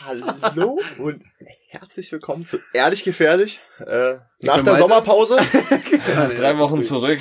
Hallo 0.00 0.78
und 0.98 1.22
herzlich 1.70 2.12
willkommen 2.12 2.46
zu 2.46 2.58
Ehrlich 2.72 3.02
Gefährlich. 3.02 3.60
Äh, 3.84 4.14
nach 4.40 4.62
der 4.62 4.76
Sommerpause. 4.76 5.36
drei 6.36 6.58
Wochen 6.58 6.82
zurück, 6.84 7.18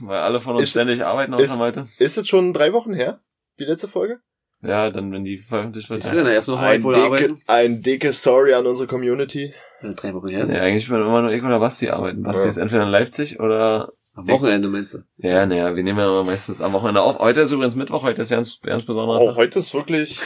weil 0.00 0.18
alle 0.18 0.40
von 0.40 0.54
uns 0.54 0.64
Ist- 0.64 0.70
ständig 0.70 1.04
arbeiten 1.04 1.32
außer 1.34 1.68
ist-. 1.68 1.84
Ist 1.98 2.16
jetzt 2.16 2.28
schon 2.28 2.52
drei 2.52 2.72
Wochen 2.72 2.92
her? 2.92 3.20
Die 3.58 3.64
letzte 3.64 3.88
Folge? 3.88 4.18
Ja, 4.62 4.90
dann, 4.90 5.10
wenn 5.12 5.24
die 5.24 5.38
veröffentlicht 5.38 5.88
wird. 5.88 6.02
Siehst 6.02 6.12
du, 6.12 6.18
in 6.18 6.26
der 6.26 6.34
ersten 6.34 6.52
Woche 6.52 6.60
Ein, 6.60 6.82
dicke, 6.82 6.96
arbeiten. 7.02 7.42
ein 7.46 7.82
dickes 7.82 8.22
Sorry 8.22 8.52
an 8.52 8.66
unsere 8.66 8.86
Community. 8.86 9.54
Ja, 9.82 9.92
drei 9.94 10.12
Wochen 10.12 10.28
her. 10.28 10.44
Nee, 10.44 10.58
eigentlich 10.58 10.90
werden 10.90 11.06
immer 11.06 11.22
nur 11.22 11.32
ich 11.32 11.42
oder 11.42 11.58
Basti 11.58 11.88
arbeiten. 11.88 12.22
Basti 12.22 12.42
Ja. 12.44 12.48
ist 12.50 12.56
entweder 12.58 12.82
in 12.82 12.90
Leipzig 12.90 13.40
oder... 13.40 13.92
Am 14.14 14.28
Wochenende 14.28 14.68
meinst 14.68 14.92
du? 14.92 14.98
Ja, 15.16 15.46
naja, 15.46 15.74
wir 15.74 15.82
nehmen 15.82 15.98
ja 16.00 16.22
meistens 16.24 16.60
am 16.60 16.72
Wochenende 16.74 17.00
auf. 17.00 17.18
Heute 17.20 17.40
ist 17.40 17.52
übrigens 17.52 17.76
Mittwoch, 17.76 18.02
heute 18.02 18.20
ist 18.22 18.30
ja 18.30 18.38
ein 18.38 18.46
ganz 18.64 18.82
besonderer 18.84 19.20
Oh, 19.20 19.26
Tag. 19.28 19.36
heute 19.36 19.58
ist 19.60 19.72
wirklich, 19.72 20.18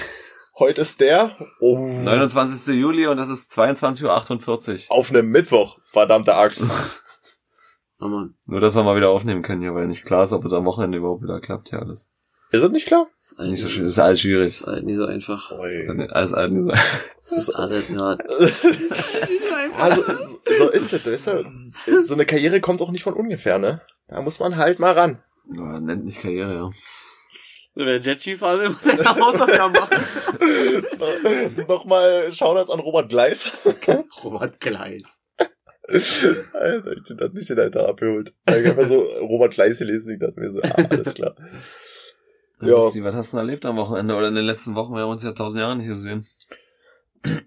heute 0.58 0.80
ist 0.82 1.00
der, 1.00 1.36
oh, 1.60 1.78
29. 1.88 2.74
Juli 2.74 3.06
und 3.06 3.18
es 3.18 3.28
ist 3.30 3.52
22.48 3.52 4.04
Uhr. 4.90 4.96
auf 4.96 5.10
einem 5.10 5.30
Mittwoch, 5.30 5.78
verdammte 5.84 6.34
Axt. 6.34 6.64
Oh 8.00 8.08
Mann. 8.08 8.34
Nur, 8.44 8.60
dass 8.60 8.74
wir 8.74 8.82
mal 8.82 8.96
wieder 8.96 9.08
aufnehmen 9.08 9.42
können 9.42 9.62
hier, 9.62 9.72
weil 9.74 9.86
nicht 9.86 10.04
klar 10.04 10.24
ist, 10.24 10.32
ob 10.32 10.44
es 10.44 10.52
am 10.52 10.66
Wochenende 10.66 10.98
überhaupt 10.98 11.22
wieder 11.22 11.40
klappt, 11.40 11.70
ja 11.70 11.78
alles. 11.78 12.10
Ist 12.50 12.62
das 12.62 12.70
nicht 12.72 12.86
klar? 12.86 13.06
Ist 13.20 13.36
halt 13.38 13.50
Nicht 13.50 13.62
so 13.62 13.68
schwierig, 13.68 13.86
ist 13.90 13.98
alles 13.98 14.20
schwierig. 14.20 14.48
Ist 14.48 14.66
halt 14.66 14.84
nicht 14.84 14.96
so 14.96 15.06
einfach. 15.06 15.52
Ui. 15.52 16.08
Alles, 16.10 16.34
alles 16.34 16.54
nicht 16.54 16.64
so. 16.64 16.70
Das 16.70 17.32
ist 17.38 17.50
alles, 17.54 17.88
ja. 17.88 18.18
Also, 19.78 20.02
so- 20.02 20.38
so 20.58 20.70
ist 20.70 20.92
es, 20.92 21.06
weißt 21.06 21.26
du? 21.86 22.02
So 22.02 22.14
eine 22.14 22.26
Karriere 22.26 22.60
kommt 22.60 22.82
auch 22.82 22.90
nicht 22.90 23.04
von 23.04 23.14
ungefähr, 23.14 23.58
ne? 23.58 23.80
Da 24.08 24.20
muss 24.20 24.38
man 24.40 24.56
halt 24.56 24.80
mal 24.80 24.92
ran. 24.92 25.22
Oh, 25.50 25.78
nennt 25.78 26.04
nicht 26.04 26.20
Karriere, 26.20 26.54
ja. 26.54 26.70
Wenn 27.74 27.86
der 27.86 28.00
Jetski 28.00 28.36
fahren 28.36 28.60
will, 28.60 28.68
muss 28.70 28.86
er 28.86 28.92
eine 28.92 29.20
Hausaufgaben 29.20 29.72
machen. 29.72 31.66
Nochmal 31.68 32.32
Shoutouts 32.32 32.70
an 32.70 32.78
Robert 32.80 33.08
Gleis. 33.08 33.50
Robert 34.24 34.60
Gleis. 34.60 35.22
Alter, 36.52 36.92
ich 36.96 37.02
bin 37.02 37.16
da 37.16 37.26
ein 37.26 37.32
bisschen 37.34 37.58
alter 37.58 37.88
abgeholt. 37.88 38.32
Ich 38.48 38.54
hab 38.54 38.64
einfach 38.64 38.86
so 38.86 39.02
Robert 39.20 39.52
Gleis 39.52 39.78
gelesen, 39.78 40.14
ich 40.14 40.20
dachte 40.20 40.38
mir 40.40 40.50
so, 40.50 40.60
ah, 40.62 40.86
alles 40.88 41.14
klar. 41.14 41.34
Ja. 42.60 42.68
Ja. 42.68 42.74
Basti, 42.76 43.02
was 43.02 43.14
hast 43.14 43.32
du 43.32 43.36
denn 43.36 43.46
erlebt 43.46 43.66
am 43.66 43.76
Wochenende 43.76 44.14
oder 44.14 44.28
in 44.28 44.34
den 44.34 44.46
letzten 44.46 44.74
Wochen? 44.74 44.94
Wir 44.94 45.02
haben 45.02 45.10
uns 45.10 45.22
ja 45.22 45.32
tausend 45.32 45.60
Jahre 45.60 45.76
nicht 45.76 45.88
gesehen. 45.88 46.26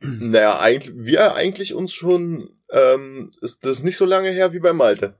Naja, 0.01 0.59
eigentlich, 0.59 0.93
wir 0.97 1.35
eigentlich 1.35 1.73
uns 1.73 1.93
schon, 1.93 2.49
ähm, 2.69 3.31
ist 3.41 3.65
das 3.65 3.83
nicht 3.83 3.97
so 3.97 4.05
lange 4.05 4.29
her 4.29 4.53
wie 4.53 4.59
bei 4.59 4.73
Malte. 4.73 5.15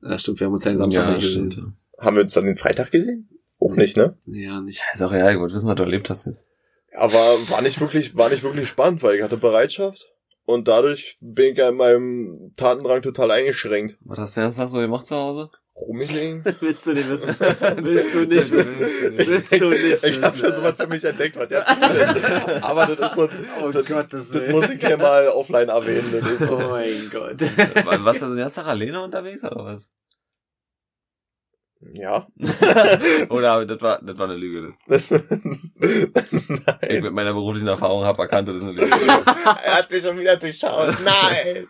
Ja, 0.00 0.18
stimmt, 0.18 0.40
wir 0.40 0.46
haben 0.46 0.52
uns 0.54 0.64
ja 0.64 0.74
Samstag 0.74 1.08
nicht 1.16 1.20
gesehen. 1.20 1.52
stimmt. 1.52 1.72
Haben 1.98 2.16
wir 2.16 2.22
uns 2.22 2.32
dann 2.32 2.46
den 2.46 2.56
Freitag 2.56 2.90
gesehen? 2.90 3.28
Auch 3.64 3.76
nicht, 3.76 3.96
ne? 3.96 4.16
Ja, 4.26 4.60
nicht. 4.60 4.78
Ja, 4.80 4.84
ist 4.94 5.02
auch 5.02 5.12
egal, 5.12 5.34
ich 5.34 5.38
wollte 5.40 5.54
wissen, 5.54 5.68
was 5.68 5.76
du 5.76 5.82
erlebt 5.82 6.10
hast 6.10 6.26
jetzt. 6.26 6.46
Aber 6.96 7.16
war 7.48 7.62
nicht 7.62 7.80
wirklich, 7.80 8.16
war 8.16 8.28
nicht 8.28 8.42
wirklich 8.42 8.68
spannend, 8.68 9.02
weil 9.02 9.16
ich 9.16 9.22
hatte 9.22 9.36
Bereitschaft 9.36 10.08
und 10.44 10.68
dadurch 10.68 11.16
bin 11.20 11.52
ich 11.52 11.58
ja 11.58 11.68
in 11.70 11.76
meinem 11.76 12.52
Tatendrang 12.56 13.02
total 13.02 13.30
eingeschränkt. 13.30 13.96
Was 14.04 14.18
hast 14.18 14.36
du 14.36 14.40
den 14.40 14.44
ganzen 14.46 14.58
Tag 14.60 14.68
so 14.68 14.78
gemacht 14.78 15.06
zu 15.06 15.14
Hause? 15.16 15.48
Rumgelegen. 15.74 16.44
Willst 16.60 16.86
du 16.86 16.92
nicht 16.92 17.08
wissen? 17.08 17.28
Willst 17.38 18.14
du 18.14 18.26
nicht 18.26 18.52
wissen? 18.52 18.78
Willst 18.78 19.52
du 19.52 19.70
nicht 19.70 20.04
Ich 20.04 20.22
habe 20.22 20.34
wissen? 20.34 20.42
da 20.42 20.52
sowas 20.52 20.74
für 20.76 20.86
mich 20.86 21.02
entdeckt, 21.02 21.34
was 21.36 21.50
jetzt 21.50 21.70
cool 21.70 21.96
ist. 21.96 22.62
Aber 22.62 22.86
das 22.94 23.10
ist 23.12 23.16
so, 23.16 23.28
Oh 23.64 23.70
das, 23.70 23.86
Gottes 23.86 24.28
das 24.30 24.34
Willen. 24.34 24.52
muss 24.52 24.68
ich 24.70 24.84
hier 24.86 24.98
mal 24.98 25.28
offline 25.28 25.70
erwähnen. 25.70 26.12
Das 26.20 26.30
ist 26.30 26.42
Oh 26.50 26.58
so. 26.60 26.68
mein 26.68 26.90
Gott. 27.10 27.40
War- 27.86 28.04
Warst 28.04 28.20
du 28.20 28.26
den 28.26 28.36
ganzen 28.36 28.56
Tag 28.60 28.68
alleine 28.68 29.02
unterwegs 29.02 29.42
oder 29.44 29.64
was? 29.64 29.82
Ja. 31.92 32.26
Oder 33.28 33.66
das 33.66 33.80
war, 33.80 34.00
das 34.02 34.16
war 34.18 34.26
eine 34.28 34.36
Lüge. 34.36 34.72
Das. 34.88 35.02
Ich 36.82 36.88
Nein. 36.88 37.02
mit 37.02 37.12
meiner 37.12 37.32
beruflichen 37.32 37.66
Erfahrung 37.68 38.04
habe 38.04 38.22
erkannt, 38.22 38.48
das 38.48 38.56
ist 38.56 38.62
eine 38.62 38.72
Lüge. 38.72 38.86
Er 39.64 39.76
hat 39.78 39.90
mich 39.90 40.02
schon 40.02 40.18
wieder 40.18 40.36
durchschaut. 40.36 40.94
Nein. 41.04 41.66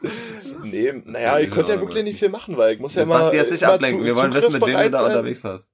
Nee, 0.64 0.92
naja, 1.06 1.38
ich 1.38 1.50
konnte 1.50 1.72
ja 1.72 1.80
wirklich 1.80 2.04
nicht 2.04 2.18
viel 2.18 2.28
machen, 2.28 2.56
weil 2.56 2.74
ich 2.74 2.80
muss 2.80 2.94
ja 2.94 3.04
Du 3.04 3.10
immer. 3.10 3.20
Basti 3.20 3.36
jetzt 3.36 3.50
nicht 3.52 3.64
ablenken. 3.64 4.00
zu- 4.00 4.06
Wir 4.06 4.16
wollen 4.16 4.32
wissen, 4.34 4.52
mit 4.52 4.66
wem 4.66 4.76
du 4.76 4.90
da 4.90 4.98
sein. 4.98 5.06
unterwegs 5.10 5.44
warst. 5.44 5.70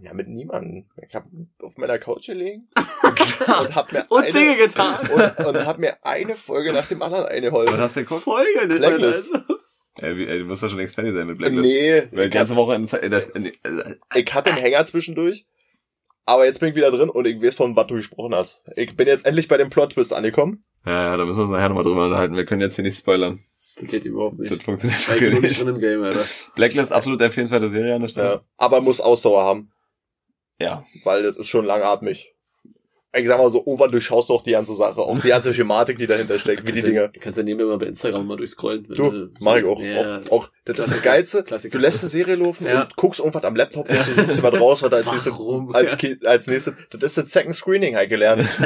Ja, 0.00 0.12
mit 0.14 0.28
niemandem. 0.28 0.88
Ich 1.08 1.14
hab 1.14 1.24
auf 1.62 1.76
meiner 1.78 1.98
Couch 1.98 2.26
gelegen 2.26 2.68
und 3.46 3.74
hab 3.74 3.92
mir 3.92 4.04
Und 4.10 4.22
eine, 4.24 4.32
Dinge 4.32 4.56
getan. 4.56 5.08
und, 5.10 5.46
und 5.46 5.66
hab 5.66 5.78
mir 5.78 5.96
eine 6.04 6.36
Folge 6.36 6.72
nach 6.72 6.86
dem 6.86 7.00
anderen 7.02 7.24
Was 7.24 7.30
eingeholt. 7.30 7.70
hast 7.78 7.96
du 7.96 8.00
geguckt? 8.00 8.24
Folge. 8.24 8.66
Blacklist. 8.68 9.34
Also. 9.34 9.44
Ey, 9.98 10.16
wie- 10.16 10.26
ey, 10.26 10.38
du 10.40 10.44
musst 10.44 10.62
doch 10.62 10.68
schon 10.68 10.78
längst 10.78 10.94
fertig 10.94 11.14
sein 11.14 11.26
mit 11.26 11.38
Blacklist. 11.38 11.64
Nee, 11.70 12.02
Weil 12.12 12.24
die 12.24 12.26
ich, 12.28 12.30
ganze 12.30 12.56
Woche 12.56 12.74
in, 12.74 12.86
in, 12.86 13.10
der- 13.10 13.34
in, 13.36 13.46
in, 13.46 13.52
ich 14.14 14.34
hatte 14.34 14.50
einen 14.50 14.58
Hänger 14.60 14.84
zwischendurch. 14.84 15.46
Aber 16.28 16.44
jetzt 16.44 16.58
bin 16.60 16.70
ich 16.70 16.74
wieder 16.74 16.90
drin 16.90 17.08
und 17.08 17.24
ich 17.26 17.40
weiß, 17.40 17.54
von 17.54 17.76
was 17.76 17.86
du 17.86 17.94
gesprochen 17.94 18.34
hast. 18.34 18.62
Ich 18.74 18.96
bin 18.96 19.06
jetzt 19.06 19.26
endlich 19.26 19.46
bei 19.48 19.56
dem 19.56 19.70
Plot-Twist 19.70 20.12
angekommen. 20.12 20.64
Ja, 20.84 21.10
ja, 21.10 21.16
da 21.16 21.24
müssen 21.24 21.38
wir 21.38 21.44
uns 21.44 21.52
nachher 21.52 21.68
nochmal 21.68 21.84
drüber 21.84 22.04
unterhalten. 22.04 22.34
Wir 22.36 22.44
können 22.44 22.60
jetzt 22.60 22.74
hier 22.74 22.84
nicht 22.84 22.98
spoilern. 22.98 23.38
Das 23.78 23.88
geht 23.88 24.04
überhaupt 24.06 24.38
nicht. 24.38 24.50
Das 24.52 24.62
funktioniert 24.62 24.98
Ich 25.00 25.06
bin 25.06 25.20
wirklich 25.20 25.32
nicht 25.40 25.42
nicht. 25.50 25.60
drin 25.60 25.74
im 25.74 25.80
Game, 25.80 26.02
Alter. 26.02 26.24
Blacklist, 26.56 26.92
absolut 26.92 27.20
empfehlenswerte 27.20 27.68
Serie 27.68 27.94
an 27.94 28.00
der 28.02 28.08
Stelle. 28.08 28.28
Ja, 28.28 28.40
aber 28.56 28.80
muss 28.80 29.00
Ausdauer 29.00 29.44
haben, 29.44 29.70
Ja. 30.58 30.84
weil 31.04 31.22
das 31.22 31.36
ist 31.36 31.48
schon 31.48 31.64
langatmig. 31.64 32.34
Ich 33.14 33.26
sag 33.26 33.38
mal 33.38 33.48
so, 33.50 33.64
over 33.66 33.88
durchschaust 33.88 34.28
du 34.28 34.34
auch 34.34 34.42
die 34.42 34.50
ganze 34.50 34.74
Sache. 34.74 35.00
Auch 35.00 35.18
die 35.20 35.28
ganze 35.28 35.54
Schematik, 35.54 35.96
die 35.96 36.06
dahinter 36.06 36.38
steckt, 36.38 36.66
wie 36.66 36.72
die 36.72 36.80
ja- 36.80 36.86
Dinge. 36.86 37.12
Kannst 37.18 37.38
ja 37.38 37.44
nebenbei 37.44 37.64
mal 37.64 37.78
bei 37.78 37.86
Instagram 37.86 38.26
mal 38.26 38.36
durchscrollen. 38.36 38.86
Du, 38.90 39.28
mach 39.40 39.56
ich 39.56 39.64
auch. 39.64 39.80
Ja. 39.80 40.20
auch, 40.28 40.32
auch 40.32 40.48
das 40.66 40.78
ist 40.78 40.78
das 40.78 40.86
Klassiker. 40.86 41.00
Geilste. 41.02 41.42
Klassiker. 41.44 41.78
Du 41.78 41.82
lässt 41.82 42.02
die 42.02 42.08
Serie 42.08 42.34
laufen 42.34 42.66
Ja. 42.66 42.82
und 42.82 42.96
guckst 42.96 43.20
irgendwas 43.20 43.44
am 43.44 43.56
Laptop, 43.56 43.88
und 43.88 43.96
du 43.96 44.02
suchst 44.22 44.38
dir 44.38 44.42
was 44.42 44.60
raus, 44.60 44.82
was 44.82 44.90
da 44.90 44.96
als 44.98 45.10
nächstes, 45.12 45.32
als, 45.72 45.96
Ja. 46.02 46.28
Als 46.28 46.46
nächstes, 46.46 46.74
das 46.90 47.02
ist 47.02 47.16
das 47.18 47.30
Second 47.32 47.54
Screening 47.56 47.96
halt 47.96 48.10
gelernt. 48.10 48.46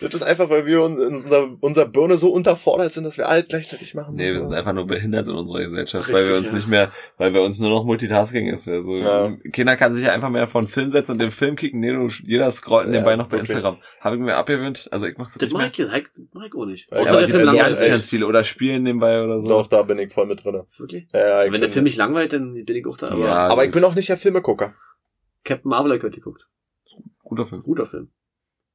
das 0.00 0.14
ist 0.14 0.22
einfach, 0.22 0.48
weil 0.50 0.66
wir 0.66 0.82
uns 0.82 0.98
in 0.98 1.14
unserer, 1.14 1.56
unserer 1.60 1.86
Birne 1.86 2.18
so 2.18 2.30
unterfordert 2.32 2.92
sind, 2.92 3.04
dass 3.04 3.16
wir 3.18 3.28
alle 3.28 3.42
gleichzeitig 3.44 3.94
machen. 3.94 4.14
Nee, 4.14 4.26
wir 4.28 4.34
müssen. 4.34 4.48
sind 4.50 4.54
einfach 4.58 4.72
nur 4.72 4.86
behindert 4.86 5.26
in 5.28 5.34
unserer 5.34 5.60
Gesellschaft, 5.60 6.08
Richtig, 6.08 6.22
weil 6.24 6.32
wir 6.32 6.38
uns 6.38 6.48
ja. 6.50 6.56
nicht 6.56 6.68
mehr, 6.68 6.92
weil 7.18 7.30
bei 7.32 7.40
uns 7.40 7.58
nur 7.60 7.70
noch 7.70 7.84
Multitasking 7.84 8.48
ist. 8.48 8.68
Also, 8.68 8.96
Ja. 8.96 9.36
Kinder 9.52 9.76
kann 9.76 9.94
sich 9.94 10.04
ja 10.04 10.12
einfach 10.12 10.30
mehr 10.30 10.48
einen 10.54 10.68
Film 10.68 10.90
setzen 10.90 11.12
und 11.12 11.18
den 11.20 11.30
Film 11.30 11.56
kicken. 11.56 11.80
Nee, 11.80 11.92
du, 11.92 12.08
jeder 12.24 12.50
scrollt 12.50 12.86
Ja, 12.86 12.92
nebenbei 12.92 13.16
noch 13.16 13.26
bei 13.26 13.32
wirklich. 13.38 13.50
Instagram. 13.50 13.78
Habe 14.00 14.16
ich 14.16 14.22
mir 14.22 14.36
abgewöhnt. 14.36 14.88
Also 14.90 15.06
ich 15.06 15.16
mach 15.18 15.26
das, 15.26 15.34
Das 15.34 15.42
nicht 15.42 15.52
mach 15.52 15.60
mehr. 15.60 15.68
ich, 15.70 15.78
jetzt, 15.78 15.92
das 16.16 16.24
mach 16.32 16.44
ich 16.46 16.54
auch 16.54 16.66
nicht. 16.66 16.90
Ja, 16.90 16.98
Außer 16.98 17.10
aber 17.10 17.20
der 17.20 17.28
Film 17.28 17.40
also 17.48 17.58
ganz, 17.58 17.70
langweilt. 17.70 17.90
ganz 17.90 18.06
viele. 18.06 18.26
Oder 18.26 18.44
spielen 18.44 18.82
nebenbei 18.82 19.22
oder 19.22 19.40
so. 19.40 19.48
Doch, 19.48 19.66
da 19.66 19.82
bin 19.82 19.98
ich 19.98 20.12
voll 20.12 20.26
mit 20.26 20.44
drinne. 20.44 20.66
Wirklich? 20.78 21.06
Ja, 21.12 21.44
ich 21.44 21.52
Wenn 21.52 21.60
der 21.60 21.70
Film 21.70 21.84
mich 21.84 21.96
langweilt, 21.96 22.32
dann 22.32 22.52
bin 22.54 22.76
ich 22.76 22.86
auch 22.86 22.96
da. 22.96 23.08
Aber 23.08 23.24
Ja. 23.24 23.46
aber 23.48 23.64
ich 23.64 23.70
bin 23.72 23.84
auch 23.84 23.94
nicht 23.94 24.08
der 24.08 24.16
Filmegucker. 24.16 24.74
Captain 25.44 25.70
Marvel 25.70 25.92
hat 25.94 26.02
heute 26.02 26.16
geguckt. 26.16 26.48
Guter 27.22 27.46
Film. 27.46 27.62
Guter 27.62 27.86
Film. 27.86 28.10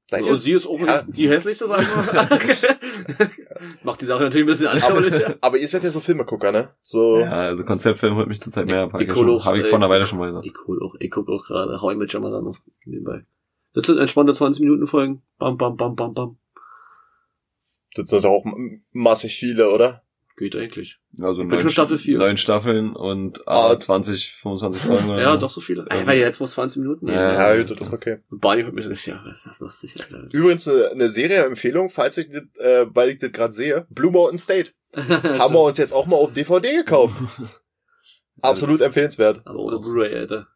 Seid 0.07 0.19
Also, 0.21 0.33
ihr? 0.33 0.37
sie 0.39 0.51
ist 0.51 0.67
auch 0.67 0.79
Ja. 0.79 1.01
die 1.01 1.27
hässlichste, 1.29 1.65
ich 1.65 1.71
mal. 1.71 1.79
Macht 3.83 4.01
die 4.01 4.05
Sache 4.05 4.23
natürlich 4.23 4.43
ein 4.43 4.47
bisschen 4.47 4.67
anschaulicher. 4.67 5.25
Aber, 5.27 5.37
aber 5.41 5.57
ihr 5.57 5.67
seid 5.67 5.83
ja 5.83 5.89
so 5.89 5.99
Filmegucker, 5.99 6.51
ne? 6.51 6.69
So. 6.83 7.19
Ja, 7.19 7.31
also 7.31 7.63
Konzeptfilm 7.65 8.15
holt 8.15 8.27
mich 8.27 8.39
zurzeit 8.39 8.67
mehr. 8.67 8.81
Hab 8.91 9.01
ich, 9.01 9.07
Ich 9.07 9.13
schon, 9.13 9.29
auch, 9.29 9.45
hab 9.45 9.55
ich 9.55 9.65
vor 9.65 9.79
einer 9.79 9.89
Weile 9.89 10.05
schon 10.05 10.19
mal 10.19 10.27
gesagt. 10.27 10.45
Ich 10.45 10.53
guck 10.53 10.79
auch, 10.81 10.95
ich 10.99 11.09
guck 11.09 11.27
auch 11.29 11.43
gerade 11.45 11.81
How 11.81 11.93
I 11.93 11.95
Met 11.95 12.13
Your 12.13 12.21
Mother 12.21 12.41
noch 12.41 12.57
nebenbei. 12.85 13.25
Das 13.73 13.87
sind 13.87 13.97
entspannte 13.97 14.33
20 14.33 14.61
Minuten 14.61 14.85
Folgen. 14.87 15.23
Bam, 15.39 15.57
bam, 15.57 15.75
bam, 15.75 15.95
bam, 15.95 16.13
bam. 16.13 16.37
Das 17.95 18.09
sind 18.09 18.23
doch 18.23 18.29
auch 18.29 18.45
massig 18.91 19.35
viele, 19.35 19.71
oder? 19.71 20.03
Geht 20.37 20.53
eigentlich. 20.55 20.99
Also 21.21 21.43
Ich 21.43 21.61
schon 21.61 21.69
Staffel 21.69 21.97
vier. 21.97 22.17
Neun 22.17 22.35
Staffeln 22.35 22.93
und 22.93 23.47
Ah. 23.47 23.71
ah, 23.71 23.79
20, 23.79 24.33
25 24.33 24.81
Folgen. 24.81 25.09
Oder 25.09 25.21
Ja, 25.21 25.37
doch 25.37 25.49
so 25.49 25.61
viele. 25.61 25.85
Ja, 25.89 26.05
weil 26.05 26.19
jetzt 26.19 26.41
muss 26.41 26.51
20 26.51 26.81
Minuten. 26.81 27.07
Ja. 27.07 27.53
Ja, 27.55 27.63
das 27.63 27.87
ist 27.87 27.93
okay. 27.93 28.17
Und 28.29 28.41
Barney 28.41 28.63
hört 28.63 28.73
mich 28.73 28.85
nicht. 28.85 29.05
Ja, 29.07 29.21
was 29.25 29.37
ist 29.37 29.47
das 29.47 29.59
lustig, 29.61 29.95
Alter. 30.03 30.27
Übrigens 30.33 30.67
eine, 30.67 30.89
eine 30.89 31.09
Serie-Empfehlung, 31.09 31.87
falls 31.87 32.17
ich 32.17 32.27
das, 32.29 32.43
äh, 32.57 32.85
weil 32.93 33.11
ich 33.11 33.19
das 33.19 33.31
gerade 33.31 33.53
sehe. 33.53 33.87
Blue 33.89 34.11
Mountain 34.11 34.37
State. 34.37 34.71
Haben 34.95 35.53
wir 35.53 35.61
uns 35.63 35.77
jetzt 35.77 35.93
auch 35.93 36.05
mal 36.05 36.17
auf 36.17 36.33
DVD 36.33 36.75
gekauft. 36.77 37.15
Absolut 38.41 38.81
empfehlenswert. 38.81 39.41
Aber 39.45 39.59
ohne 39.59 39.79
Blu-ray, 39.79 40.13
Alter. 40.15 40.47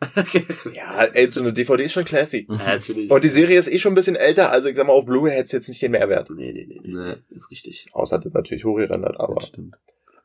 Ja, 0.74 1.04
ey, 1.12 1.30
so 1.30 1.40
eine 1.40 1.52
DVD 1.52 1.84
ist 1.84 1.92
schon 1.92 2.04
classy. 2.04 2.46
ja, 2.48 2.56
natürlich. 2.56 3.10
Und 3.10 3.22
die 3.22 3.28
Serie 3.28 3.58
ist 3.58 3.70
eh 3.70 3.78
schon 3.78 3.92
ein 3.92 3.96
bisschen 3.96 4.16
älter, 4.16 4.50
also 4.50 4.68
ich 4.68 4.76
sag 4.76 4.86
mal, 4.86 4.92
auf 4.92 5.04
Blu-ray 5.04 5.32
hätte 5.32 5.44
es 5.44 5.52
jetzt 5.52 5.68
nicht 5.68 5.82
den 5.82 5.92
Mehrwert. 5.92 6.30
Nee, 6.30 6.52
nee, 6.52 6.66
nee, 6.66 6.80
nee. 6.82 6.94
Nee. 6.94 7.14
Ist 7.34 7.50
richtig. 7.50 7.86
Außer 7.92 8.18
das 8.18 8.32
natürlich 8.32 8.64
hochgerendert, 8.64 9.20
aber. 9.20 9.40
Stimmt. 9.42 9.76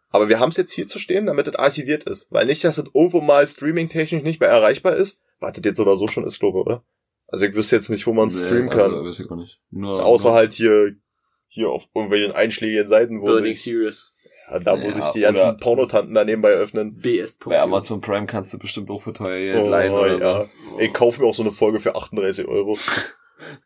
Aber 0.09 0.29
wir 0.29 0.39
haben 0.39 0.49
es 0.49 0.57
jetzt 0.57 0.71
hier 0.71 0.87
zu 0.87 0.97
stehen, 0.97 1.25
damit 1.25 1.47
es 1.47 1.55
archiviert 1.55 2.05
ist. 2.05 2.31
Weil 2.31 2.45
nicht, 2.45 2.63
dass 2.63 2.77
es 2.77 2.85
irgendwo 2.93 3.19
mal 3.19 3.45
streaming-technisch 3.45 4.23
nicht 4.23 4.39
mehr 4.39 4.47
erreichbar 4.47 4.95
ist. 4.95 5.19
Wartet 5.39 5.65
jetzt 5.65 5.79
oder 5.79 5.97
so 5.97 6.07
schon 6.07 6.23
ist, 6.23 6.39
glaube 6.39 6.59
ich, 6.59 6.65
oder? 6.65 6.83
Also 7.27 7.45
ich 7.45 7.55
wüsste 7.55 7.75
jetzt 7.75 7.89
nicht, 7.89 8.07
wo 8.07 8.13
man 8.13 8.29
es 8.29 8.41
streamen 8.45 8.69
kann. 8.69 8.93
Also, 8.93 9.05
weiß 9.05 9.19
ich 9.19 9.27
gar 9.27 9.35
nicht. 9.35 9.59
Nur, 9.71 10.05
Außer 10.05 10.29
nur, 10.29 10.37
halt 10.37 10.53
hier, 10.53 10.95
hier 11.49 11.69
auf 11.69 11.89
irgendwelchen 11.93 12.31
einschlägigen 12.31 12.85
Seiten, 12.85 13.19
wo 13.19 13.25
Burning 13.25 13.57
Serious. 13.57 14.13
Ja, 14.49 14.59
da 14.59 14.73
wo 14.79 14.85
Ja, 14.85 14.91
sich 14.91 15.03
die 15.13 15.21
ganzen 15.21 15.57
Pornotanten 15.57 16.13
da 16.13 16.23
nebenbei 16.23 16.49
öffnen. 16.51 16.95
BS. 16.95 17.37
Bei 17.45 17.59
Amazon 17.61 18.01
Prime 18.01 18.25
kannst 18.25 18.53
du 18.53 18.59
bestimmt 18.59 18.89
auch 18.89 19.01
für 19.01 19.13
teuer 19.13 19.39
Geld 19.39 19.65
Oh, 19.65 19.69
leihen 19.69 19.93
oder 19.93 20.17
ja. 20.19 20.45
Ich 20.79 20.93
kaufe 20.93 21.21
mir 21.21 21.27
auch 21.27 21.33
so 21.33 21.43
eine 21.43 21.51
Folge 21.51 21.79
für 21.79 21.95
38 21.95 22.47
Euro. 22.47 22.77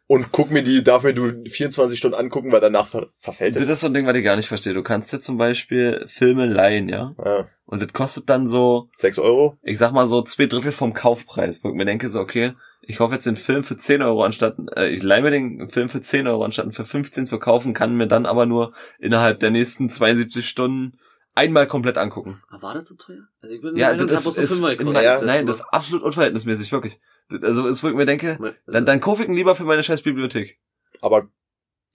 Und 0.08 0.32
guck 0.32 0.50
mir 0.50 0.64
die, 0.64 0.84
darf 0.84 1.04
mir 1.04 1.14
du 1.14 1.32
24 1.48 1.98
Stunden 1.98 2.18
angucken, 2.18 2.52
weil 2.52 2.60
danach 2.60 2.88
ver 2.88 3.08
verfällt 3.20 3.56
Das 3.56 3.62
ist 3.62 3.82
so 3.82 3.88
ein 3.88 3.94
Ding, 3.94 4.08
was 4.08 4.18
ich 4.18 4.24
gar 4.24 4.36
nicht 4.36 4.48
verstehe. 4.48 4.74
Du 4.74 4.82
kannst 4.82 5.14
dir 5.14 5.22
zum 5.22 5.38
Beispiel 5.38 6.04
Filme 6.08 6.48
leihen, 6.48 6.90
ja? 6.90 7.14
Ja. 7.24 7.48
Und 7.68 7.82
das 7.84 7.94
kostet 7.94 8.28
dann 8.30 8.48
so, 8.48 8.88
6 8.96 9.20
Euro? 9.20 9.58
ich 9.62 9.78
sag 9.78 9.92
mal 9.92 10.08
so 10.08 10.24
zwei 10.24 10.48
Drittel 10.48 10.72
vom 10.72 10.94
Kaufpreis, 10.96 11.64
wo 11.64 11.70
ich 11.70 11.76
mir 11.76 11.86
denke 11.86 12.10
so, 12.10 12.20
okay, 12.20 12.54
ich 12.82 12.98
kaufe 12.98 13.14
jetzt 13.14 13.26
den 13.26 13.36
Film 13.36 13.64
für 13.64 13.78
10 13.78 14.02
Euro 14.02 14.24
anstatt, 14.24 14.56
äh, 14.76 14.90
ich 14.90 15.04
leih 15.04 15.22
mir 15.22 15.32
den 15.32 15.70
Film 15.70 15.90
für 15.90 16.02
10 16.02 16.28
Euro 16.28 16.44
anstatt 16.44 16.74
für 16.74 16.86
15 16.86 17.28
zu 17.28 17.40
kaufen, 17.40 17.74
kann 17.74 17.96
mir 17.96 18.08
dann 18.08 18.26
aber 18.26 18.46
nur 18.46 18.74
innerhalb 19.00 19.40
der 19.40 19.52
nächsten 19.52 19.90
72 19.90 20.48
Stunden 20.48 20.98
einmal 21.36 21.68
komplett 21.68 21.98
angucken. 21.98 22.42
Ah, 22.50 22.62
war 22.62 22.74
das 22.74 22.90
so 22.90 22.96
teuer? 22.96 23.28
Also 23.42 23.56
ich 23.56 23.62
bin 23.62 23.78
Ja, 23.78 23.90
Meinung, 23.90 24.08
das 24.08 24.26
ich 24.26 24.38
ist, 24.38 24.62
nein, 24.62 24.78
gekostet. 24.78 25.04
Ja, 25.04 25.22
nein, 25.22 25.46
das 25.46 25.58
ist 25.58 25.66
absolut 25.72 26.04
unverhältnismäßig, 26.04 26.72
wirklich. 26.72 27.00
Also 27.42 27.68
ist 27.68 27.84
wirklich, 27.84 27.98
mir 27.98 28.06
denke, 28.06 28.38
Also, 28.40 28.54
dann, 28.68 28.86
dann 28.86 29.00
kaufe 29.00 29.24
ich 29.24 29.30
ihn 29.30 29.36
lieber 29.36 29.56
für 29.56 29.64
meine 29.64 29.84
scheiß 29.84 30.02
Bibliothek. 30.02 30.60
Aber, 31.02 31.30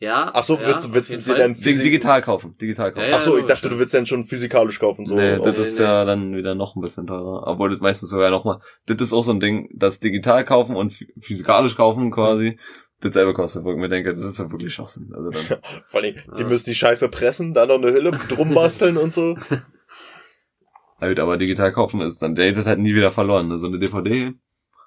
ja, 0.04 0.30
ach 0.32 0.44
so, 0.44 0.56
ja, 0.58 0.66
willst, 0.68 0.92
willst 0.94 1.12
du 1.12 1.18
dir 1.18 1.34
dann 1.34 1.54
digital 1.54 2.22
kaufen, 2.22 2.56
digital 2.58 2.92
kaufen. 2.92 3.04
Ja, 3.04 3.10
ja. 3.10 3.16
Ach 3.18 3.22
so, 3.22 3.36
ich 3.38 3.46
dachte, 3.46 3.68
du 3.68 3.78
willst 3.78 3.94
dann 3.94 4.06
schon 4.06 4.24
physikalisch 4.24 4.78
kaufen, 4.78 5.06
so. 5.06 5.14
nee, 5.14 5.38
das 5.38 5.56
nee, 5.56 5.62
ist 5.62 5.78
nee. 5.78 5.84
ja 5.84 6.04
dann 6.04 6.36
wieder 6.36 6.54
noch 6.54 6.76
ein 6.76 6.80
bisschen 6.82 7.06
teurer. 7.06 7.46
Obwohl 7.46 7.70
das 7.70 7.80
meistens 7.80 8.10
sogar 8.10 8.30
noch 8.30 8.44
mal, 8.44 8.60
das 8.86 9.00
ist 9.00 9.12
auch 9.12 9.22
so 9.22 9.32
ein 9.32 9.40
Ding, 9.40 9.68
das 9.74 9.98
digital 10.00 10.44
kaufen 10.44 10.76
und 10.76 10.92
phy- 10.92 11.08
physikalisch 11.20 11.76
kaufen 11.76 12.10
quasi, 12.10 12.58
dasselbe 13.00 13.34
kostet, 13.34 13.64
wo 13.64 13.72
ich 13.72 13.78
mir 13.78 13.88
denke, 13.88 14.14
das 14.14 14.22
ist 14.24 14.38
ja 14.38 14.50
wirklich 14.50 14.72
Schwachsinn. 14.74 15.12
Also 15.14 15.30
dann, 15.30 15.58
Vor 15.86 16.00
allem, 16.00 16.14
die 16.38 16.42
Ja. 16.42 16.48
müssen 16.48 16.70
die 16.70 16.74
Scheiße 16.74 17.08
pressen, 17.08 17.54
dann 17.54 17.68
noch 17.68 17.76
eine 17.78 17.92
Hülle 17.92 18.12
drum 18.28 18.54
basteln 18.54 18.96
und 18.96 19.12
so. 19.12 19.36
halt, 21.00 21.20
aber 21.20 21.36
digital 21.36 21.72
kaufen 21.72 22.00
ist 22.00 22.22
dann, 22.22 22.34
der 22.34 22.54
hat 22.54 22.66
halt 22.66 22.78
nie 22.78 22.94
wieder 22.94 23.12
verloren. 23.12 23.56
So 23.58 23.66
eine 23.66 23.78
DVD 23.78 24.32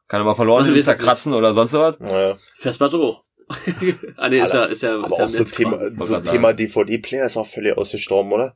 kann 0.08 0.22
immer 0.22 0.36
verloren 0.36 0.82
zerkratzen 0.82 1.34
oder 1.34 1.54
sonst 1.54 1.74
was. 1.74 2.00
Naja. 2.00 2.38
Festplatte 2.56 2.98
hoch. 2.98 3.24
Ah, 4.18 4.30
nee, 4.30 4.42
ist 4.42 4.54
ja, 4.54 4.66
ist 4.66 4.84
ja, 4.84 4.96
Aber 4.98 5.08
ist 5.08 5.18
ja 5.18 5.26
auch 5.26 5.30
so 5.30 5.44
Thema, 5.44 5.78
so 5.78 6.20
Thema 6.22 6.54
DVD-Player 6.54 7.26
ist 7.26 7.38
auch 7.38 7.46
völlig 7.46 7.78
ausgestorben, 7.78 8.32
oder? 8.34 8.56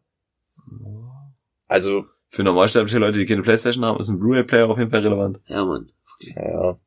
Also, 1.67 2.05
Für 2.29 2.43
normalsterbliche 2.43 2.97
Leute, 2.99 3.17
die 3.19 3.25
keine 3.25 3.41
Playstation 3.43 3.85
haben, 3.85 3.99
ist 3.99 4.09
ein 4.09 4.19
Blu-ray-Player 4.19 4.69
auf 4.69 4.77
jeden 4.77 4.91
Fall 4.91 5.01
relevant. 5.01 5.39
Ja, 5.47 5.63
Mann. 5.65 5.91
ja. 6.19 6.77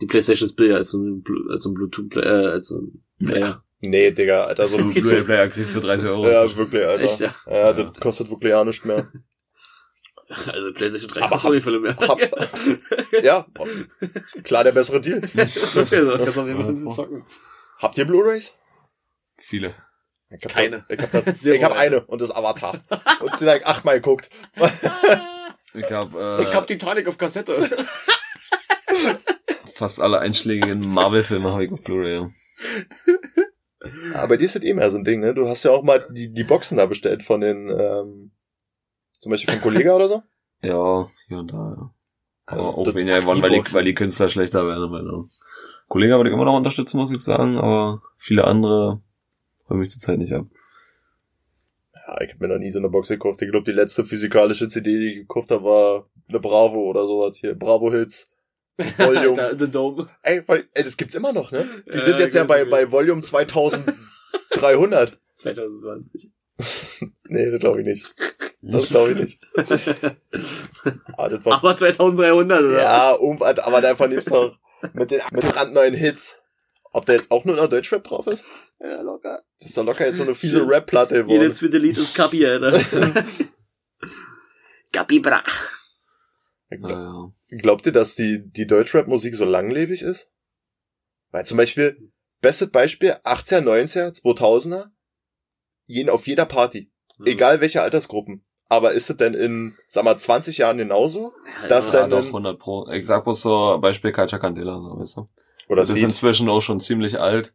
Die 0.00 0.06
Playstation 0.06 0.46
ist 0.46 0.56
billiger 0.56 0.76
als 0.76 0.90
so 0.90 0.98
ein, 0.98 1.22
Blu- 1.22 1.50
als 1.52 1.64
so 1.64 1.70
ein 1.70 1.74
Bluetooth-Player, 1.74 2.42
äh, 2.44 2.46
als 2.52 2.68
so 2.68 2.80
ein, 2.80 3.04
Player. 3.24 3.60
Nee, 3.86 4.12
Digga, 4.12 4.44
Alter, 4.44 4.66
so 4.66 4.78
ein 4.78 4.84
So 4.92 4.98
ein 4.98 5.02
Blu-ray-Player 5.02 5.48
kriegst 5.48 5.70
du 5.70 5.74
für 5.74 5.86
30 5.86 6.08
Euro. 6.08 6.26
Ja, 6.26 6.56
wirklich, 6.56 6.86
Alter. 6.86 7.04
Echt, 7.04 7.20
ja. 7.20 7.34
Ja, 7.46 7.72
das 7.74 7.92
kostet 8.00 8.30
wirklich 8.30 8.50
ja 8.50 8.64
nichts 8.64 8.82
mehr. 8.86 9.08
Also 10.46 10.72
Playstation 10.72 11.08
3 11.10 11.22
Aber 11.22 11.50
nicht 11.50 11.64
viel 11.64 11.80
mehr. 11.80 11.96
hab- 11.96 12.20
Ja, 13.22 13.46
klar 14.42 14.64
der 14.64 14.72
bessere 14.72 15.00
Deal. 15.00 15.20
das 15.34 15.56
ist 15.56 15.74
wirklich 15.74 16.00
so. 16.00 16.16
Kannst 16.18 16.38
auf 16.38 16.46
jeden 16.46 16.58
Fall 16.60 16.68
ein 16.68 16.74
bisschen 16.74 16.92
zocken. 16.92 17.24
Habt 17.78 17.98
ihr 17.98 18.04
Blu-Rays? 18.06 18.52
Viele. 19.38 19.74
Ich 20.30 20.44
hab 20.44 20.52
Keine. 20.54 20.84
Da, 20.88 20.94
ich 20.94 21.00
hab, 21.00 21.26
ich 21.26 21.64
hab 21.64 21.72
eine 21.76 22.04
und 22.06 22.20
das 22.20 22.34
Avatar. 22.34 22.82
Und 23.20 23.32
hab 23.32 23.56
ich 23.56 23.66
achtmal 23.66 23.96
geguckt. 24.00 24.30
Ich 25.74 25.90
habe 25.90 26.38
äh, 26.40 26.66
Titanic 26.66 27.06
auf 27.08 27.18
Kassette. 27.18 27.68
fast 29.74 30.00
alle 30.00 30.20
einschlägigen 30.20 30.80
Marvel-Filme 30.88 31.52
habe 31.52 31.64
ich 31.64 31.72
auf 31.72 31.82
Blu-ray. 31.82 32.14
ja. 32.14 32.30
Aber 34.14 34.36
dir 34.38 34.46
ist 34.46 34.54
das 34.54 34.62
eh 34.62 34.72
mehr 34.72 34.90
so 34.90 34.96
ein 34.98 35.04
Ding, 35.04 35.20
ne? 35.20 35.34
Du 35.34 35.46
hast 35.48 35.62
ja 35.64 35.70
auch 35.70 35.82
mal 35.82 36.06
die, 36.10 36.32
die 36.32 36.44
Boxen 36.44 36.78
da 36.78 36.86
bestellt 36.86 37.22
von 37.22 37.40
den, 37.40 37.68
ähm, 37.68 38.30
zum 39.24 39.30
Beispiel 39.30 39.52
von 39.54 39.62
Kollega 39.62 39.94
oder 39.94 40.08
so. 40.08 40.22
Ja, 40.62 41.08
hier 41.28 41.38
und 41.38 41.52
da, 41.52 41.56
ja. 41.56 41.90
Aber 42.46 42.60
Also 42.62 42.82
auch 42.90 42.94
weniger 42.94 43.20
geworden, 43.20 43.42
weil 43.42 43.50
die, 43.50 43.74
weil 43.74 43.84
die 43.84 43.92
Künstler 43.94 44.30
schlechter 44.30 44.66
werden. 44.66 44.90
Meine 44.90 45.26
Kollege 45.88 46.16
würde 46.16 46.30
ich 46.30 46.34
immer 46.34 46.46
noch 46.46 46.56
unterstützen, 46.56 46.96
muss 46.96 47.10
ich 47.10 47.20
sagen, 47.20 47.58
aber 47.58 48.00
viele 48.16 48.44
andere 48.44 49.02
holen 49.68 49.80
mich 49.80 49.90
zurzeit 49.90 50.18
nicht 50.18 50.32
ab. 50.32 50.46
Ja, 51.94 52.18
ich 52.22 52.32
hab 52.32 52.40
mir 52.40 52.48
noch 52.48 52.56
nie 52.58 52.70
so 52.70 52.78
eine 52.78 52.88
Box 52.88 53.08
gekauft. 53.08 53.42
Ich 53.42 53.50
glaube, 53.50 53.66
die 53.66 53.72
letzte 53.76 54.06
physikalische 54.06 54.68
CD, 54.68 54.90
die 54.98 55.06
ich 55.08 55.16
gekauft 55.18 55.50
habe, 55.50 55.64
war 55.64 56.06
eine 56.30 56.40
Bravo 56.40 56.80
oder 56.88 57.06
sowas 57.06 57.36
hier. 57.36 57.54
Bravo 57.54 57.92
Hits. 57.92 58.30
Volume. 58.96 59.56
The 59.58 59.70
Dome. 59.70 60.08
ey, 60.22 60.42
weil, 60.46 60.64
ey, 60.72 60.82
das 60.82 60.96
gibt's 60.96 61.14
immer 61.14 61.34
noch, 61.34 61.52
ne? 61.52 61.66
Die 61.92 61.98
Ja, 61.98 62.00
sind 62.00 62.18
jetzt 62.20 62.34
ja 62.34 62.48
weiß 62.48 62.64
bei, 62.70 62.84
bei 62.86 62.90
Volume 62.90 63.20
2300. 63.20 65.18
2020. 65.32 66.30
Nee, 67.28 67.50
das 67.50 67.60
glaube 67.60 67.80
ich 67.82 67.86
nicht. 67.86 68.14
Das 68.66 68.88
glaube 68.88 69.12
ich 69.12 69.18
nicht. 69.18 69.40
Ah, 71.16 71.28
das 71.28 71.44
war, 71.44 71.58
Aber 71.58 71.76
2300, 71.76 72.62
oder? 72.62 72.82
ja, 72.82 73.12
um, 73.12 73.40
aber 73.40 73.80
davon 73.80 74.10
gibt's 74.10 74.30
noch 74.30 74.58
mit 74.92 75.10
den, 75.10 75.20
mit 75.32 75.42
den 75.42 75.50
brandneuen 75.50 75.94
Hits. 75.94 76.36
Ob 76.92 77.06
da 77.06 77.12
jetzt 77.14 77.30
auch 77.30 77.44
nur 77.44 77.56
noch 77.56 77.68
Deutschrap 77.68 78.04
drauf 78.04 78.26
ist? 78.26 78.44
Ja, 78.80 79.00
locker. 79.00 79.42
Das 79.58 79.68
ist 79.68 79.76
doch 79.76 79.84
locker 79.84 80.06
jetzt 80.06 80.18
so 80.18 80.24
eine 80.24 80.34
fiese 80.34 80.66
Rap-Platte 80.66 81.16
geworden. 81.22 81.40
Jedes 81.40 81.58
zweite 81.58 81.78
Lied 81.78 81.98
ist 81.98 82.14
Kapi, 82.14 82.46
Alter. 82.46 82.80
Kapi 84.92 85.18
brach. 85.20 85.70
Naja. 86.70 87.32
Glaubt 87.48 87.86
ihr, 87.86 87.92
dass 87.92 88.14
die, 88.14 88.42
die 88.44 88.66
Deutschrap-Musik 88.66 89.34
so 89.34 89.44
langlebig 89.44 90.02
ist? 90.02 90.30
Weil 91.30 91.44
zum 91.44 91.56
Beispiel, 91.56 92.12
bestes 92.40 92.70
Beispiel, 92.70 93.12
80er, 93.24 93.60
90er, 93.60 94.20
2000er, 94.20 94.90
jeden, 95.86 96.10
auf 96.10 96.26
jeder 96.26 96.46
Party. 96.46 96.92
Mhm. 97.18 97.26
Egal 97.26 97.60
welche 97.60 97.82
Altersgruppen. 97.82 98.44
Aber 98.68 98.92
ist 98.92 99.10
es 99.10 99.16
denn 99.16 99.34
in, 99.34 99.74
sag 99.88 100.04
mal, 100.04 100.16
20 100.16 100.58
Jahren 100.58 100.78
genauso? 100.78 101.32
Ja, 101.62 101.68
das 101.68 101.92
ja. 101.92 102.06
Doch, 102.08 102.24
100 102.26 102.58
pro. 102.58 102.88
Ich 102.90 103.06
sag 103.06 103.24
bloß 103.24 103.42
so 103.42 103.78
Beispiel 103.80 104.10
Kalcha 104.12 104.38
Candela, 104.38 104.80
so, 104.80 104.98
weißt 104.98 105.16
du. 105.18 105.28
Oder 105.68 105.82
Das 105.82 105.90
ist 105.90 106.02
inzwischen 106.02 106.48
auch 106.48 106.60
schon 106.62 106.80
ziemlich 106.80 107.20
alt. 107.20 107.52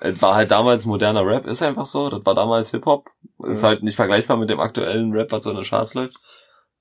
Es 0.00 0.20
war 0.20 0.34
halt 0.34 0.50
damals 0.50 0.84
moderner 0.84 1.24
Rap, 1.24 1.46
ist 1.46 1.62
einfach 1.62 1.86
so. 1.86 2.10
Das 2.10 2.24
war 2.26 2.34
damals 2.34 2.70
Hip-Hop. 2.72 3.08
Ist 3.44 3.62
Mhm. 3.62 3.66
halt 3.66 3.82
nicht 3.82 3.96
vergleichbar 3.96 4.36
mit 4.36 4.50
dem 4.50 4.60
aktuellen 4.60 5.12
Rap, 5.12 5.30
was 5.32 5.44
so 5.44 5.50
in 5.50 5.56
den 5.56 5.64
Charts 5.64 5.94
läuft. 5.94 6.16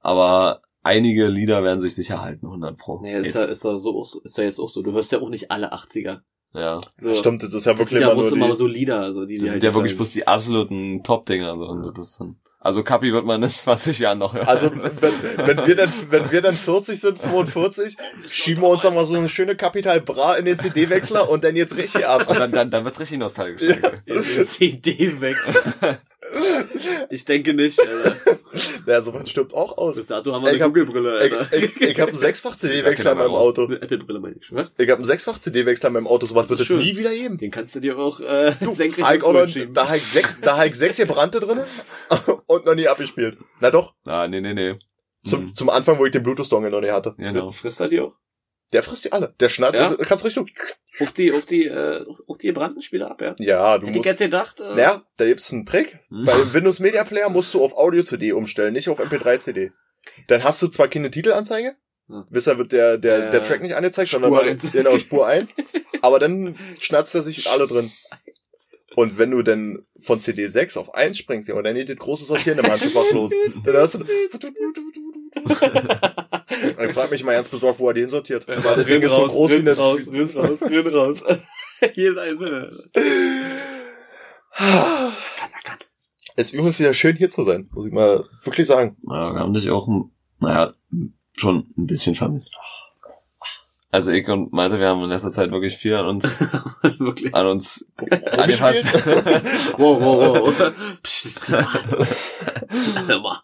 Aber 0.01 0.61
einige 0.83 1.27
Lieder 1.27 1.63
werden 1.63 1.79
sich 1.81 1.95
sicher 1.95 2.21
halten, 2.21 2.47
100 2.47 2.77
pro. 2.77 2.99
Nee, 3.01 3.17
ist 3.19 3.35
ja, 3.35 3.43
ist 3.43 3.63
ja 3.63 3.77
so, 3.77 4.03
ist 4.23 4.37
ja 4.37 4.43
jetzt 4.43 4.59
auch 4.59 4.69
so. 4.69 4.81
Du 4.81 4.91
hörst 4.93 5.11
ja 5.11 5.19
auch 5.21 5.29
nicht 5.29 5.51
alle 5.51 5.71
80er. 5.73 6.21
ja. 6.53 6.81
So. 6.97 7.13
Stimmt, 7.13 7.43
das 7.43 7.53
ist 7.53 7.65
ja 7.65 7.73
Das 7.73 7.79
wirklich 7.79 7.89
sind 7.89 8.01
ja 8.01 8.07
immer 8.07 8.15
bloß 8.15 8.31
nur 8.31 8.37
immer 8.37 8.47
die, 8.49 8.55
so 8.55 8.67
Lieder, 8.67 8.99
also 9.01 9.25
die, 9.25 9.35
die 9.37 9.45
Das 9.45 9.49
halt 9.51 9.61
sind 9.61 9.69
ja 9.69 9.75
wirklich 9.75 9.95
bloß 9.95 10.09
die 10.09 10.27
absoluten 10.27 11.03
Top-Dinger. 11.03 11.55
So. 11.57 11.65
Und 11.67 11.97
das 11.97 12.09
ist 12.11 12.19
dann, 12.21 12.37
also 12.63 12.83
Kapi 12.83 13.11
wird 13.11 13.25
man 13.25 13.41
in 13.41 13.49
20 13.49 13.97
Jahren 13.97 14.19
noch 14.19 14.35
hören. 14.35 14.47
Also, 14.47 14.71
wenn, 14.71 15.47
wenn 15.47 15.65
wir 15.65 15.75
dann, 15.75 15.91
wenn 16.11 16.31
wir 16.31 16.41
dann 16.43 16.53
40 16.53 16.99
sind, 16.99 17.17
45, 17.17 17.97
schieben 18.29 18.63
wir 18.63 18.69
uns 18.69 18.83
dann 18.83 18.93
mal 18.93 19.03
so 19.03 19.15
eine 19.15 19.29
schöne 19.29 19.55
Capital 19.55 19.99
Bra 19.99 20.35
in 20.35 20.45
den 20.45 20.59
CD-Wechsler 20.59 21.27
und 21.27 21.43
dann 21.43 21.55
jetzt 21.55 21.75
richtig 21.75 22.05
ab. 22.05 22.27
Dann, 22.27 22.51
dann, 22.51 22.69
dann 22.69 22.85
wird's 22.85 22.99
richtig 22.99 23.17
nostalgisch. 23.17 23.63
denke 23.67 24.03
ich. 24.05 24.15
Ich 27.09 27.25
denke 27.25 27.53
nicht, 27.53 27.79
Alter. 27.79 28.15
Naja, 28.85 28.99
sowas 29.01 29.29
stirbt 29.29 29.53
auch 29.53 29.77
aus. 29.77 29.95
Bis 29.95 30.07
dato 30.07 30.33
haben 30.33 30.43
wir 30.43 30.51
Ich 30.53 30.61
eine 30.61 30.65
Google-Brille, 30.73 31.25
Ich, 31.25 31.33
Alter. 31.33 31.53
ich, 31.57 31.81
ich 31.81 31.99
habe 31.99 32.09
einen 32.11 32.17
Sechsfach-CD-Wechsler 32.19 33.13
in 33.13 33.17
meinem 33.19 33.35
Auto. 33.35 33.65
Eine 33.65 33.81
Apple-Brille 33.81 34.19
meine 34.19 34.35
ich, 34.41 34.51
was? 34.53 34.69
Ich 34.77 34.89
habe 34.89 34.97
einen 34.97 35.05
Sechsfach-CD-Wechsler 35.05 35.87
in 35.87 35.93
meinem 35.93 36.07
Auto. 36.07 36.25
Sowas 36.25 36.49
wird 36.49 36.59
es 36.59 36.69
nie 36.69 36.97
wieder 36.97 37.11
geben. 37.11 37.37
Den 37.37 37.51
kannst 37.51 37.75
du 37.75 37.79
dir 37.79 37.97
auch 37.97 38.19
äh, 38.19 38.53
senkrecht 38.71 39.07
Hab 39.07 39.15
ich 39.15 39.23
auch 39.23 39.27
noch, 39.33 39.39
zurückschieben. 39.41 39.73
da 39.73 39.87
habe 39.87 39.97
ich 39.97 40.05
sechs, 40.05 40.41
da 40.41 40.57
hab 40.57 40.65
ich 40.65 40.75
sechs 40.75 40.97
gebrannte 40.97 41.39
drinne 41.39 41.65
und 42.47 42.65
noch 42.65 42.75
nie 42.75 42.87
abgespielt. 42.87 43.37
Na 43.61 43.71
doch, 43.71 43.93
Ah, 44.05 44.27
nee, 44.27 44.41
nee, 44.41 44.53
nee. 44.53 44.75
zum, 45.23 45.41
Hm. 45.47 45.55
zum 45.55 45.69
Anfang, 45.69 45.97
wo 45.97 46.05
ich 46.05 46.11
den 46.11 46.23
Bluetooth-Dongle 46.23 46.71
noch 46.71 46.81
nicht 46.81 46.91
hatte. 46.91 47.13
Genau. 47.17 47.51
Frisst 47.51 47.79
er 47.79 47.87
die 47.87 48.01
auch? 48.01 48.15
Der 48.73 48.83
frisst 48.83 49.05
die 49.05 49.11
alle. 49.11 49.33
Der 49.39 49.49
schnallt, 49.49 49.75
Ja? 49.75 49.95
kannst 49.95 50.23
Richtung. 50.23 50.47
Auch 51.01 51.09
die, 51.11 51.31
auch 51.33 51.41
die, 51.41 51.65
äh, 51.65 52.05
auch 52.27 52.37
die 52.37 52.47
gebrannten 52.47 52.81
Spieler 52.81 53.11
ab, 53.11 53.21
ja? 53.21 53.35
Ja, 53.39 53.77
du 53.77 53.87
Hätte 53.87 53.91
ich 53.91 53.95
musst. 53.97 54.05
jetzt 54.09 54.19
gedacht, 54.19 54.59
äh, 54.61 54.75
Naja, 54.75 55.03
da 55.17 55.25
gibt's 55.25 55.51
einen 55.51 55.65
Trick. 55.65 55.99
Hm. 56.09 56.25
Bei 56.25 56.33
dem 56.33 56.53
Windows 56.53 56.79
Media 56.79 57.03
Player 57.03 57.29
musst 57.29 57.53
du 57.53 57.63
auf 57.63 57.75
Audio-CD 57.77 58.31
umstellen, 58.33 58.73
nicht 58.73 58.89
auf 58.89 58.99
MP3-CD. 58.99 59.71
Dann 60.27 60.43
hast 60.43 60.61
du 60.61 60.67
zwar 60.67 60.87
keine 60.87 61.11
Titelanzeige, 61.11 61.75
Hm. 62.07 62.25
bisher 62.29 62.57
wird 62.57 62.71
der, 62.71 62.97
der, 62.97 63.19
Ja. 63.25 63.29
der 63.29 63.43
Track 63.43 63.61
nicht 63.61 63.75
angezeigt, 63.75 64.09
Spur 64.09 64.21
sondern 64.21 64.45
eins. 64.47 64.71
genau 64.71 64.97
Spur 64.97 65.27
1. 65.27 65.55
Aber 66.01 66.19
dann 66.19 66.55
schnatzt 66.79 67.13
er 67.15 67.21
sich 67.21 67.49
alle 67.49 67.67
drin. 67.67 67.91
Und 68.95 69.17
wenn 69.17 69.31
du 69.31 69.41
dann 69.41 69.85
von 70.01 70.19
CD 70.19 70.47
6 70.47 70.75
auf 70.77 70.93
1 70.93 71.17
springst, 71.17 71.47
ja, 71.47 71.55
und 71.55 71.63
dann 71.63 71.75
geht 71.75 71.89
das 71.89 71.95
große 71.97 72.25
Sortieren 72.25 72.59
im 72.59 72.65
Handschuhfach 72.69 73.09
los. 73.13 73.31
Dann 73.63 73.77
hast 73.77 73.95
du. 73.95 73.99
Ich 76.51 76.93
frag 76.93 77.09
mich 77.11 77.23
mal 77.23 77.33
ganz 77.33 77.49
besorgt, 77.49 77.79
wo 77.79 77.87
er 77.87 77.93
den 77.93 78.09
sortiert. 78.09 78.47
Weil 78.47 78.61
das 78.61 78.85
Ding 78.85 79.01
ist 79.01 79.11
so 79.15 79.21
raus, 79.23 79.33
groß 79.33 79.51
wie 79.51 79.55
rinn 79.55 79.67
eine. 79.67 79.77
raus, 79.77 79.99
rinn 80.11 80.29
raus, 80.35 80.61
rinn 80.61 80.87
raus. 80.87 81.23
Jeden 81.93 82.19
einzelne. 82.19 82.69
Ist 86.35 86.53
übrigens 86.53 86.79
wieder 86.79 86.93
schön 86.93 87.15
hier 87.15 87.29
zu 87.29 87.43
sein, 87.43 87.69
muss 87.71 87.85
ich 87.85 87.93
mal 87.93 88.25
wirklich 88.43 88.67
sagen. 88.67 88.97
Ja, 89.09 89.33
wir 89.33 89.39
haben 89.39 89.53
dich 89.53 89.69
auch, 89.69 89.87
naja, 90.39 90.73
schon 91.35 91.67
ein 91.77 91.87
bisschen 91.87 92.15
vermisst. 92.15 92.57
Also 93.93 94.11
ich 94.11 94.25
und 94.29 94.53
Malte, 94.53 94.79
wir 94.79 94.87
haben 94.87 95.03
in 95.03 95.09
letzter 95.09 95.33
Zeit 95.33 95.51
wirklich 95.51 95.75
viel 95.75 95.95
an 95.95 96.05
uns, 96.07 96.39
Wirklich. 96.81 97.35
an 97.35 97.47
uns 97.47 97.91
angefasst. 98.31 98.85
Wow, 99.77 99.99
wow, 100.01 100.39
wow. 100.39 100.73
Psst, 101.03 101.25
das 101.25 101.31
ist 101.31 101.41
privat. 101.41 102.07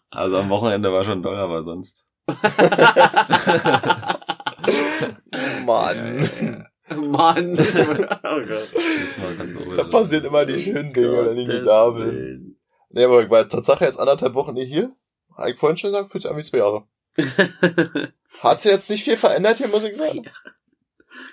Also 0.10 0.38
am 0.38 0.48
Wochenende 0.48 0.90
war 0.90 1.04
schon 1.04 1.22
doll, 1.22 1.36
aber 1.36 1.62
sonst. 1.62 2.07
Mann. 5.64 6.66
Mann. 6.96 7.58
Oh 8.30 8.40
Gott. 8.40 8.68
Das 8.74 9.22
war 9.22 9.32
ganz 9.36 9.58
Da 9.76 9.84
passieren 9.84 10.26
immer 10.26 10.44
die 10.44 10.58
schönen 10.58 10.92
Dinge, 10.92 11.26
wenn 11.26 11.38
ich 11.38 11.48
nicht 11.48 11.66
da 11.66 11.90
bin. 11.90 12.56
Nee, 12.90 13.04
aber 13.04 13.22
ich 13.22 13.30
war 13.30 13.48
Tatsache 13.48 13.84
jetzt 13.84 13.98
anderthalb 13.98 14.34
Wochen 14.34 14.54
nicht 14.54 14.72
hier. 14.72 14.92
Hab 15.36 15.48
ich 15.48 15.58
vorhin 15.58 15.76
schon 15.76 15.90
gesagt, 15.90 16.10
fühlt 16.10 16.22
sich 16.22 16.30
an 16.30 16.36
wie 16.36 16.44
zwei 16.44 16.58
Jahre. 16.58 16.84
Hat 18.42 18.60
sich 18.60 18.70
jetzt 18.70 18.90
nicht 18.90 19.04
viel 19.04 19.16
verändert 19.16 19.58
hier, 19.58 19.68
muss 19.68 19.84
ich 19.84 19.96
sagen. 19.96 20.22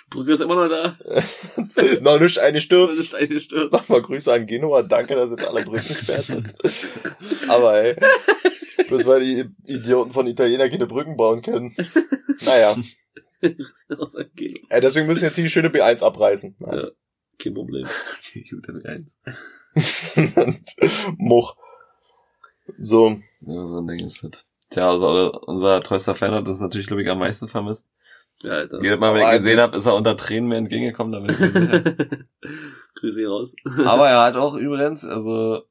Brücke 0.09 0.33
ist 0.33 0.41
immer 0.41 0.55
noch 0.55 0.69
da. 0.69 0.97
Noch 2.01 2.19
nicht 2.19 2.39
eine 2.39 2.61
Stürze. 2.61 3.17
Nochmal 3.71 4.01
Grüße 4.01 4.31
an 4.31 4.45
Genua. 4.45 4.83
Danke, 4.83 5.15
dass 5.15 5.31
jetzt 5.31 5.47
alle 5.47 5.63
Brücken 5.63 5.87
gesperrt 5.87 6.25
sind. 6.25 6.53
Aber 7.47 7.77
ey, 7.77 7.95
bloß 8.87 9.05
weil 9.05 9.21
die 9.21 9.45
Idioten 9.65 10.11
von 10.11 10.27
Italiener 10.27 10.69
keine 10.69 10.87
Brücken 10.87 11.17
bauen 11.17 11.41
können. 11.41 11.75
Naja, 12.45 12.75
Aus 13.97 14.15
Angelo. 14.15 14.59
ey, 14.69 14.81
deswegen 14.81 15.07
müssen 15.07 15.23
jetzt 15.23 15.37
die 15.37 15.49
schöne 15.49 15.69
B1 15.69 16.03
abreißen. 16.03 16.55
Nein. 16.59 16.77
Ja. 16.77 16.87
Kein 17.37 17.53
Problem. 17.53 17.87
Gute 18.49 18.71
B1. 18.73 19.15
Much. 21.17 21.55
So, 22.79 23.17
Ja, 23.41 23.65
so 23.65 23.79
ein 23.79 23.87
Ding 23.87 23.99
ist 24.05 24.23
das. 24.23 24.45
Tja, 24.69 24.89
also 24.89 25.31
unser 25.45 25.81
treuster 25.81 26.15
Fan 26.15 26.31
hat 26.31 26.47
das 26.47 26.59
natürlich, 26.61 26.87
glaube 26.87 27.03
ich, 27.03 27.09
am 27.09 27.19
meisten 27.19 27.47
vermisst. 27.47 27.89
Ja, 28.41 28.51
Alter. 28.51 28.81
Jedes 28.81 28.99
Mal, 28.99 29.13
wenn 29.13 29.21
ich 29.21 29.27
ihn 29.27 29.37
gesehen 29.37 29.59
habe, 29.59 29.77
ist 29.77 29.85
er 29.85 29.95
unter 29.95 30.17
Tränen 30.17 30.49
mir 30.49 30.57
entgegengekommen, 30.57 31.13
da 31.13 31.19
bin 31.19 31.29
ich. 31.31 31.39
Grüße 32.95 33.19
hier 33.19 33.29
raus. 33.29 33.55
Aber 33.85 34.09
er 34.09 34.21
hat 34.23 34.35
auch 34.35 34.55
übrigens, 34.55 35.05
also, 35.05 35.63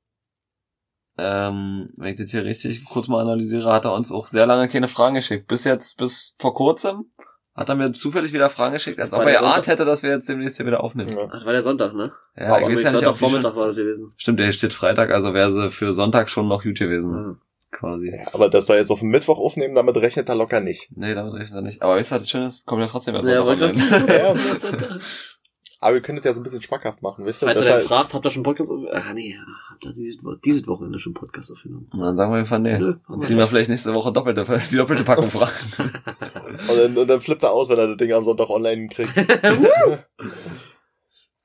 ähm, 1.19 1.87
wenn 1.97 2.13
ich 2.15 2.21
das 2.21 2.31
hier 2.31 2.45
richtig 2.45 2.85
kurz 2.85 3.09
mal 3.09 3.21
analysiere, 3.21 3.73
hat 3.73 3.85
er 3.85 3.95
uns 3.95 4.11
auch 4.13 4.27
sehr 4.27 4.47
lange 4.47 4.69
keine 4.69 4.89
Fragen 4.89 5.15
geschickt. 5.15 5.47
Bis 5.47 5.65
jetzt, 5.65 5.97
bis 5.99 6.35
vor 6.39 6.55
kurzem, 6.55 7.07
hat 7.55 7.69
er 7.69 7.77
mir 7.77 7.93
zufällig 7.93 8.33
wieder 8.33 8.51
Fragen 8.51 8.73
geschickt, 8.75 8.99
als 9.01 9.13
War 9.13 9.21
ob 9.21 9.25
der 9.27 9.35
er 9.35 9.41
geahnt 9.41 9.55
Sonntag? 9.55 9.73
hätte, 9.73 9.85
dass 9.85 10.03
wir 10.03 10.11
jetzt 10.11 10.29
demnächst 10.29 10.57
hier 10.57 10.67
wieder 10.67 10.83
aufnehmen. 10.83 11.11
ja. 11.17 11.29
Ach, 11.31 11.45
war 11.47 11.53
der 11.53 11.63
Sonntag, 11.63 11.95
ne? 11.95 12.11
Ja, 12.37 12.59
ich 12.59 12.67
weiß 12.67 12.83
ja 12.83 12.93
nicht, 12.93 13.07
ob 13.07 13.17
Vormittag 13.17 13.55
war 13.55 13.69
das 13.69 13.77
gewesen. 13.77 14.13
Stimmt, 14.17 14.41
der 14.41 14.51
steht 14.53 14.73
Freitag, 14.73 15.11
also 15.13 15.35
wäre 15.35 15.53
sie 15.53 15.71
für 15.71 15.93
Sonntag 15.93 16.29
schon 16.29 16.49
noch 16.49 16.65
gut 16.65 16.79
gewesen, 16.79 17.15
Ah. 17.15 17.37
quasi. 17.71 18.11
Ja, 18.13 18.27
aber 18.33 18.49
dass 18.51 18.67
wir 18.67 18.75
jetzt 18.77 18.91
auf 18.91 18.99
den 19.01 19.09
Mittwoch 19.11 19.39
aufnehmen, 19.39 19.75
damit 19.77 19.97
rechnet 19.97 20.29
er 20.29 20.35
locker 20.35 20.59
nicht. 20.61 20.89
Nee, 20.97 21.15
damit 21.15 21.33
rechnet 21.35 21.55
er 21.59 21.63
nicht. 21.63 21.81
Aber 21.83 21.95
weißt 21.95 22.11
du, 22.11 22.15
was 22.17 22.23
das 22.25 22.31
Schöne 22.31 22.47
ist? 22.49 22.67
Kommt 22.67 22.81
ja 22.83 22.89
trotzdem 22.89 23.15
erst 23.15 23.29
Ja, 23.29 23.45
Sonntag 23.45 23.75
Ja. 24.09 24.35
Aber 25.85 25.97
wir 25.97 26.01
können 26.01 26.17
das 26.17 26.25
ja 26.25 26.33
so 26.33 26.41
ein 26.41 26.43
bisschen 26.43 26.63
schmackhaft 26.63 27.03
machen, 27.03 27.27
wisst 27.27 27.43
ihr? 27.43 27.47
Falls 27.47 27.61
ihr 27.61 27.67
dann 27.67 27.75
halt, 27.75 27.87
fragt, 27.87 28.15
habt 28.15 28.25
ihr 28.25 28.31
schon 28.31 28.43
Podcast. 28.43 28.73
Ah, 28.91 29.13
nee, 29.13 29.37
habt 29.69 29.85
ihr 29.85 29.93
dieses, 29.93 30.19
dieses 30.43 30.67
Wochenende 30.67 30.99
schon 30.99 31.13
Podcast 31.13 31.53
aufgenommen? 31.53 31.91
Und 31.93 32.01
dann 32.01 32.17
sagen 32.17 32.33
wir 32.33 32.39
einfach, 32.39 32.59
nee. 32.59 32.79
Nö, 32.79 32.95
Dann 33.07 33.21
kriegen 33.21 33.39
wir 33.39 33.47
vielleicht 33.47 33.69
nächste 33.69 33.93
Woche 33.93 34.11
doppelte, 34.11 34.47
die 34.71 34.77
doppelte 34.77 35.05
Packung 35.05 35.31
Fragen. 35.31 35.53
und, 35.77 36.79
dann, 36.79 36.97
und 36.97 37.07
dann 37.07 37.21
flippt 37.21 37.43
er 37.43 37.53
aus, 37.53 37.69
wenn 37.69 37.77
er 37.77 37.89
das 37.89 37.99
Ding 37.99 38.11
am 38.15 38.25
Sonntag 38.25 38.49
online 38.49 38.89
kriegt. 38.89 39.13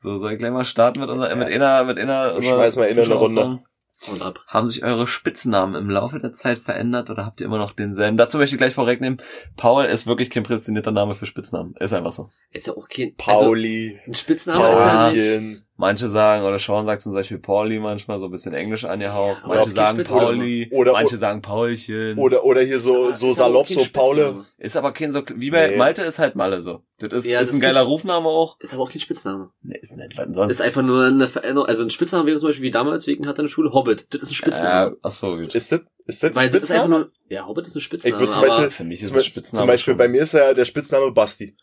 So, 0.02 0.18
soll 0.18 0.32
ich 0.32 0.38
gleich 0.40 0.54
mal 0.54 0.64
starten 0.64 1.02
mit 1.02 1.10
unserer, 1.10 1.36
mit 1.36 1.50
einer, 1.50 1.84
mit 1.84 2.00
einer, 2.00 2.34
unserer 2.34 2.56
Schmeiß 2.56 2.78
mal 2.78 2.86
in 2.86 2.98
eine 2.98 3.14
Runde. 3.16 3.60
Und 4.08 4.22
ab. 4.22 4.40
Haben 4.48 4.68
sich 4.68 4.84
eure 4.84 5.08
Spitznamen 5.08 5.76
im 5.76 5.90
Laufe 5.90 6.20
der 6.20 6.34
Zeit 6.34 6.60
verändert 6.60 7.10
oder 7.10 7.26
habt 7.26 7.42
ihr 7.42 7.46
immer 7.46 7.58
noch 7.58 7.74
denselben? 7.74 8.18
Dazu 8.18 8.38
möchte 8.38 8.56
ich 8.56 8.60
gleich 8.60 8.74
vorwegnehmen. 8.74 9.22
Paul 9.58 9.86
ist 9.86 10.08
wirklich 10.08 10.30
kein 10.30 10.44
prädestinierter 10.44 10.92
Name 10.92 11.16
für 11.16 11.26
Spitznamen. 11.26 11.76
Ist 11.80 11.94
einfach 11.94 12.14
so. 12.14 12.30
Ist 12.52 12.68
ja 12.68 12.74
auch 12.74 12.88
kein... 12.88 13.14
Also, 13.26 13.46
Pauli, 13.46 14.00
ein 14.08 14.16
Spitzname 14.16 14.72
ist 14.72 14.80
ja 14.80 15.12
nicht... 15.12 15.64
Manche 15.82 16.10
sagen, 16.10 16.44
oder 16.44 16.60
Sean 16.60 16.86
sagt 16.86 17.02
zum 17.04 17.14
Beispiel 17.14 17.40
Pauli 17.40 17.80
manchmal, 17.80 18.20
so 18.20 18.26
ein 18.26 18.32
bisschen 18.32 18.54
Englisch 18.54 18.84
angehaucht. 18.84 19.44
Ja, 19.44 19.48
manche 19.48 19.70
sagen. 19.72 20.04
Pauli, 20.04 20.70
Oder- 20.74 20.92
manche 20.92 21.16
sagen 21.16 21.42
Paulchen. 21.42 22.18
Oder, 22.18 22.44
oder 22.44 22.60
hier 22.62 22.80
so, 22.80 23.14
so 23.14 23.32
salopp, 23.32 23.70
so 23.70 23.86
Paule. 23.94 24.46
Ist 24.58 24.76
aber 24.76 24.92
kein 24.92 25.14
so, 25.14 25.22
wie 25.36 25.52
bei 25.52 25.70
Nee. 25.70 25.78
Malte 25.78 26.02
ist 26.02 26.20
halt 26.20 26.36
Malle 26.36 26.62
so. 26.62 26.82
Das 26.98 27.14
ist, 27.14 27.26
Ja, 27.26 27.40
ist 27.40 27.48
das 27.52 27.56
ein 27.56 27.62
geiler 27.62 27.84
ist- 27.84 27.88
Rufname 27.88 28.28
auch. 28.28 28.60
Ist 28.60 28.74
aber 28.74 28.84
auch 28.84 28.92
kein 28.92 29.00
Spitzname. 29.00 29.52
Nee, 29.62 29.78
ist 29.82 29.96
nicht, 29.96 30.18
was 30.18 30.26
denn 30.26 30.34
sonst? 30.34 30.52
Ist 30.52 30.62
einfach 30.62 30.82
nur 30.82 31.06
eine 31.06 31.30
Veränderung. 31.30 31.70
Also 31.70 31.84
ein 31.86 31.90
Spitzname 31.92 32.26
wäre 32.26 32.40
zum 32.40 32.50
Beispiel 32.50 32.66
wie 32.66 32.72
damals 32.72 33.08
wegen 33.08 33.26
hat 33.26 33.40
eine 33.40 33.48
Schule 33.48 33.72
Hobbit. 33.72 34.08
Das 34.14 34.22
ist 34.24 34.32
ein 34.32 34.36
Spitzname. 34.36 34.92
äh, 34.92 34.96
ach 35.02 35.12
so, 35.12 35.38
gut. 35.38 35.56
Ist 35.56 35.72
das, 35.72 35.80
ist 36.08 36.24
das 36.24 36.32
ein 36.32 36.36
Weil 36.36 36.50
das 36.50 36.64
ist 36.64 36.72
einfach 36.74 36.90
nur... 36.90 37.10
Ja, 37.30 37.48
Hobbit 37.48 37.68
ist 37.68 37.76
ein 37.78 37.82
Spitzname. 37.82 38.16
Ich 38.16 38.20
würd 38.20 38.32
zum 38.32 38.44
aber, 38.44 38.50
Beispiel- 38.52 38.70
Für 38.72 38.84
mich 38.84 39.02
ist 39.02 39.14
Zum, 39.14 39.22
Spitzname. 39.24 39.60
zum 39.60 39.68
Beispiel 39.68 39.92
schon. 39.94 39.98
bei 39.98 40.08
mir 40.10 40.24
ist 40.24 40.34
ja 40.34 40.54
der 40.54 40.66
Spitzname 40.66 41.12
Basti. 41.14 41.56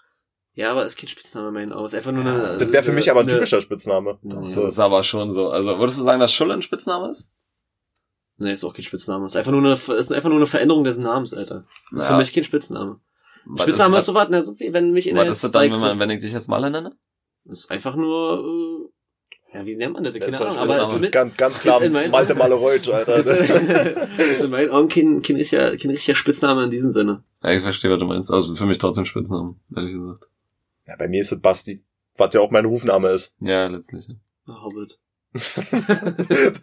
Ja, 0.57 0.71
aber 0.73 0.85
es 0.85 0.93
ist 0.95 0.99
kein 0.99 1.09
Spitzname 1.09 1.49
in 1.49 1.55
meinen 1.55 1.73
Augen. 1.73 1.85
Es 1.85 1.93
ist 1.93 1.99
einfach 1.99 2.13
nur 2.13 2.25
Ja, 2.25 2.35
eine... 2.35 2.57
Das 2.57 2.73
wäre 2.73 2.83
für 2.83 2.93
mich 2.93 3.11
aber 3.11 3.21
ein 3.21 3.27
eine- 3.29 3.35
typischer 3.37 3.61
Spitzname. 3.61 4.19
Nee, 4.23 4.51
So 4.51 4.65
ist 4.67 4.79
aber 4.79 5.03
schon 5.05 5.31
so. 5.31 5.51
Also 5.51 5.79
würdest 5.79 5.99
du 5.99 6.03
sagen, 6.03 6.19
dass 6.19 6.33
Schulle 6.33 6.55
ein 6.55 6.63
Spitzname 6.63 7.11
ist? 7.11 7.29
Nee, 8.39 8.53
ist 8.53 8.65
auch 8.65 8.75
kein 8.75 8.83
Spitzname. 8.83 9.27
Ist 9.27 9.37
einfach 9.37 9.53
nur 9.53 9.61
eine, 9.61 9.73
ist 9.75 10.13
einfach 10.13 10.29
nur 10.29 10.39
eine 10.39 10.47
Veränderung 10.47 10.83
des 10.85 10.99
Namens, 10.99 11.33
Alter. 11.35 11.63
Das 11.93 12.03
ist 12.03 12.07
für 12.09 12.13
Ja. 12.15 12.19
mich 12.19 12.33
kein 12.35 12.45
Spitzname. 12.45 13.01
Was 13.45 13.63
Spitzname 13.63 13.97
ist, 13.97 14.01
ist 14.03 14.07
so 14.07 14.15
was, 14.15 14.29
ne, 14.29 14.43
so 14.43 14.59
wie 14.59 14.73
wenn 14.73 14.91
mich 14.93 15.07
in 15.09 15.15
was 15.17 15.23
der 15.25 15.31
ist 15.33 15.45
das 15.45 15.51
dann, 15.53 15.71
wenn, 15.71 15.79
man, 15.81 16.01
wenn 16.01 16.11
ich 16.11 16.21
dich 16.21 16.33
jetzt 16.33 16.49
Malle 16.49 16.71
nenne? 16.71 16.97
Das 17.45 17.61
ist 17.61 17.71
einfach 17.71 17.95
nur, 17.95 18.91
äh, 19.53 19.57
ja, 19.59 19.65
wie 19.67 19.77
nennt 19.77 19.93
man 19.95 20.05
das? 20.05 20.15
Keine 20.15 20.27
Das 20.33 20.41
ist, 20.41 20.47
Ahnung, 20.47 20.59
aber 20.59 20.77
das 20.79 20.97
ist 20.97 21.03
ist, 21.05 21.13
ganz, 21.13 21.37
ganz 21.37 21.61
klar 21.61 21.81
Malte 22.11 22.35
Malereutsch, 22.35 22.89
Alter. 22.89 23.17
ist, 23.19 23.27
ist 24.19 24.41
in 24.45 24.51
meinen 24.51 24.71
Augen 24.73 24.89
kein, 24.89 25.23
kein, 25.23 25.37
richtiger, 25.37 25.77
kein 25.77 25.91
richtiger 25.93 26.17
Spitzname 26.17 26.65
in 26.65 26.71
diesem 26.71 26.91
Sinne. 26.91 27.23
Ja, 27.43 27.51
ich 27.53 27.63
verstehe, 27.63 27.91
was 27.91 27.99
du 28.01 28.07
meinst. 28.07 28.33
Also 28.33 28.55
für 28.57 28.67
mich 28.67 28.79
trotzdem 28.79 29.05
Spitznamen, 29.05 29.61
ehrlich 29.77 29.93
gesagt. 29.95 30.29
Ja, 30.87 30.97
bei 30.97 31.09
mir 31.09 31.21
ist 31.21 31.33
es 31.33 31.41
Basti. 31.41 31.85
Was 32.19 32.33
ja 32.35 32.41
auch 32.41 32.51
mein 32.51 32.65
Rufname 32.65 33.11
ist. 33.11 33.33
Ja, 33.41 33.67
letztlich. 33.67 34.09
Na, 34.47 34.63
Hobbit. 34.63 34.99
Ich 35.35 35.43
hab, 35.57 36.63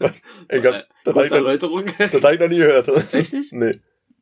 das 0.50 0.74
hab 1.06 1.14
Kurze 1.14 1.26
ich, 1.26 1.30
noch, 1.32 1.38
Erläuterung. 1.38 1.86
das 1.98 2.14
hab 2.14 2.34
ich 2.34 2.40
noch 2.40 2.48
nie 2.50 2.58
gehört. 2.58 3.14
Nicht? 3.14 3.54
Nee. 3.54 3.80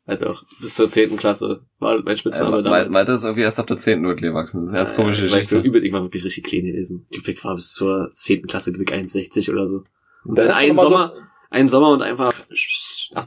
Ja 0.07 0.15
doch, 0.15 0.43
bis 0.59 0.73
zur 0.75 0.89
zehnten 0.89 1.15
Klasse 1.15 1.63
war 1.77 2.01
mein 2.01 2.17
Spitzname 2.17 2.49
Äh, 2.49 2.51
Mal- 2.55 2.63
damals. 2.63 2.89
Malte 2.89 3.11
ist 3.13 3.23
irgendwie 3.23 3.43
erst 3.43 3.59
ab 3.59 3.67
der 3.67 3.77
10. 3.77 4.03
wirklich 4.03 4.29
gewachsen. 4.31 4.61
Das 4.61 4.69
ist 4.69 4.75
eine 4.75 4.83
ganz 4.83 4.95
komische 4.95 5.27
äh, 5.27 5.31
weil 5.31 5.41
ich 5.43 5.47
so 5.47 5.57
Geschichte. 5.57 5.67
übel, 5.77 5.85
ich 5.85 5.93
war 5.93 6.01
wirklich 6.01 6.23
richtig 6.25 6.43
klein 6.43 6.65
gewesen. 6.65 7.05
Ich 7.11 7.43
war 7.43 7.55
bis 7.55 7.71
zur 7.73 8.09
zehnten 8.11 8.47
Klasse, 8.47 8.73
glaub 8.73 8.81
ich 8.89 8.93
1,60 8.93 9.51
oder 9.51 9.67
so. 9.67 9.83
Und 10.25 10.37
Dann 10.37 10.49
einen 10.51 10.75
Sommer, 10.75 11.13
einen 11.51 11.69
Sommer 11.69 11.89
und 11.91 12.01
einfach 12.01 12.33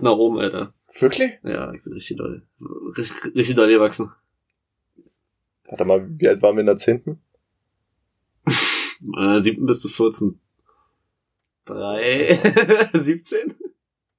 nach 0.01 0.13
oben, 0.13 0.39
Alter. 0.41 0.75
So, 0.93 1.03
wirklich? 1.03 1.31
Ja, 1.45 1.73
ich 1.73 1.83
bin 1.85 1.93
richtig 1.93 2.17
doll. 2.17 2.43
Richtig, 2.99 3.35
richtig 3.37 3.55
doll 3.55 3.69
gewachsen. 3.69 4.11
Warte 5.75 5.87
mal, 5.87 6.07
wie 6.09 6.29
alt 6.29 6.41
waren 6.41 6.55
wir 6.55 6.61
in 6.61 6.67
der 6.67 6.77
zehnten? 6.77 7.21
Äh, 9.19 9.41
siebten 9.41 9.67
bis 9.67 9.81
zu 9.81 9.89
14. 9.89 10.39
Drei, 11.65 12.39
17? 12.93 13.55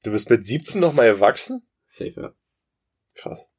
Du 0.03 0.11
bist 0.11 0.29
mit 0.29 0.45
17 0.45 0.81
noch 0.81 0.91
mal 0.91 1.05
erwachsen? 1.05 1.61
Safe, 1.85 2.13
ja. 2.17 2.33
Krass. 3.13 3.49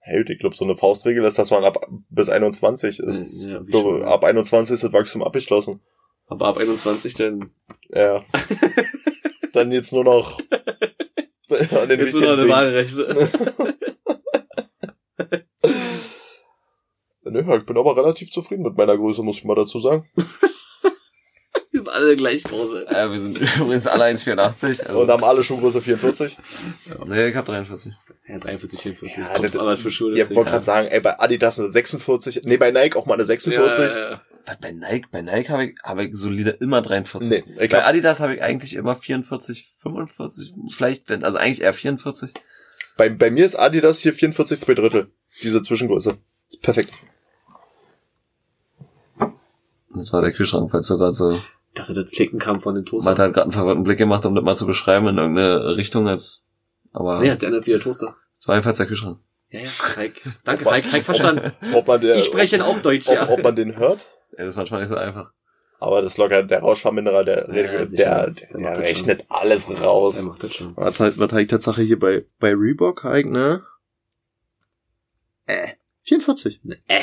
Hey, 0.00 0.22
ich 0.28 0.38
glaube, 0.40 0.54
so 0.54 0.66
eine 0.66 0.76
Faustregel 0.76 1.24
ist, 1.24 1.38
dass 1.38 1.50
man 1.50 1.64
ab 1.64 1.88
bis 2.10 2.28
21 2.28 2.98
ist. 2.98 3.44
Ja, 3.44 3.60
glaube, 3.60 4.06
ab 4.06 4.24
21 4.24 4.74
ist 4.74 4.84
das 4.84 4.92
Wachstum 4.92 5.22
abgeschlossen. 5.22 5.80
Aber 6.26 6.48
ab 6.48 6.58
21 6.58 7.14
dann 7.14 7.50
Ja. 7.88 8.26
Dann 9.54 9.72
jetzt 9.72 9.92
nur 9.94 10.04
noch 10.04 10.38
an 10.50 11.88
den 11.88 12.00
jetzt 12.00 12.12
nur 12.12 12.22
noch 12.22 12.42
eine 12.42 12.48
Wahlrechte. 12.48 13.74
Dingen. 17.32 17.46
Nö, 17.48 17.56
ich 17.58 17.66
bin 17.66 17.76
aber 17.78 17.96
relativ 17.96 18.30
zufrieden 18.30 18.62
mit 18.62 18.76
meiner 18.76 18.96
Größe, 18.96 19.22
muss 19.22 19.36
ich 19.38 19.44
mal 19.44 19.54
dazu 19.54 19.78
sagen. 19.78 20.08
Die 21.72 21.78
sind 21.78 21.88
alle 21.88 22.16
gleich 22.16 22.44
groß. 22.44 22.70
Ja, 22.90 23.10
wir 23.10 23.18
sind 23.20 23.38
übrigens 23.56 23.86
alle 23.86 24.04
1,84. 24.04 24.82
Also, 24.86 25.00
Und 25.00 25.10
haben 25.10 25.24
alle 25.24 25.42
Schuhgröße 25.42 25.80
44. 25.80 26.36
nee, 27.06 27.28
ich 27.28 27.34
hab 27.36 27.46
43. 27.46 27.92
Ja, 28.28 28.38
43, 28.38 28.80
44. 28.80 29.18
Ja, 29.24 29.30
Kommt 29.32 29.44
das- 29.46 29.56
aber 29.56 29.76
für 29.78 29.90
Schule. 29.90 30.20
Ich 30.22 30.34
wollte 30.34 30.50
gerade 30.50 30.64
sagen, 30.64 30.88
ey, 30.88 31.00
bei 31.00 31.18
Adidas 31.18 31.58
eine 31.58 31.70
46, 31.70 32.42
nee, 32.44 32.58
bei 32.58 32.70
Nike 32.72 32.96
auch 32.96 33.06
mal 33.06 33.14
eine 33.14 33.24
46. 33.24 33.78
Ja, 33.84 33.98
ja, 34.00 34.10
ja. 34.10 34.22
Was, 34.44 34.58
bei 34.60 34.72
Nike, 34.72 35.06
bei 35.10 35.22
Nike 35.22 35.48
habe 35.50 35.64
ich, 35.66 35.74
habe 35.82 36.04
ich 36.04 36.14
solide 36.16 36.50
immer 36.60 36.82
43. 36.82 37.30
Nee, 37.30 37.44
ich 37.60 37.70
Bei 37.70 37.78
hab, 37.78 37.86
Adidas 37.88 38.20
habe 38.20 38.34
ich 38.34 38.42
eigentlich 38.42 38.74
immer 38.74 38.96
44, 38.96 39.70
45, 39.78 40.54
vielleicht, 40.70 41.08
wenn, 41.08 41.24
also 41.24 41.38
eigentlich 41.38 41.62
eher 41.62 41.72
44. 41.72 42.34
bei, 42.96 43.08
bei 43.08 43.30
mir 43.30 43.46
ist 43.46 43.54
Adidas 43.54 44.00
hier 44.00 44.12
44, 44.12 44.60
zwei 44.60 44.74
Drittel. 44.74 45.10
Diese 45.42 45.62
Zwischengröße. 45.62 46.18
Perfekt. 46.60 46.92
Das 49.94 50.12
war 50.12 50.22
der 50.22 50.32
Kühlschrank, 50.32 50.70
falls 50.70 50.88
du 50.88 50.98
gerade 50.98 51.14
so, 51.14 51.32
Ich 51.32 51.40
dachte, 51.74 51.94
das 51.94 52.10
Klicken 52.10 52.38
kam 52.38 52.60
von 52.60 52.74
den 52.74 52.84
Toaster. 52.84 53.10
Malte 53.10 53.22
hat 53.22 53.32
gerade 53.34 53.42
einen 53.44 53.52
verwirrten 53.52 53.84
Blick 53.84 53.98
gemacht, 53.98 54.24
um 54.26 54.34
das 54.34 54.44
mal 54.44 54.56
zu 54.56 54.66
beschreiben 54.66 55.08
in 55.08 55.18
irgendeine 55.18 55.76
Richtung 55.76 56.08
als, 56.08 56.46
aber, 56.92 57.20
Nee, 57.20 57.30
hat 57.30 57.40
sich 57.40 57.46
ändert 57.46 57.66
wie 57.66 57.72
der 57.72 57.80
Toaster. 57.80 58.16
das 58.38 58.48
war 58.48 58.54
jedenfalls 58.56 58.78
der 58.78 58.86
Kühlschrank. 58.86 59.18
Ja, 59.50 59.60
ja, 59.60 59.68
Heik. 59.96 60.22
Danke, 60.44 60.70
Heik, 60.70 60.90
Heik 60.92 61.02
verstanden. 61.02 61.52
Ob 61.74 61.86
man 61.86 62.00
der, 62.00 62.16
Ich 62.16 62.24
spreche 62.24 62.64
auch 62.64 62.78
Deutsch, 62.78 63.06
ob, 63.08 63.14
ja. 63.14 63.28
ob 63.28 63.42
man 63.42 63.54
den 63.54 63.76
hört. 63.76 64.06
Ja, 64.32 64.38
das 64.44 64.48
ist 64.54 64.56
manchmal 64.56 64.80
nicht 64.80 64.88
so 64.88 64.96
einfach. 64.96 65.30
Aber 65.78 66.00
das 66.00 66.12
ist 66.12 66.18
locker, 66.18 66.42
der 66.44 66.60
Rauschverminderer, 66.60 67.24
der, 67.24 67.48
Ja, 67.48 67.62
der, 67.62 67.86
der, 67.86 68.30
Der 68.30 68.58
der, 68.60 68.78
rechnet 68.78 69.26
alles 69.28 69.68
raus. 69.82 70.16
Er 70.16 70.22
macht 70.22 70.42
das 70.44 70.54
schon. 70.54 70.76
Was 70.76 71.00
halt, 71.00 71.18
was 71.18 71.32
halt 71.32 71.50
Tatsache 71.50 71.82
hier 71.82 71.98
bei, 71.98 72.24
bei 72.38 72.54
Reebok 72.54 73.02
halt, 73.04 73.26
ne? 73.26 73.62
Äh. 75.46 75.72
44. 76.04 76.60
Ne, 76.62 76.78
äh. 76.88 77.00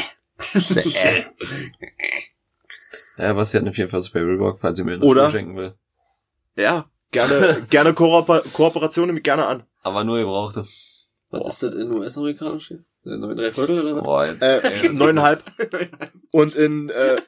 Ne, 0.69 0.81
äh. 0.85 1.23
Ja, 3.19 3.35
was 3.35 3.53
hat 3.53 3.61
eine 3.61 3.73
44 3.73 4.13
bei 4.13 4.21
Reebok, 4.21 4.59
falls 4.61 4.79
ihr 4.79 4.85
mir? 4.85 4.97
Schuhe 4.97 5.29
schenken 5.29 5.57
will. 5.57 5.73
Ja, 6.55 6.89
gerne, 7.11 7.65
gerne 7.69 7.93
Kooper 7.93 8.41
Kooperation 8.53 9.07
nehme 9.07 9.19
ich 9.19 9.23
gerne 9.23 9.45
an. 9.45 9.63
Aber 9.83 10.03
nur 10.05 10.19
gebrauchte. 10.19 10.65
Was 11.29 11.41
Boah. 11.41 11.49
ist 11.49 11.63
das 11.63 11.73
in 11.73 11.91
US-amerikanisch 11.91 12.69
hier? 12.69 12.83
Neun 13.03 13.35
drei 13.37 13.51
Viertel 13.51 13.81
oder 13.81 13.95
was? 13.97 14.03
Boah, 14.03 14.41
Äh, 14.41 14.89
neuneinhalb. 14.93 15.43
Und 16.31 16.55
in, 16.55 16.89
äh, 16.89 17.21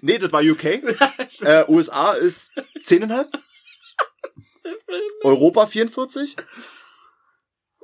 nee, 0.00 0.18
das 0.18 0.32
war 0.32 0.42
UK. 0.42 0.64
Äh, 1.42 1.64
USA 1.68 2.12
ist 2.12 2.50
zehneinhalb. 2.80 3.28
Europa 5.22 5.66
44. 5.66 6.36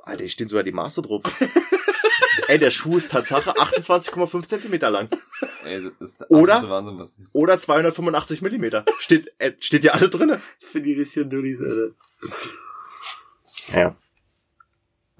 Alter, 0.03 0.23
hier 0.23 0.29
stehen 0.29 0.47
sogar 0.47 0.63
die 0.63 0.71
Maße 0.71 1.01
drauf. 1.01 1.23
Ey, 2.47 2.59
der 2.59 2.71
Schuh 2.71 2.97
ist 2.97 3.11
Tatsache 3.11 3.51
28,5 3.55 4.47
Zentimeter 4.47 4.89
lang. 4.89 5.09
Ey, 5.63 5.81
das 5.99 6.09
ist 6.11 6.21
der 6.21 6.31
Oder? 6.31 6.69
Wahnsinn, 6.69 6.99
was 6.99 7.19
Oder 7.31 7.57
285 7.57 8.41
Millimeter. 8.41 8.83
Steht, 8.99 9.31
äh, 9.39 9.53
steht 9.59 9.83
ja 9.85 9.93
alle 9.93 10.09
drinne. 10.09 10.41
Für 10.59 10.81
die 10.81 10.93
richtigen 10.93 11.29
Dullis, 11.29 11.61
Alter. 11.61 11.95
Ja. 13.73 13.95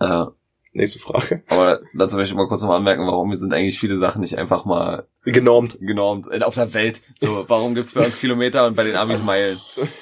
Ja. 0.01 0.31
Nächste 0.73 0.99
Frage. 0.99 1.43
Aber 1.49 1.81
dazu 1.93 2.17
möchte 2.17 2.31
ich 2.33 2.37
mal 2.37 2.47
kurz 2.47 2.61
noch 2.61 2.69
mal 2.69 2.77
anmerken, 2.77 3.05
warum 3.05 3.33
sind 3.35 3.53
eigentlich 3.53 3.79
viele 3.79 3.99
Sachen 3.99 4.21
nicht 4.21 4.37
einfach 4.39 4.65
mal 4.65 5.07
Genormt. 5.23 5.77
genormt 5.79 6.27
äh, 6.31 6.41
auf 6.41 6.55
der 6.55 6.73
Welt. 6.73 6.99
So, 7.17 7.45
warum 7.47 7.75
gibt's 7.75 7.93
bei 7.93 8.03
uns 8.03 8.19
Kilometer 8.19 8.65
und 8.65 8.75
bei 8.75 8.83
den 8.83 8.95
Amis 8.95 9.21
Meilen? 9.21 9.59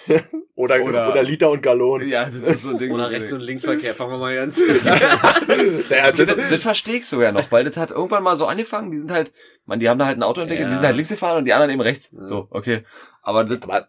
Oder, 0.56 0.82
Oder- 0.84 1.12
oder, 1.12 1.24
Liter 1.24 1.50
und 1.50 1.62
Gallon. 1.64 2.08
Ja, 2.08 2.26
das 2.26 2.34
ist 2.42 2.62
so 2.64 2.70
ein 2.72 2.78
Ding. 2.78 2.92
Oder 2.92 3.10
Rechts- 3.10 3.32
und 3.32 3.40
Linksverkehr, 3.40 3.96
fangen 3.96 4.12
wir 4.12 4.18
mal 4.18 4.36
ganz. 4.36 4.60
Ja, 5.90 6.12
das, 6.12 6.26
das, 6.26 6.50
das 6.50 6.62
verstehe 6.62 6.98
ich 6.98 7.08
sogar 7.08 7.32
noch, 7.32 7.52
weil 7.52 7.64
das 7.64 7.78
hat 7.78 7.92
irgendwann 7.92 8.24
mal 8.24 8.36
so 8.36 8.46
angefangen, 8.46 8.92
die 8.92 8.98
sind 8.98 9.12
halt, 9.12 9.32
man, 9.66 9.80
die 9.80 9.90
haben 9.90 9.98
da 10.00 10.06
halt 10.06 10.18
ein 10.18 10.24
Auto 10.24 10.44
die 10.46 10.54
Ja. 10.56 10.70
sind 10.70 10.82
halt 10.84 10.96
links 10.96 11.10
gefahren 11.10 11.38
und 11.40 11.46
die 11.46 11.54
anderen 11.54 11.72
eben 11.72 11.82
rechts. 11.82 12.14
So, 12.24 12.48
okay. 12.50 12.84
Aber 13.22 13.44
das, 13.46 13.62
aber 13.64 13.88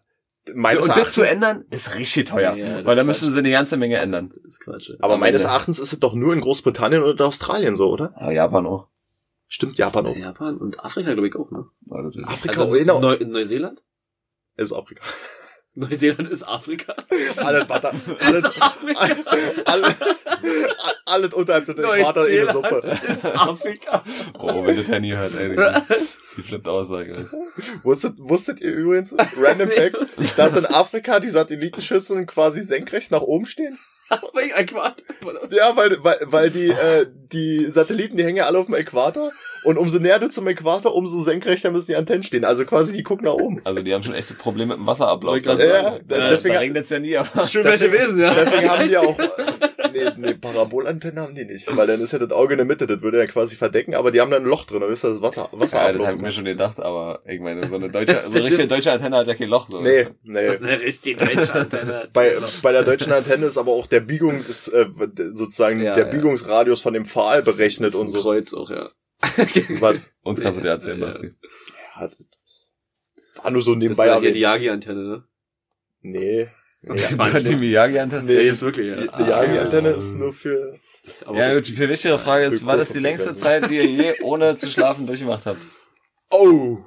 meines 0.53 0.83
und 0.83 0.89
das 0.89 0.97
Erachtens, 0.97 1.15
zu 1.15 1.21
ändern, 1.23 1.65
ist 1.69 1.95
richtig 1.95 2.25
teuer. 2.29 2.53
Ja, 2.55 2.77
das 2.77 2.85
weil 2.85 2.95
da 2.95 3.01
ist 3.01 3.07
müssen 3.07 3.31
sie 3.31 3.39
eine 3.39 3.51
ganze 3.51 3.77
Menge 3.77 3.97
ändern. 3.97 4.29
Das 4.35 4.43
ist 4.53 4.59
Quatsch. 4.61 4.91
aber 4.99 5.17
meines. 5.17 5.43
Erachtens 5.43 5.79
ist 5.79 5.93
es 5.93 5.99
doch 5.99 6.13
nur 6.13 6.33
in 6.33 6.41
Großbritannien 6.41 7.01
oder 7.03 7.25
Australien 7.25 7.75
so, 7.75 7.89
oder? 7.89 8.13
Ja, 8.19 8.31
Japan 8.31 8.65
auch. 8.65 8.87
Stimmt, 9.47 9.77
Japan 9.77 10.05
auch. 10.07 10.15
Japan 10.15 10.57
und 10.57 10.79
Afrika, 10.79 11.13
glaube 11.13 11.27
ich, 11.27 11.35
auch, 11.35 11.51
ne? 11.51 11.65
Also, 11.89 12.09
das 12.09 12.15
ist- 12.17 12.27
Afrika, 12.27 12.61
Also 12.61 12.71
genau. 12.73 12.99
Neu 12.99 13.17
Neuseeland? 13.19 13.83
ist 14.55 14.71
Afrika. 14.73 15.03
Neuseeland 15.75 16.29
ist 16.29 16.43
Afrika. 16.43 16.95
Alles, 17.37 17.67
warte, 17.67 17.91
alles, 18.19 18.43
ist 18.43 18.61
Afrika. 18.61 19.17
alles, 19.65 19.95
alles 21.05 21.33
unterhalb 21.33 21.65
der 21.65 21.77
Äquator 21.77 22.27
in 22.27 22.45
der 22.45 22.53
Suppe. 22.53 22.83
ist 23.07 23.25
Afrika. 23.25 24.03
Oh, 24.37 24.65
wenn 24.65 24.77
das 24.77 24.87
Handy 24.87 25.09
hört, 25.09 25.33
ey, 25.35 25.49
die, 25.49 26.41
flippt 26.43 26.67
aus, 26.67 26.89
sag 26.89 27.07
ich 27.07 27.13
euch. 27.13 27.27
Wusstet, 27.83 28.13
wusstet 28.17 28.61
ihr 28.61 28.71
übrigens, 28.71 29.15
random 29.37 29.69
Fact, 29.71 29.97
dass 30.37 30.55
in 30.55 30.65
Afrika 30.67 31.19
die 31.19 31.29
Satellitenschüsseln 31.29 32.27
quasi 32.27 32.61
senkrecht 32.61 33.09
nach 33.11 33.21
oben 33.21 33.47
stehen? 33.47 33.79
Ja, 35.51 35.75
weil, 35.75 36.03
weil, 36.03 36.19
weil 36.25 36.49
die, 36.51 36.69
äh, 36.69 37.07
die 37.31 37.65
Satelliten, 37.65 38.15
die 38.15 38.23
hängen 38.23 38.37
ja 38.37 38.45
alle 38.45 38.59
auf 38.59 38.67
dem 38.67 38.75
Äquator. 38.75 39.31
Und 39.63 39.77
umso 39.77 39.99
näher 39.99 40.19
du 40.19 40.29
zum 40.29 40.47
Äquator, 40.47 40.93
umso 40.93 41.21
senkrechter 41.21 41.71
müssen 41.71 41.87
die 41.87 41.95
Antennen 41.95 42.23
stehen. 42.23 42.43
Also 42.45 42.65
quasi, 42.65 42.93
die 42.93 43.03
gucken 43.03 43.25
nach 43.25 43.33
oben. 43.33 43.61
Also, 43.63 43.81
die 43.81 43.93
haben 43.93 44.03
schon 44.03 44.13
echte 44.13 44.33
Probleme 44.33 44.73
mit 44.73 44.77
dem 44.79 44.87
Wasserablauf. 44.87 45.37
Ja, 45.43 45.55
sagen. 45.57 45.99
da- 46.07 46.17
Ja, 46.17 46.29
deswegen, 46.29 46.53
da 46.55 46.59
regnet 46.59 46.89
ja 46.89 46.99
nie, 46.99 47.17
aber. 47.17 47.47
Schön 47.47 47.63
welche 47.63 47.91
Wesen, 47.91 48.19
ja. 48.19 48.33
deswegen 48.33 48.69
haben 48.69 48.83
die 48.87 48.93
ja 48.93 48.99
auch, 49.01 49.17
nee, 49.93 50.09
nee, 50.17 50.33
Parabolantenne 50.33 51.21
haben 51.21 51.35
die 51.35 51.45
nicht. 51.45 51.65
Weil 51.75 51.87
dann 51.87 52.01
ist 52.01 52.11
ja 52.13 52.19
das 52.19 52.31
Auge 52.31 52.53
in 52.53 52.57
der 52.57 52.65
Mitte, 52.65 52.87
das 52.87 53.01
würde 53.01 53.19
ja 53.19 53.25
quasi 53.25 53.55
verdecken, 53.55 53.95
aber 53.95 54.11
die 54.11 54.19
haben 54.21 54.31
dann 54.31 54.43
ein 54.43 54.49
Loch 54.49 54.65
drin, 54.65 54.81
dann 54.81 54.91
ist 54.91 55.03
das 55.03 55.21
Wasser, 55.21 55.49
Ja, 55.51 55.59
Wasserablauf. 55.59 55.97
das 55.97 56.07
hab 56.07 56.15
ich 56.15 56.21
mir 56.21 56.31
schon 56.31 56.45
gedacht, 56.45 56.79
aber 56.79 57.21
ich 57.25 57.39
meine, 57.39 57.67
so 57.67 57.75
eine 57.75 57.89
deutsche, 57.89 58.21
so 58.23 58.37
eine 58.37 58.43
richtige 58.45 58.67
deutsche 58.67 58.91
Antenne 58.91 59.17
hat 59.17 59.27
ja 59.27 59.33
kein 59.35 59.49
Loch. 59.49 59.69
So. 59.69 59.81
nee, 59.81 60.07
nee. 60.23 60.39
Eine 60.63 60.79
richtig 60.81 61.17
deutsche 61.17 61.53
Antenne. 61.53 62.09
Bei, 62.13 62.37
bei 62.61 62.71
der 62.71 62.83
deutschen 62.83 63.11
Antenne 63.13 63.45
ist 63.45 63.57
aber 63.57 63.71
auch 63.71 63.87
der 63.87 63.99
Biegung, 64.01 64.43
ist, 64.47 64.67
äh, 64.69 64.85
sozusagen 65.29 65.81
Ja, 65.81 65.95
der 65.95 66.05
ja. 66.07 66.11
Biegungsradius 66.11 66.81
von 66.81 66.93
dem 66.93 67.05
Pfahl 67.05 67.41
berechnet 67.43 67.87
Das 67.87 67.95
ist 67.95 67.99
und 68.01 68.07
ein 68.07 68.13
so. 68.13 68.21
Kreuz 68.21 68.53
auch, 68.53 68.69
ja. 68.69 68.89
Was? 69.81 69.97
Uns 70.23 70.41
kannst 70.41 70.59
du 70.59 70.63
dir 70.63 70.69
erzählen, 70.69 70.99
Ja. 70.99 71.05
Basti. 71.05 71.31
Ja, 71.95 72.07
das 72.07 72.73
war 73.41 73.51
nur 73.51 73.61
so 73.61 73.73
Das 73.73 73.77
ist 73.77 73.83
nebenbei. 73.83 74.05
ja 74.07 74.13
aber- 74.13 74.21
hier 74.21 74.33
die 74.33 74.39
Yagi-Antenne, 74.39 75.03
ne? 75.03 75.23
nee. 76.01 76.47
nee. 76.81 77.39
Die 77.41 77.55
Miyagi-Antenne? 77.55 78.23
Nee. 78.23 78.33
Ja, 78.35 78.43
gibt's 78.43 78.61
wirklich, 78.61 78.87
ja. 78.87 78.95
Die, 79.01 79.09
Ah, 79.09 79.23
die 79.23 79.29
Yagi-Antenne 79.29 79.89
ja. 79.91 79.95
ist 79.95 80.13
nur 80.13 80.33
für. 80.33 80.77
Ist 81.03 81.25
aber 81.27 81.37
Ja, 81.37 81.53
gut, 81.55 81.67
die 81.67 81.73
viel 81.73 81.89
wichtigere 81.89 82.19
Frage 82.19 82.45
ist, 82.45 82.65
war 82.65 82.77
das 82.77 82.91
die 82.93 82.99
längste. 82.99 83.35
Zeit, 83.37 83.69
die 83.69 83.75
ihr 83.75 83.85
je 83.85 84.21
ohne 84.21 84.55
zu 84.55 84.69
schlafen 84.69 85.05
durchgemacht 85.07 85.45
habt? 85.45 85.65
Oh! 86.29 86.79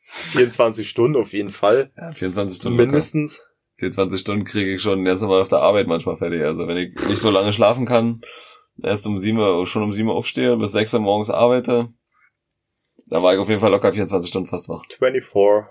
24 0.00 0.88
Stunden 0.88 1.16
auf 1.20 1.32
jeden 1.32 1.50
Fall. 1.50 1.90
Ja, 1.96 2.12
24 2.12 2.56
Stunden. 2.58 2.78
locker. 2.78 2.86
Mindestens. 2.86 3.42
24 3.78 4.20
Stunden 4.20 4.44
kriege 4.44 4.74
ich 4.74 4.82
schon 4.82 5.04
ganz 5.04 5.20
normal 5.20 5.40
auf 5.42 5.48
der 5.48 5.58
Arbeit 5.58 5.86
manchmal 5.88 6.16
fertig. 6.16 6.42
Also 6.44 6.68
wenn 6.68 6.76
ich 6.76 6.94
nicht 7.08 7.20
so 7.20 7.30
lange 7.30 7.52
schlafen 7.52 7.86
kann, 7.86 8.20
erst 8.82 9.06
um 9.06 9.16
7 9.16 9.38
Uhr, 9.38 9.66
schon 9.66 9.82
um 9.82 9.92
7 9.92 10.08
Uhr 10.08 10.14
aufstehe, 10.14 10.56
bis 10.56 10.72
6 10.72 10.94
Uhr 10.94 11.00
morgens 11.00 11.30
arbeite, 11.30 11.88
da 13.08 13.22
war 13.22 13.34
ich 13.34 13.40
auf 13.40 13.48
jeden 13.48 13.60
Fall 13.60 13.70
locker 13.70 13.92
24 13.92 14.28
Stunden 14.28 14.48
fast 14.48 14.68
wach. 14.68 14.84
24. 14.98 15.70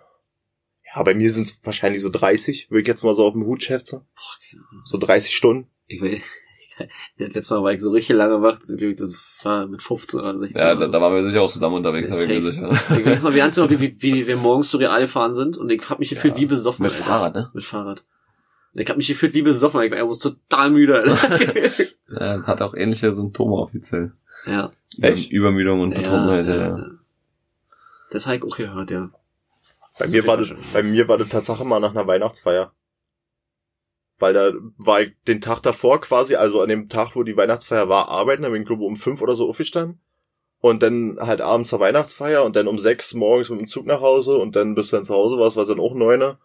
Ja, 0.96 1.02
bei 1.02 1.16
mir 1.16 1.32
sind 1.32 1.44
es 1.44 1.60
wahrscheinlich 1.66 2.02
so 2.02 2.10
30, 2.10 2.70
würde 2.70 2.82
ich 2.82 2.88
jetzt 2.88 3.04
mal 3.04 3.16
so 3.16 3.26
auf 3.26 3.34
dem 3.34 3.46
Hut 3.46 3.64
schätzen. 3.64 4.02
Boah, 4.16 4.38
keine 4.50 4.64
Ahnung. 4.70 4.82
So 4.86 4.98
30 4.98 5.36
Stunden. 5.36 5.70
Ich 5.88 6.00
will, 6.02 6.22
ja, 6.78 6.86
letztes 7.18 7.50
Mal 7.50 7.64
war 7.64 7.74
ich 7.74 7.82
so 7.82 7.92
richtig 7.92 8.16
lange 8.16 8.42
wach, 8.42 8.60
das 8.60 8.70
war 9.44 9.66
mit 9.68 9.82
15 9.82 10.20
oder 10.20 10.38
16. 10.38 10.60
Ja, 10.60 10.72
oder 10.72 10.80
da, 10.82 10.86
so. 10.86 10.92
da 10.92 11.02
waren 11.02 11.16
wir 11.16 11.26
sicher 11.26 11.42
auch 11.42 11.50
zusammen 11.50 11.76
unterwegs, 11.78 12.10
bin 12.10 12.20
ich 12.30 12.44
mir 12.44 12.52
sicher. 12.52 12.70
Ich 12.72 13.24
weiß 13.24 13.34
wir 13.34 13.44
hatten 13.44 13.60
noch, 13.60 13.70
wie, 13.70 13.80
wie, 13.80 14.02
wie 14.02 14.28
wir 14.28 14.38
morgens 14.38 14.70
zu 14.70 14.78
Real 14.78 15.02
gefahren 15.02 15.34
sind 15.34 15.58
und 15.58 15.72
ich 15.72 15.90
hab 15.90 16.00
mich 16.00 16.10
gefühlt 16.10 16.36
Ja, 16.36 16.42
wie 16.42 16.46
besoffen. 16.46 16.84
mit 16.84 16.92
Alter. 16.92 17.04
Fahrrad, 17.04 17.36
ne? 17.36 17.50
Mit 17.54 17.64
Fahrrad. 17.64 18.06
Und 18.74 18.82
ich 18.82 18.90
hab 18.90 18.98
mich 18.98 19.08
gefühlt 19.08 19.34
wie 19.34 19.42
besoffen, 19.44 19.82
ich 19.82 19.92
war 19.92 19.98
irgendwo 19.98 20.18
total 20.18 20.70
müde. 20.72 21.04
Ja, 22.10 22.46
hat 22.46 22.62
auch 22.62 22.76
ähnliche 22.76 23.12
Symptome 23.12 23.56
offiziell. 23.56 24.12
ja. 24.46 24.72
Echt? 25.02 25.32
Übermüdung 25.32 25.82
und 25.82 25.96
Betrunkenheit, 25.96 26.46
ja. 26.46 26.56
ja. 26.78 26.86
Das 28.12 28.28
habe 28.28 28.38
ich 28.38 28.44
auch 28.44 28.56
gehört, 28.56 28.92
ja. 28.92 29.10
Bei 29.98 30.06
Das 30.06 30.12
mir 30.12 30.28
war 30.28 30.38
das, 30.38 30.50
bei 30.72 30.84
mir 30.84 31.08
war 31.08 31.18
das 31.18 31.30
Tatsache 31.30 31.66
mal 31.66 31.80
nach 31.80 31.92
einer 31.92 32.06
Weihnachtsfeier. 32.06 32.72
Weil 34.20 34.34
da 34.34 34.52
war 34.78 35.02
ich 35.02 35.14
den 35.28 35.42
Tag 35.42 35.62
davor 35.62 36.00
quasi, 36.02 36.36
also 36.36 36.62
an 36.62 36.70
dem 36.70 36.88
Tag, 36.88 37.16
wo 37.16 37.24
die 37.24 37.36
Weihnachtsfeier 37.36 37.90
war, 37.90 38.10
arbeiten, 38.10 38.44
da 38.44 38.50
bin 38.50 38.62
ich 38.62 38.68
glaube 38.68 38.84
um 38.84 38.96
fünf 38.96 39.22
oder 39.24 39.36
so 39.36 39.50
aufgestanden. 39.50 40.00
Und 40.60 40.84
dann 40.84 41.18
halt 41.20 41.42
abends 41.42 41.72
zur 41.72 41.80
Weihnachtsfeier 41.80 42.44
und 42.46 42.56
dann 42.56 42.68
um 42.68 42.78
sechs 42.78 43.16
morgens 43.16 43.50
mit 43.50 43.60
dem 43.60 43.68
Zug 43.68 43.88
nach 43.88 44.02
Hause 44.02 44.38
und 44.38 44.56
dann 44.56 44.76
bis 44.76 44.92
dann 44.92 45.04
zu 45.04 45.16
Hause 45.16 45.40
warst, 45.40 45.56
war 45.56 45.64
es 45.64 45.70
dann 45.70 45.80
auch 45.80 45.96
neune. 45.96 46.38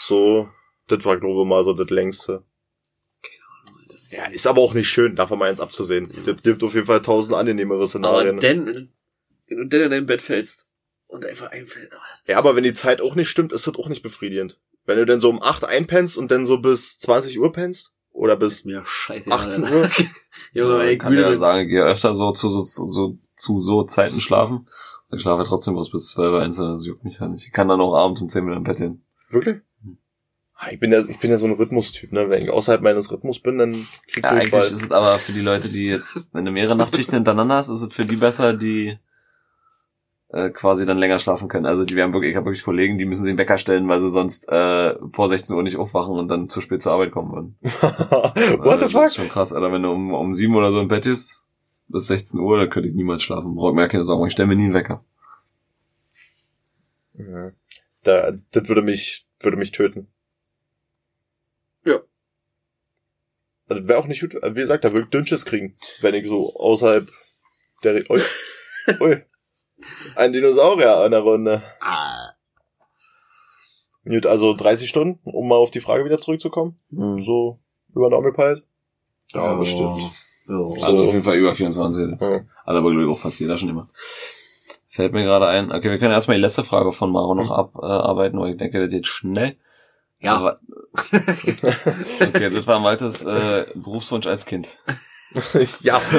So, 0.00 0.48
das 0.88 1.04
war 1.04 1.18
glaube 1.18 1.42
ich 1.42 1.46
mal 1.48 1.64
so 1.64 1.72
das 1.72 1.90
längste. 1.90 2.42
Ja, 4.10 4.26
ist 4.26 4.46
aber 4.46 4.60
auch 4.60 4.74
nicht 4.74 4.88
schön, 4.88 5.16
davon 5.16 5.38
mal 5.38 5.50
eins 5.50 5.60
abzusehen. 5.60 6.12
Das 6.24 6.42
gibt 6.42 6.62
auf 6.62 6.74
jeden 6.74 6.86
Fall 6.86 7.02
tausend 7.02 7.34
angenehmere 7.36 7.78
Aber 7.78 7.88
Szenarien. 7.88 8.38
denn, 8.38 8.90
wenn 9.48 9.58
du 9.58 9.66
denn 9.66 9.82
in 9.82 9.90
dein 9.90 10.06
Bett 10.06 10.22
fällst 10.22 10.70
und 11.08 11.26
einfach 11.26 11.50
einfällt. 11.50 11.90
oh, 11.92 12.30
Ja, 12.30 12.38
aber 12.38 12.54
wenn 12.56 12.62
die 12.64 12.72
Zeit 12.72 13.00
auch 13.00 13.14
nicht 13.16 13.28
stimmt, 13.28 13.52
ist 13.52 13.66
das 13.66 13.74
auch 13.74 13.88
nicht 13.88 14.02
befriedigend. 14.02 14.58
Wenn 14.84 14.98
du 14.98 15.06
dann 15.06 15.18
so 15.20 15.28
um 15.28 15.42
8 15.42 15.64
einpennst 15.64 16.16
und 16.16 16.30
dann 16.30 16.46
so 16.46 16.58
bis 16.58 16.98
20 17.00 17.38
Uhr 17.40 17.52
pennst 17.52 17.92
oder 18.12 18.36
bis 18.36 18.64
mir 18.64 18.84
scheiße. 18.84 19.30
18 19.30 19.64
Uhr, 19.64 19.90
Junge, 20.52 20.78
wenn 20.78 20.86
ich 20.86 20.92
ich 20.94 20.98
kann 21.00 21.12
ja 21.12 21.34
sagen, 21.36 21.64
ich 21.64 21.68
gehe 21.70 21.84
öfter 21.84 22.14
so 22.14 22.30
zu 22.30 22.48
so, 22.48 22.86
so, 22.86 23.18
zu 23.36 23.60
so 23.60 23.82
Zeiten 23.82 24.20
schlafen. 24.20 24.68
Ich 25.12 25.20
schlafe 25.20 25.44
trotzdem 25.44 25.74
bloß 25.74 25.90
bis 25.90 26.10
12 26.10 26.32
Uhr 26.32 26.42
eins, 26.42 26.56
das 26.58 26.86
juckt 26.86 27.04
mich 27.04 27.18
ja 27.18 27.26
nicht. 27.28 27.44
Ich 27.44 27.52
kann 27.52 27.68
dann 27.68 27.80
auch 27.80 27.94
abends 27.94 28.20
um 28.20 28.28
10 28.28 28.48
Uhr 28.48 28.56
im 28.56 28.62
Bett 28.62 28.78
hin. 28.78 29.00
wirklich? 29.30 29.58
Ah, 30.58 30.68
Ich 30.70 30.80
bin 30.80 30.90
ja, 30.90 31.00
ich 31.06 31.18
bin 31.18 31.30
ja 31.30 31.36
so 31.36 31.46
ein 31.46 31.52
Rhythmustyp, 31.52 32.12
ne? 32.12 32.28
Wenn 32.30 32.42
ich 32.42 32.50
außerhalb 32.50 32.82
meines 32.82 33.10
Rhythmus 33.10 33.40
bin, 33.40 33.58
dann 33.58 33.72
krieg 34.08 34.24
ich 34.24 34.24
Ja, 34.24 34.30
eigentlich 34.30 34.50
Durchfall. 34.50 34.66
ist 34.72 34.72
es 34.72 34.90
aber 34.92 35.18
für 35.18 35.32
die 35.32 35.40
Leute, 35.40 35.68
die 35.68 35.86
jetzt, 35.86 36.20
wenn 36.32 36.44
du 36.44 36.50
mehrere 36.50 36.76
Nachtschichten 36.76 37.14
hintereinander 37.14 37.56
hast, 37.56 37.68
ist 37.68 37.82
es 37.82 37.92
für 37.94 38.06
die 38.06 38.16
besser, 38.16 38.54
die 38.54 38.98
äh, 40.28 40.50
quasi 40.50 40.86
dann 40.86 40.98
länger 40.98 41.18
schlafen 41.18 41.48
können. 41.48 41.66
Also 41.66 41.84
die 41.84 41.94
wir 41.96 42.02
haben 42.02 42.12
wirklich, 42.12 42.30
ich 42.32 42.36
habe 42.36 42.46
wirklich 42.46 42.64
Kollegen, 42.64 42.98
die 42.98 43.04
müssen 43.04 43.22
sich 43.22 43.30
einen 43.30 43.38
Wecker 43.38 43.58
stellen, 43.58 43.88
weil 43.88 44.00
sie 44.00 44.08
sonst 44.10 44.48
äh, 44.48 44.94
vor 45.12 45.28
16 45.28 45.56
Uhr 45.56 45.62
nicht 45.62 45.76
aufwachen 45.76 46.14
und 46.14 46.28
dann 46.28 46.48
zu 46.48 46.60
spät 46.60 46.82
zur 46.82 46.92
Arbeit 46.92 47.12
kommen 47.12 47.32
würden. 47.32 47.56
What 48.64 48.80
Also, 48.80 48.88
the 48.88 48.92
Das 48.92 48.92
fuck? 48.92 49.06
ist 49.06 49.14
schon 49.16 49.28
krass, 49.28 49.52
Alter. 49.52 49.72
Wenn 49.72 49.82
du 49.82 49.90
um, 49.92 50.12
um 50.14 50.32
7 50.32 50.54
oder 50.56 50.72
so 50.72 50.80
im 50.80 50.88
Bett 50.88 51.04
bist, 51.04 51.44
bis 51.88 52.06
16 52.08 52.40
Uhr, 52.40 52.58
dann 52.58 52.70
könnte 52.70 52.88
ich 52.88 52.94
niemals 52.94 53.22
schlafen. 53.22 53.54
Brauch 53.54 53.72
mir 53.72 53.82
ja 53.82 53.88
keine 53.88 54.04
Sorgen, 54.04 54.26
ich 54.26 54.32
stelle 54.32 54.48
mir 54.48 54.56
nie 54.56 54.64
einen 54.64 54.74
Wecker. 54.74 55.04
Ja. 57.14 57.52
Da, 58.04 58.32
das 58.52 58.68
würde 58.68 58.82
mich, 58.82 59.26
würde 59.40 59.56
mich 59.56 59.72
töten. 59.72 60.08
Ja. 61.84 62.02
Also 63.68 63.88
wäre 63.88 63.98
auch 63.98 64.06
nicht 64.06 64.20
gut, 64.20 64.34
wie 64.34 64.60
gesagt, 64.60 64.84
da 64.84 64.92
würde 64.92 65.04
ich 65.04 65.10
Dünnschiss 65.10 65.44
kriegen, 65.44 65.74
wenn 66.00 66.14
ich 66.14 66.26
so 66.28 66.54
außerhalb 66.56 67.08
der, 67.82 67.94
Re 67.96 68.04
ui, 68.08 68.20
ui, 69.00 69.22
ein 70.14 70.32
Dinosaurier 70.32 70.98
an 70.98 71.10
der 71.10 71.20
Runde. 71.20 71.62
Ah. 71.80 72.30
Gut, 74.04 74.24
also 74.26 74.54
30 74.54 74.88
Stunden, 74.88 75.18
um 75.24 75.48
mal 75.48 75.56
auf 75.56 75.72
die 75.72 75.80
Frage 75.80 76.04
wieder 76.04 76.20
zurückzukommen. 76.20 76.78
So 76.90 77.58
über 77.94 78.08
den 78.10 78.22
gepeilt. 78.22 78.62
Ja, 79.32 79.54
Oh. 79.54 79.58
bestimmt. 79.58 80.00
Ja. 80.48 80.84
Also 80.86 81.04
auf 81.06 81.12
jeden 81.12 81.24
Fall 81.24 81.36
über 81.36 81.54
24. 81.54 82.06
Das 82.16 82.20
Ja. 82.28 82.36
Hat 82.36 82.44
aber 82.66 82.90
glaube 82.90 83.02
ich 83.04 83.10
auch 83.10 83.18
fast 83.18 83.40
jeder 83.40 83.58
schon 83.58 83.70
immer. 83.70 83.88
Fällt 84.88 85.12
mir 85.12 85.24
gerade 85.24 85.48
ein. 85.48 85.72
Okay, 85.72 85.90
wir 85.90 85.98
können 85.98 86.12
erstmal 86.12 86.36
die 86.36 86.42
letzte 86.42 86.62
Frage 86.62 86.92
von 86.92 87.10
Maro 87.10 87.34
noch 87.34 87.50
abarbeiten, 87.50 88.38
weil 88.38 88.52
ich 88.52 88.56
denke, 88.56 88.78
das 88.80 88.90
geht 88.90 89.08
schnell. 89.08 89.56
Ja. 90.20 90.36
Aber, 90.36 90.60
okay, 90.94 92.50
das 92.50 92.66
war 92.66 92.80
Maltes 92.80 93.24
äh, 93.24 93.66
Berufswunsch 93.74 94.26
als 94.26 94.46
Kind. 94.46 94.68
ja. 95.80 96.00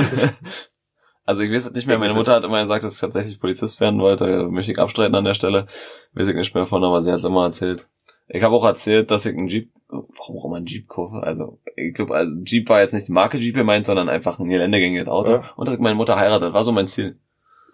Also 1.30 1.42
ich 1.42 1.52
weiß 1.52 1.66
es 1.66 1.74
nicht 1.74 1.88
mehr. 1.88 2.00
Meine 2.00 2.14
Mutter 2.14 2.34
hat 2.34 2.46
immer 2.46 2.62
gesagt, 2.62 2.86
dass 2.86 2.94
ich 2.94 3.02
tatsächlich 3.02 3.38
Polizist 3.38 3.82
werden 3.82 4.00
wollte. 4.00 4.48
Möchte 4.48 4.72
ich 4.72 4.80
abstreiten 4.80 5.14
an 5.14 5.26
der 5.26 5.34
Stelle. 5.34 5.68
Weiß 6.14 6.26
ich 6.26 6.36
nicht 6.36 6.56
mehr 6.56 6.66
von, 6.66 6.86
aber 6.86 7.02
sie 7.02 7.12
hat 7.12 7.20
es 7.20 7.26
immer 7.26 7.44
erzählt. 7.44 7.90
Ich 8.30 8.44
habe 8.44 8.56
auch 8.56 8.64
erzählt, 8.64 9.12
dass 9.12 9.26
ich 9.26 9.36
einen 9.38 9.50
Jeep, 9.50 9.74
warum 9.90 10.38
auch 10.38 10.46
immer 10.46 10.56
einen 10.56 10.68
Jeep 10.68 10.88
kaufe. 10.88 11.18
Also 11.18 11.60
ich 11.76 11.94
glaube, 11.94 12.16
also 12.16 12.32
Jeep 12.46 12.70
war 12.70 12.80
jetzt 12.80 12.94
nicht 12.94 13.10
die 13.10 13.12
Marke 13.12 13.38
Jeep 13.38 13.56
gemeint, 13.56 13.86
sondern 13.86 14.08
einfach 14.08 14.40
ein 14.40 14.48
geländegängiges 14.48 15.10
Auto. 15.10 15.32
Ja. 15.32 15.44
Und 15.58 15.68
dass 15.68 15.78
meine 15.80 15.96
Mutter 15.96 16.16
heiratet, 16.16 16.54
war 16.54 16.64
so 16.64 16.72
mein 16.72 16.88
Ziel. 16.88 17.20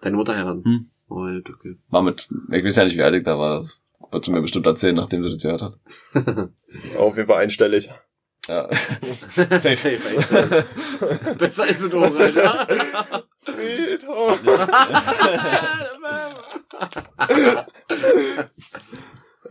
Deine 0.00 0.16
Mutter 0.16 0.34
heiraten. 0.34 0.64
Hm. 0.64 0.90
Oh, 1.08 1.22
okay. 1.22 1.76
War 1.90 2.02
mit, 2.02 2.28
ich 2.50 2.64
weiß 2.64 2.74
ja 2.74 2.84
nicht, 2.84 2.96
wie 2.96 3.02
alt 3.02 3.14
ich 3.14 3.22
da 3.22 3.38
war. 3.38 3.68
Wird 4.14 4.24
sie 4.26 4.30
mir 4.30 4.42
bestimmt 4.42 4.66
erzählen, 4.66 4.94
nachdem 4.94 5.24
sie 5.24 5.30
das 5.30 5.42
gehört 5.42 5.62
hat. 5.62 5.76
Auf 6.96 7.16
jeden 7.16 7.26
Fall 7.26 7.42
einstellig. 7.42 7.90
Ja. 8.46 8.70
Safe. 9.34 9.58
Safe 9.58 9.88
echt. 9.88 11.38
Besser 11.38 11.66
ist 11.66 11.82
es 11.82 11.90
doch, 11.90 12.16
Alter. 12.16 12.68
Sweet 13.40 14.06
home. 14.06 14.38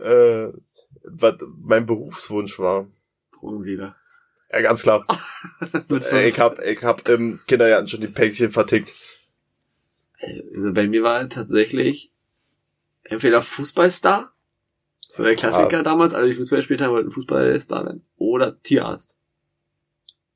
äh, 0.00 0.48
was 1.04 1.34
mein 1.60 1.84
Berufswunsch 1.84 2.58
war. 2.58 2.86
Drogendealer. 3.38 3.96
Ja, 4.50 4.62
ganz 4.62 4.80
klar. 4.80 5.06
Ich 6.26 6.40
hab, 6.40 6.58
ich 6.64 6.82
hab 6.82 7.06
im 7.06 7.38
Kindergarten 7.46 7.88
schon 7.88 8.00
die 8.00 8.06
Päckchen 8.06 8.50
vertickt. 8.50 8.94
Also 10.54 10.72
bei 10.72 10.86
mir 10.86 11.02
war 11.02 11.28
tatsächlich 11.28 12.12
entweder 13.02 13.42
Fußballstar, 13.42 14.33
so 15.16 15.22
der 15.22 15.36
Klassiker 15.36 15.82
damals, 15.82 16.14
alle 16.14 16.28
die 16.28 16.34
Fußball 16.34 16.58
gespielt 16.58 16.80
haben, 16.80 16.92
wollten 16.92 17.10
Fußballstar 17.10 17.84
werden, 17.84 18.04
oder 18.16 18.60
Tierarzt. 18.62 19.16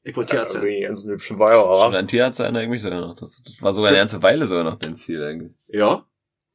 Ich 0.05 0.17
wollte 0.17 0.31
Tierarzt 0.31 0.55
Ja, 0.55 0.61
werden. 0.63 0.71
irgendwie 0.73 0.87
ganz 0.87 1.05
hübschen 1.05 1.39
Weiher, 1.39 1.61
Schon 1.61 1.69
aber. 1.69 1.99
ein 1.99 2.09
Tierarzt 2.09 2.41
erinnere 2.41 2.63
ich 2.63 2.69
mich 2.69 2.81
sogar 2.83 3.01
noch. 3.01 3.15
Das, 3.15 3.43
das 3.43 3.61
war 3.61 3.73
sogar 3.73 3.91
eine 3.91 3.99
ganze 3.99 4.23
Weile 4.23 4.47
sogar 4.47 4.65
noch 4.65 4.77
dein 4.77 4.97
Ziel 4.97 5.19
irgendwie. 5.21 5.51
Ja. 5.69 6.05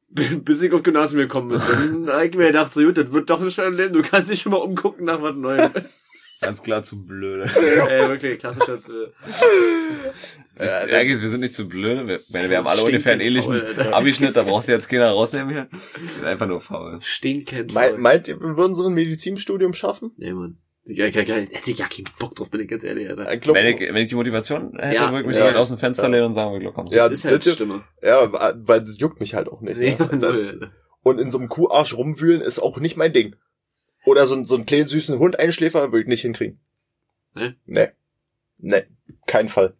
Bis 0.08 0.62
ich 0.62 0.72
auf 0.72 0.82
Gymnasium 0.82 1.22
gekommen 1.22 1.48
bin. 1.50 2.06
Dann 2.06 2.16
hab 2.16 2.22
ich 2.24 2.34
mir 2.34 2.46
gedacht, 2.46 2.72
so 2.72 2.82
gut, 2.82 2.96
das 2.96 3.12
wird 3.12 3.28
doch 3.30 3.40
nicht 3.40 3.58
mehr 3.58 3.66
im 3.66 3.76
Leben, 3.76 3.92
du 3.94 4.02
kannst 4.02 4.30
dich 4.30 4.40
schon 4.42 4.52
mal 4.52 4.58
umgucken 4.58 5.04
nach 5.04 5.20
was 5.22 5.34
Neuem. 5.36 5.70
Ganz 6.44 6.62
klar 6.62 6.82
zu 6.82 7.06
blöde. 7.06 7.44
Ey, 7.90 8.08
wirklich, 8.08 8.38
klassischer 8.38 8.74
äh, 8.74 10.64
Ja, 10.64 10.98
Eigentlich, 10.98 11.20
wir 11.20 11.28
sind 11.28 11.40
nicht 11.40 11.54
zu 11.54 11.68
blöde. 11.68 12.06
Wir, 12.06 12.20
meine, 12.30 12.48
wir 12.48 12.58
haben 12.58 12.66
alle 12.66 12.82
ungefähr 12.82 13.12
einen 13.12 13.20
ähnlichen. 13.22 13.60
Abischnitt, 13.92 14.36
da 14.36 14.44
brauchst 14.44 14.68
du 14.68 14.72
jetzt 14.72 14.88
keiner 14.88 15.10
rausnehmen 15.10 15.50
hier. 15.52 15.66
Wir 15.70 16.08
sind 16.10 16.24
einfach 16.24 16.46
nur 16.46 16.60
faul. 16.60 16.98
Stinkend. 17.02 17.74
Meint, 17.74 17.92
faul. 17.92 18.00
meint 18.00 18.28
ihr, 18.28 18.40
wir 18.40 18.56
würden 18.56 18.74
so 18.76 18.86
ein 18.86 18.94
Medizinstudium 18.94 19.72
schaffen? 19.72 20.12
Nee, 20.16 20.32
Mann. 20.32 20.58
Ich, 20.86 20.98
ich, 20.98 21.16
ich, 21.16 21.28
hätte 21.28 21.70
ich 21.70 21.78
ja 21.78 21.86
keinen 21.86 22.04
Bock 22.18 22.34
drauf, 22.36 22.50
bin 22.50 22.60
ich 22.60 22.68
ganz 22.68 22.84
ehrlich, 22.84 23.08
Alter. 23.08 23.36
Glaub, 23.38 23.56
Wenn 23.56 23.66
ich, 23.66 23.80
wenn 23.80 23.96
ich 23.96 24.10
die 24.10 24.16
Motivation 24.16 24.76
hätte, 24.78 24.94
Ja, 24.94 25.10
würde 25.10 25.22
ich 25.22 25.26
mich 25.26 25.36
ja. 25.38 25.44
so 25.44 25.48
weit 25.48 25.56
aus 25.56 25.70
dem 25.70 25.78
Fenster 25.78 26.04
Ja. 26.04 26.08
lehnen 26.10 26.26
und 26.26 26.34
sagen, 26.34 26.60
wir 26.60 26.72
komm. 26.72 26.88
Ja, 26.88 27.08
das 27.08 27.24
ist 27.24 27.30
halt 27.30 27.44
das- 27.46 27.54
Stimme. 27.54 27.82
ja, 28.02 28.30
weil 28.66 28.82
das 28.82 28.94
juckt 28.98 29.18
mich 29.18 29.34
halt 29.34 29.48
auch 29.48 29.62
nicht. 29.62 29.78
Nee, 29.78 29.96
ne? 29.98 30.10
Alter. 30.28 30.72
Und 31.02 31.20
in 31.20 31.30
so 31.30 31.38
einem 31.38 31.48
Kuharsch 31.48 31.96
rumwühlen 31.96 32.42
ist 32.42 32.58
auch 32.60 32.78
nicht 32.78 32.96
mein 32.98 33.12
Ding. 33.14 33.34
Oder 34.04 34.26
so, 34.26 34.34
ein- 34.34 34.44
so 34.44 34.54
einen 34.56 34.66
kleinen 34.66 34.86
süßen 34.86 35.18
Hund 35.18 35.38
einschläfern 35.38 35.92
würde 35.92 36.02
ich 36.02 36.08
nicht 36.08 36.22
hinkriegen. 36.22 36.60
Nee? 37.34 37.54
Nee. 37.66 37.88
Nee, 38.58 38.84
kein 39.26 39.48
Fall. 39.48 39.74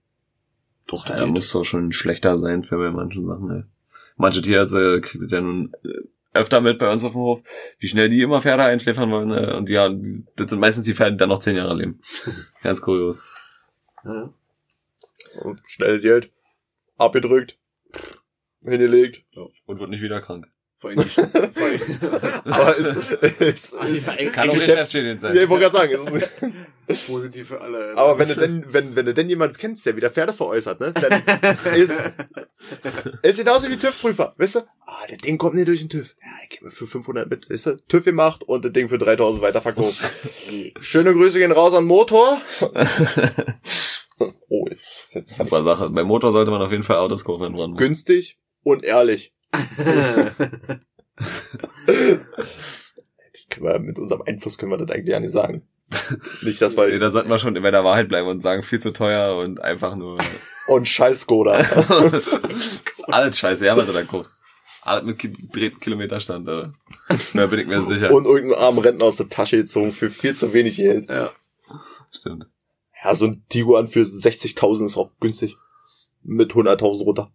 Doch, 0.86 1.06
Ja, 1.08 1.14
da 1.14 1.20
da 1.20 1.26
muss 1.26 1.50
doch 1.52 1.64
schon 1.64 1.92
schlechter 1.92 2.36
sein 2.36 2.62
für 2.64 2.76
bei 2.76 2.90
manchen 2.90 3.26
Sachen, 3.26 3.50
ey. 3.50 3.62
Manche 4.16 4.42
Tierärzte 4.42 5.00
kriegt 5.00 5.24
das 5.24 5.30
ja 5.30 5.40
nun 5.40 5.72
äh, 5.84 5.88
öfter 6.34 6.60
mit 6.60 6.78
bei 6.78 6.92
uns 6.92 7.04
auf 7.04 7.12
dem 7.12 7.20
Hof, 7.20 7.40
wie 7.78 7.88
schnell 7.88 8.08
die 8.10 8.20
immer 8.22 8.42
Pferde 8.42 8.64
einschläfern 8.64 9.10
wollen. 9.10 9.30
Äh, 9.30 9.54
und 9.56 9.68
ja, 9.70 9.88
das 10.36 10.50
sind 10.50 10.58
meistens 10.60 10.84
die 10.84 10.94
Pferde, 10.94 11.12
die 11.12 11.16
dann 11.18 11.28
noch 11.28 11.38
zehn 11.38 11.56
Jahre 11.56 11.74
leben. 11.74 12.00
Ganz 12.62 12.80
kurios. 12.82 13.22
Ja. 14.04 14.32
Und 15.42 15.60
schnell 15.66 16.00
Geld. 16.00 16.30
Abgedrückt. 16.96 17.58
Hingelegt. 18.62 19.24
Und 19.66 19.78
wird 19.80 19.90
nicht 19.90 20.02
wieder 20.02 20.20
krank. 20.20 20.46
Vor 20.84 20.90
allem 20.90 20.98
nicht. 20.98 21.18
Aber 22.44 22.78
es 22.78 22.96
ist, 22.96 23.72
ist, 23.72 23.74
Ja, 24.18 24.30
Kann 24.30 24.50
auch 24.50 24.54
Geschäfts- 24.54 24.66
Geschäftsschädigend 24.66 25.22
ja, 25.22 25.28
sein. 25.32 25.42
ich 25.42 25.48
wollte 25.48 25.70
gerade 25.70 25.76
sagen, 25.76 25.94
es 25.94 26.12
ist, 26.92 27.06
positiv 27.06 27.48
für 27.48 27.60
alle. 27.62 27.96
Aber 27.96 28.18
wenn 28.18 28.28
du 28.28 28.36
denn, 28.36 28.66
wenn, 28.70 28.94
wenn 28.94 29.06
du 29.06 29.14
denn 29.14 29.30
jemanden 29.30 29.56
kennst, 29.56 29.86
der 29.86 29.96
wieder 29.96 30.10
Pferde 30.10 30.34
veräußert, 30.34 30.80
ne, 30.80 30.92
dann 30.92 31.56
ist, 31.74 32.04
ist 33.22 33.38
genauso 33.38 33.70
wie 33.70 33.76
TÜV-Prüfer, 33.78 34.34
weißt 34.36 34.56
du? 34.56 34.60
Ah, 34.86 35.06
der 35.08 35.16
Ding 35.16 35.38
kommt 35.38 35.54
nicht 35.54 35.68
durch 35.68 35.80
den 35.80 35.88
TÜV. 35.88 36.14
Ja, 36.20 36.28
ich 36.42 36.50
gebe 36.58 36.70
für 36.70 36.86
500 36.86 37.30
mit, 37.30 37.48
weißt 37.48 37.66
du? 37.66 37.76
TÜV 37.88 38.04
gemacht 38.04 38.42
und 38.44 38.62
das 38.66 38.72
Ding 38.72 38.90
für 38.90 38.98
3000 38.98 39.42
weiterverkauft. 39.42 39.96
Schöne 40.82 41.14
Grüße 41.14 41.38
gehen 41.38 41.52
raus 41.52 41.72
an 41.72 41.86
Motor. 41.86 42.42
Oh, 44.48 44.66
jetzt, 44.70 45.08
jetzt 45.12 45.38
Super 45.38 45.62
Sache. 45.64 45.88
Beim 45.88 46.06
Motor 46.06 46.30
sollte 46.32 46.50
man 46.50 46.60
auf 46.62 46.70
jeden 46.70 46.84
Fall 46.84 46.96
Autos 46.98 47.24
kaufen 47.24 47.44
in 47.46 47.52
Brandenburg. 47.54 47.78
günstig 47.78 48.38
und 48.62 48.84
ehrlich. 48.84 49.32
Das 53.32 53.48
können 53.50 53.66
wir, 53.66 53.78
mit 53.78 53.98
unserem 53.98 54.22
Einfluss 54.26 54.58
können 54.58 54.72
wir 54.72 54.78
das 54.78 54.90
eigentlich 54.90 55.12
ja 55.12 55.20
nicht 55.20 55.32
sagen. 55.32 55.62
Nicht, 56.42 56.60
dass 56.60 56.76
Nee, 56.76 56.92
wir, 56.92 56.98
da 56.98 57.10
sollten 57.10 57.28
wir 57.28 57.38
schon 57.38 57.54
bei 57.54 57.70
der 57.70 57.84
Wahrheit 57.84 58.08
bleiben 58.08 58.28
und 58.28 58.40
sagen, 58.40 58.62
viel 58.62 58.80
zu 58.80 58.92
teuer 58.92 59.36
und 59.36 59.60
einfach 59.60 59.94
nur 59.94 60.18
und 60.66 60.88
scheiß 60.88 61.22
Skoda. 61.22 61.52
alles 63.08 63.38
scheiße, 63.38 63.66
ja, 63.66 63.76
was 63.76 63.86
du 63.86 63.92
da 63.92 64.02
guckst. 64.02 64.38
Alles 64.82 65.04
mit 65.04 65.18
gedrehten 65.18 65.80
Kilometerstand, 65.80 66.48
oder? 66.48 66.72
Da 67.32 67.46
bin 67.46 67.60
ich 67.60 67.66
mir 67.66 67.82
sicher. 67.82 68.12
Und 68.12 68.26
irgendeinen 68.26 68.62
armen 68.62 68.78
Rentner 68.78 69.06
aus 69.06 69.16
der 69.16 69.28
Tasche 69.28 69.56
gezogen 69.58 69.92
für 69.92 70.10
viel 70.10 70.34
zu 70.34 70.52
wenig 70.52 70.76
Geld. 70.76 71.08
ja. 71.08 71.32
Stimmt. 72.10 72.46
Ja, 73.02 73.14
so 73.14 73.26
ein 73.26 73.44
Tiguan 73.48 73.86
für 73.86 74.02
60.000 74.02 74.86
ist 74.86 74.96
auch 74.96 75.10
günstig. 75.20 75.56
Mit 76.22 76.52
100.000 76.52 77.02
runter. 77.04 77.32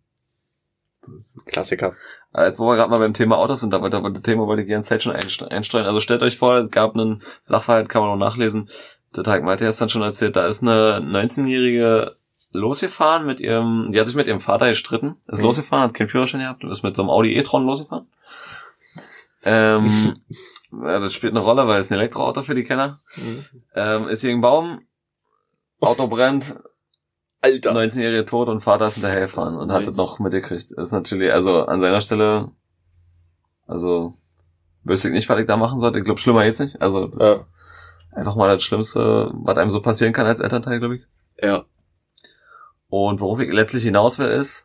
Klassiker. 1.46 1.94
Aber 2.32 2.46
jetzt, 2.46 2.60
wo 2.60 2.66
wir 2.68 2.76
gerade 2.76 2.90
mal 2.92 3.00
beim 3.00 3.14
Thema 3.14 3.38
Autos 3.38 3.62
sind, 3.62 3.74
aber 3.74 3.90
das 3.90 4.22
Thema 4.22 4.46
wollte 4.48 4.62
ich 4.62 4.68
die 4.68 4.74
ganze 4.74 4.90
Zeit 4.90 5.04
schon 5.04 5.16
einstreuen. 5.16 5.86
Also 5.86 6.00
stellt 6.00 6.22
euch 6.22 6.38
vor, 6.38 6.58
es 6.58 6.72
gab 6.72 6.94
einen 6.96 7.22
Sachverhalt, 7.42 7.90
kann 7.90 8.02
man 8.02 8.12
auch 8.12 8.18
nachlesen. 8.18 8.70
Der 9.16 9.24
Tag 9.24 9.44
Malte 9.44 9.66
hat 9.68 9.82
dann 9.82 9.90
schon 9.90 10.02
erzählt, 10.02 10.36
da 10.36 10.46
ist 10.48 10.62
eine 10.62 11.00
19-jährige 11.00 12.16
losgefahren 12.52 13.26
mit 13.26 13.40
ihrem, 13.40 13.92
die 13.92 14.00
hat 14.00 14.08
sich 14.08 14.16
mit 14.16 14.28
ihrem 14.28 14.40
Vater 14.42 14.70
gestritten, 14.70 15.18
ist 15.28 15.40
Mhm. 15.40 15.46
losgefahren, 15.46 15.84
hat 15.84 15.94
keinen 15.94 16.08
Führerschein 16.08 16.42
gehabt 16.42 16.64
und 16.64 16.72
ist 16.72 16.84
mit 16.84 16.96
so 16.96 17.04
einem 17.04 17.10
Audi 17.12 17.36
e-tron 17.36 17.66
losgefahren. 17.66 18.08
Ähm, 19.44 20.14
ja, 20.72 21.00
das 21.00 21.14
spielt 21.14 21.34
eine 21.34 21.40
Rolle, 21.44 21.68
weil 21.68 21.80
es 21.80 21.92
ein 21.92 21.98
Elektroauto 21.98 22.44
für 22.44 22.56
die 22.56 22.64
Kenner. 22.64 23.00
Ähm, 23.76 24.08
ist 24.10 24.22
gegen 24.22 24.42
Baum, 24.42 24.82
Auto 25.80 26.08
brennt, 26.08 26.60
Alter. 27.42 27.72
19-jährige 27.74 28.26
tot 28.26 28.50
und 28.50 28.62
Vater 28.62 28.88
ist 28.88 28.96
hinterhergefahren 28.96 29.56
und 29.56 29.72
hat 29.72 29.88
es 29.88 29.96
noch 29.98 30.20
mitgekriegt. 30.20 30.72
Das 30.76 30.88
ist 30.88 30.92
natürlich, 30.92 31.32
also 31.32 31.66
an 31.66 31.80
seiner 31.82 32.02
Stelle, 32.02 32.52
also 33.66 34.14
wüsste 34.84 35.08
ich 35.10 35.14
nicht, 35.14 35.30
was 35.30 35.40
ich 35.40 35.48
da 35.48 35.56
machen 35.58 35.80
sollte. 35.80 36.00
Ich 36.00 36.06
glaube, 36.06 36.20
schlimmer 36.20 36.44
geht's 36.44 36.60
nicht. 36.60 36.82
Also 36.82 37.08
das 37.08 37.20
Ja. 37.20 37.34
ist 37.34 37.50
einfach 38.12 38.36
mal 38.36 38.50
das 38.50 38.64
Schlimmste, 38.64 39.32
was 39.34 39.58
einem 39.58 39.72
so 39.72 39.82
passieren 39.82 40.14
kann 40.14 40.26
als 40.26 40.40
Elternteil, 40.42 40.80
glaube 40.80 40.98
ich. 40.98 41.04
Ja. 41.42 41.66
Und 42.90 43.20
worauf 43.22 43.40
ich 43.40 43.52
letztlich 43.54 43.84
hinaus 43.84 44.20
will, 44.20 44.28
ist 44.30 44.64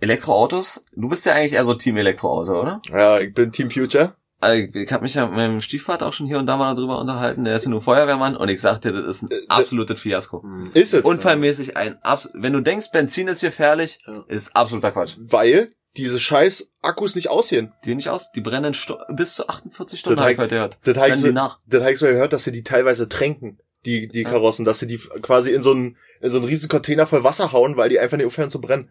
Elektroautos. 0.00 0.84
Du 0.94 1.08
bist 1.08 1.24
ja 1.26 1.34
eigentlich 1.34 1.52
eher 1.52 1.64
so 1.64 1.74
Team 1.74 1.96
Elektroauto, 1.96 2.60
oder? 2.60 2.80
Ja, 2.90 3.18
ich 3.20 3.32
bin 3.34 3.52
Team 3.52 3.70
Future. 3.70 4.14
Also 4.42 4.68
ich, 4.72 4.90
habe 4.92 5.02
mich 5.02 5.14
ja 5.14 5.26
mit 5.26 5.36
meinem 5.36 5.60
Stiefvater 5.60 6.06
auch 6.06 6.12
schon 6.14 6.26
hier 6.26 6.38
und 6.38 6.46
da 6.46 6.56
mal 6.56 6.74
darüber 6.74 6.98
unterhalten. 6.98 7.44
Der 7.44 7.56
ist 7.56 7.64
ja 7.64 7.70
nur 7.70 7.82
Feuerwehrmann 7.82 8.36
und 8.36 8.48
ich 8.48 8.60
sagte, 8.60 8.92
das 8.92 9.16
ist 9.16 9.22
ein 9.22 9.30
Äh, 9.30 9.40
absolutes 9.48 10.00
Fiasko. 10.00 10.42
Hm. 10.42 10.70
Ist 10.72 10.94
es. 10.94 11.04
Unfallmäßig 11.04 11.76
ein 11.76 12.02
abs 12.02 12.30
wenn 12.32 12.54
du 12.54 12.60
denkst, 12.60 12.90
Benzin 12.90 13.28
ist 13.28 13.42
gefährlich, 13.42 13.98
Ja. 14.06 14.24
ist 14.28 14.56
absoluter 14.56 14.92
Quatsch. 14.92 15.16
Weil 15.18 15.72
diese 15.96 16.18
scheiß 16.18 16.70
Akkus 16.82 17.14
nicht 17.16 17.28
aussehen. 17.28 17.72
Die 17.84 17.94
nicht 17.94 18.08
aus, 18.08 18.30
die 18.32 18.40
brennen 18.40 18.74
bis 19.10 19.34
zu 19.34 19.46
48 19.48 20.00
Stunden, 20.00 20.18
Das 20.18 20.26
heute 20.26 20.48
gehört. 20.48 20.78
Das 20.84 20.96
habe 20.96 21.08
ich, 21.10 21.16
so, 21.20 21.32
das 21.32 21.82
hab 21.82 21.90
ich 21.90 21.98
so 21.98 22.06
gehört, 22.06 22.32
dass 22.32 22.44
sie 22.44 22.52
die 22.52 22.62
teilweise 22.62 23.08
tränken, 23.08 23.58
die, 23.84 24.08
die 24.08 24.22
Ja. 24.22 24.30
Karossen, 24.30 24.64
dass 24.64 24.78
sie 24.78 24.86
die 24.86 24.98
quasi 25.20 25.50
in 25.50 25.62
so 25.62 25.72
einen, 25.72 25.96
in 26.20 26.30
so 26.30 26.38
einen 26.38 26.46
riesen 26.46 26.68
Container 26.68 27.06
voll 27.06 27.24
Wasser 27.24 27.52
hauen, 27.52 27.76
weil 27.76 27.88
die 27.90 27.98
einfach 27.98 28.16
nicht 28.16 28.26
aufhören 28.26 28.50
zu 28.50 28.60
brennen. 28.60 28.90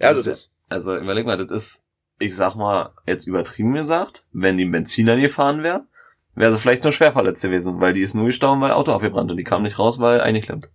Ja, 0.00 0.12
das 0.12 0.26
ist. 0.26 0.50
Also 0.68 0.96
überleg 0.96 1.24
mal, 1.24 1.38
das 1.38 1.50
ist, 1.50 1.85
ich 2.18 2.34
sag 2.34 2.54
mal, 2.54 2.92
jetzt 3.06 3.26
übertrieben 3.26 3.74
gesagt, 3.74 4.24
wenn 4.32 4.56
die 4.56 4.64
ein 4.64 4.72
Benziner 4.72 5.16
gefahren 5.16 5.62
wäre, 5.62 5.86
wäre 6.34 6.52
sie 6.52 6.58
vielleicht 6.58 6.84
nur 6.84 6.92
schwer 6.92 7.12
verletzt 7.12 7.42
gewesen, 7.42 7.80
weil 7.80 7.92
die 7.92 8.02
ist 8.02 8.14
nur 8.14 8.26
gestorben, 8.26 8.60
weil 8.60 8.72
Auto 8.72 8.92
abgebrannt 8.92 9.30
und 9.30 9.36
die 9.36 9.44
kam 9.44 9.62
nicht 9.62 9.78
raus, 9.78 9.98
weil 10.00 10.20
eingeklemmt. 10.20 10.68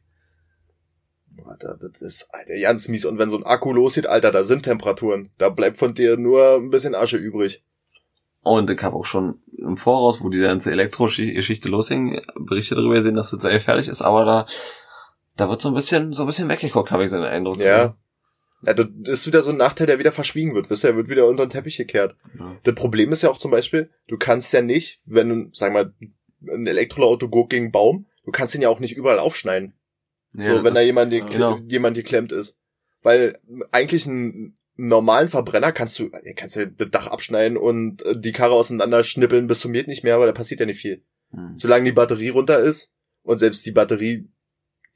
Alter, 1.45 1.77
das 1.79 2.01
ist, 2.01 2.29
Alter, 2.31 2.53
ganz 2.61 2.87
mies. 2.87 3.05
Und 3.05 3.19
wenn 3.19 3.29
so 3.29 3.37
ein 3.37 3.45
Akku 3.45 3.73
losgeht, 3.73 4.07
Alter, 4.07 4.31
da 4.31 4.43
sind 4.43 4.63
Temperaturen. 4.63 5.29
Da 5.37 5.49
bleibt 5.49 5.77
von 5.77 5.93
dir 5.93 6.17
nur 6.17 6.55
ein 6.55 6.69
bisschen 6.69 6.95
Asche 6.95 7.17
übrig. 7.17 7.63
Und 8.41 8.69
ich 8.69 8.81
habe 8.81 8.95
auch 8.95 9.05
schon 9.05 9.39
im 9.57 9.77
Voraus, 9.77 10.21
wo 10.21 10.29
diese 10.29 10.45
ganze 10.45 10.71
Elektrogeschichte 10.71 11.69
losging, 11.69 12.21
Berichte 12.39 12.75
darüber 12.75 12.95
gesehen, 12.95 13.15
dass 13.15 13.31
das 13.31 13.41
sehr 13.41 13.51
gefährlich 13.51 13.87
ist, 13.87 14.01
aber 14.01 14.25
da, 14.25 14.45
da 15.35 15.49
wird 15.49 15.61
so 15.61 15.69
ein 15.69 15.75
bisschen, 15.75 16.11
so 16.11 16.23
ein 16.23 16.27
bisschen 16.27 16.49
weggeguckt, 16.49 16.89
habe 16.89 17.03
ich 17.05 17.11
so 17.11 17.17
den 17.17 17.25
Eindruck. 17.25 17.59
Ja. 17.59 17.95
Ja, 18.63 18.73
das 18.73 18.87
ist 19.07 19.27
wieder 19.27 19.41
so 19.41 19.51
ein 19.51 19.57
Nachteil, 19.57 19.87
der 19.87 19.99
wieder 19.99 20.11
verschwiegen 20.11 20.53
wird. 20.53 20.69
Wisst 20.69 20.83
ihr, 20.83 20.91
er 20.91 20.95
wird 20.95 21.09
wieder 21.09 21.27
unter 21.27 21.45
den 21.45 21.49
Teppich 21.49 21.77
gekehrt. 21.77 22.15
Ja. 22.37 22.57
Das 22.63 22.75
Problem 22.75 23.11
ist 23.11 23.23
ja 23.23 23.29
auch 23.29 23.39
zum 23.39 23.51
Beispiel, 23.51 23.89
du 24.07 24.17
kannst 24.17 24.53
ja 24.53 24.61
nicht, 24.61 25.01
wenn 25.05 25.29
du, 25.29 25.49
sag 25.51 25.73
mal, 25.73 25.93
ein 26.47 26.67
Elektroauto 26.67 27.29
geht 27.29 27.49
gegen 27.49 27.65
einen 27.65 27.71
Baum, 27.71 28.07
du 28.23 28.31
kannst 28.31 28.53
ihn 28.53 28.61
ja 28.61 28.69
auch 28.69 28.79
nicht 28.79 28.95
überall 28.95 29.19
aufschneiden. 29.19 29.73
Ja, 30.33 30.57
so, 30.57 30.63
wenn 30.63 30.73
da 30.73 30.81
jemand, 30.81 31.11
ja, 31.11 31.25
genau. 31.25 31.59
jemand 31.67 31.95
geklemmt 31.95 32.31
ist. 32.31 32.57
Weil 33.01 33.39
eigentlich 33.71 34.07
einen 34.07 34.57
normalen 34.75 35.27
Verbrenner 35.27 35.71
kannst 35.71 35.97
du, 35.99 36.11
kannst 36.35 36.55
du 36.55 36.67
das 36.67 36.89
Dach 36.91 37.07
abschneiden 37.07 37.57
und 37.57 38.03
äh, 38.03 38.19
die 38.19 38.31
Karre 38.31 38.53
auseinander 38.53 39.03
schnippeln 39.03 39.47
bis 39.47 39.59
zum 39.59 39.73
geht 39.73 39.87
nicht 39.87 40.03
mehr, 40.03 40.15
aber 40.15 40.27
da 40.27 40.31
passiert 40.31 40.59
ja 40.59 40.65
nicht 40.65 40.79
viel. 40.79 41.03
Hm. 41.31 41.57
Solange 41.57 41.85
die 41.85 41.91
Batterie 41.91 42.29
runter 42.29 42.59
ist 42.59 42.93
Und 43.23 43.39
selbst 43.39 43.65
die 43.65 43.71
Batterie, 43.71 44.29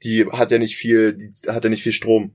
die 0.02 0.26
hat 0.26 0.50
ja 0.50 0.58
nicht 0.58 0.76
viel, 0.76 1.14
die 1.14 1.32
hat 1.48 1.64
ja 1.64 1.70
nicht 1.70 1.82
viel 1.82 1.92
Strom. 1.92 2.34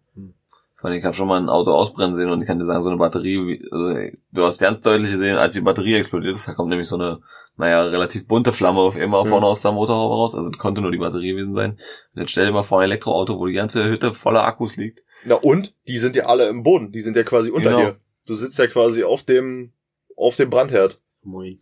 Vor 0.82 0.90
allem, 0.90 0.98
ich 0.98 1.06
habe 1.06 1.14
schon 1.16 1.28
mal 1.28 1.40
ein 1.40 1.48
Auto 1.50 1.72
ausbrennen 1.72 2.16
sehen 2.16 2.32
und 2.32 2.42
ich 2.42 2.48
kann 2.48 2.58
dir 2.58 2.66
sagen, 2.66 2.82
so 2.82 2.90
eine 2.90 2.98
Batterie, 2.98 3.38
wie- 3.46 3.68
also 3.72 3.94
du 4.32 4.44
hast 4.44 4.60
ganz 4.60 4.82
deutlich 4.82 5.12
gesehen, 5.12 5.38
als 5.38 5.54
die 5.54 5.62
Batterie 5.62 5.94
explodiert 5.94 6.36
ist, 6.36 6.48
da 6.48 6.54
kommt 6.56 6.70
nämlich 6.70 6.88
so 6.88 6.96
eine, 6.96 7.22
naja, 7.56 7.84
relativ 7.84 8.28
bunte 8.28 8.52
Flamme 8.52 8.80
auf 8.80 8.96
einmal 8.96 9.24
Mhm. 9.24 9.30
vorne 9.30 9.46
aus 9.46 9.62
der 9.62 9.74
Motorhaube 9.74 10.16
raus, 10.16 10.34
also 10.34 10.50
das 10.50 10.58
konnte 10.58 10.82
nur 10.82 10.90
die 10.92 10.98
Batterie 10.98 11.34
gewesen 11.34 11.54
sein. 11.54 11.74
Und 12.16 12.22
jetzt 12.22 12.32
stell 12.32 12.48
dir 12.48 12.52
mal 12.52 12.64
vor 12.64 12.80
ein 12.80 12.86
Elektroauto, 12.86 13.38
wo 13.38 13.46
die 13.46 13.54
ganze 13.54 13.86
Hütte 13.88 14.14
voller 14.16 14.44
Akkus 14.44 14.76
liegt. 14.76 15.04
Na 15.24 15.36
und? 15.36 15.76
Die 15.88 16.00
sind 16.00 16.16
ja 16.16 16.26
alle 16.26 16.48
im 16.50 16.64
Boden. 16.64 16.92
Die 16.92 17.02
sind 17.02 17.16
ja 17.16 17.22
quasi 17.22 17.52
unter 17.52 17.70
Genau. 17.70 17.82
dir. 17.92 18.00
Du 18.26 18.34
sitzt 18.34 18.58
ja 18.58 18.66
quasi 18.66 19.04
auf 19.04 19.22
dem, 19.24 19.74
auf 20.18 20.36
dem 20.36 20.50
Brandherd. 20.50 21.00
Moin. 21.22 21.60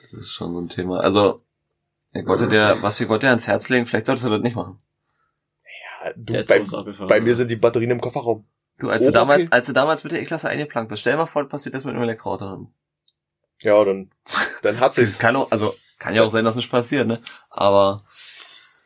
Das 0.00 0.14
ist 0.14 0.30
schon 0.30 0.54
so 0.54 0.60
ein 0.60 0.68
Thema. 0.70 1.00
Also, 1.00 1.42
ich 2.14 2.26
wollte 2.26 2.48
dir, 2.48 2.78
was 2.80 2.98
ich 3.00 3.08
wollte 3.10 3.26
dir 3.26 3.30
ans 3.30 3.46
Herz 3.46 3.68
legen, 3.68 3.84
vielleicht 3.84 4.06
solltest 4.06 4.26
du 4.26 4.30
das 4.30 4.40
nicht 4.40 4.56
machen. 4.56 4.78
Du, 6.16 6.32
bei, 6.44 7.06
bei 7.06 7.20
mir 7.20 7.34
sind 7.34 7.50
die 7.50 7.56
Batterien 7.56 7.90
im 7.90 8.00
Kofferraum. 8.00 8.44
Du, 8.78 8.90
als 8.90 9.02
Oh, 9.02 9.06
du 9.06 9.12
damals, 9.12 9.42
okay. 9.42 9.48
als 9.52 9.66
du 9.66 9.72
damals 9.72 10.04
mit 10.04 10.12
der 10.12 10.22
E-Klasse 10.22 10.48
eingeplankt 10.48 10.88
bist, 10.88 11.00
stell 11.00 11.14
dir 11.14 11.18
mal 11.18 11.26
vor, 11.26 11.48
passiert 11.48 11.74
das 11.74 11.84
mit 11.84 11.94
einem 11.94 12.04
Elektroauto. 12.04 12.70
Ja, 13.60 13.84
dann, 13.84 14.10
dann 14.62 14.78
hat 14.80 14.94
sich's. 14.94 15.18
kann 15.18 15.34
auch, 15.36 15.50
also 15.50 15.74
kann 15.98 16.14
ja 16.14 16.22
auch 16.22 16.30
sein, 16.30 16.44
dass 16.44 16.54
nicht 16.56 16.70
passiert, 16.70 17.08
ne? 17.08 17.20
Aber 17.50 18.04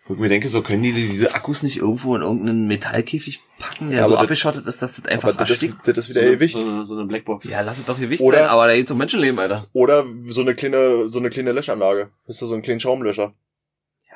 wo 0.07 0.15
ich 0.15 0.21
mir 0.21 0.29
denke, 0.31 0.49
so 0.49 0.63
können 0.63 0.83
die 0.83 0.93
diese 0.93 1.35
Akkus 1.35 1.63
nicht 1.63 1.77
irgendwo 1.77 2.17
in 2.17 2.23
irgendeinen 2.23 2.67
Metallkäfig 2.67 3.41
packen, 3.59 3.91
der 3.91 4.01
Ja, 4.01 4.09
so 4.09 4.17
abgeschottet 4.17 4.67
ist, 4.67 4.83
dass 4.83 4.97
das 4.97 5.05
einfach 5.07 5.29
Aber 5.29 5.39
das 5.39 5.51
ist, 5.51 5.63
erstickt. 5.63 5.87
das 5.87 5.99
ist 5.99 6.09
wieder 6.09 6.21
so, 6.23 6.27
eine, 6.27 6.37
Gewicht. 6.37 6.55
so, 6.55 6.61
eine, 6.61 6.85
so 6.85 6.97
eine 6.97 7.07
Blackbox. 7.07 7.45
Ja, 7.49 7.61
lass 7.61 7.79
es 7.79 7.85
doch 7.85 7.99
Gewicht 8.01 8.21
Oder- 8.23 8.39
sein, 8.39 8.49
aber 8.49 8.67
da 8.67 8.75
geht 8.75 8.91
um 8.91 8.99
Menschenleben, 8.99 9.39
Alter. 9.39 9.65
Oder 9.75 10.05
so 10.29 10.41
eine 10.41 10.55
kleine, 10.55 11.09
so 11.09 11.19
eine 11.21 11.29
kleine 11.31 11.53
Löschanlage. 11.53 12.11
Ist 12.27 12.43
da 12.43 12.47
so 12.47 12.55
ein 12.55 12.63
kleiner 12.63 12.81
Schaumlöscher. 12.81 13.33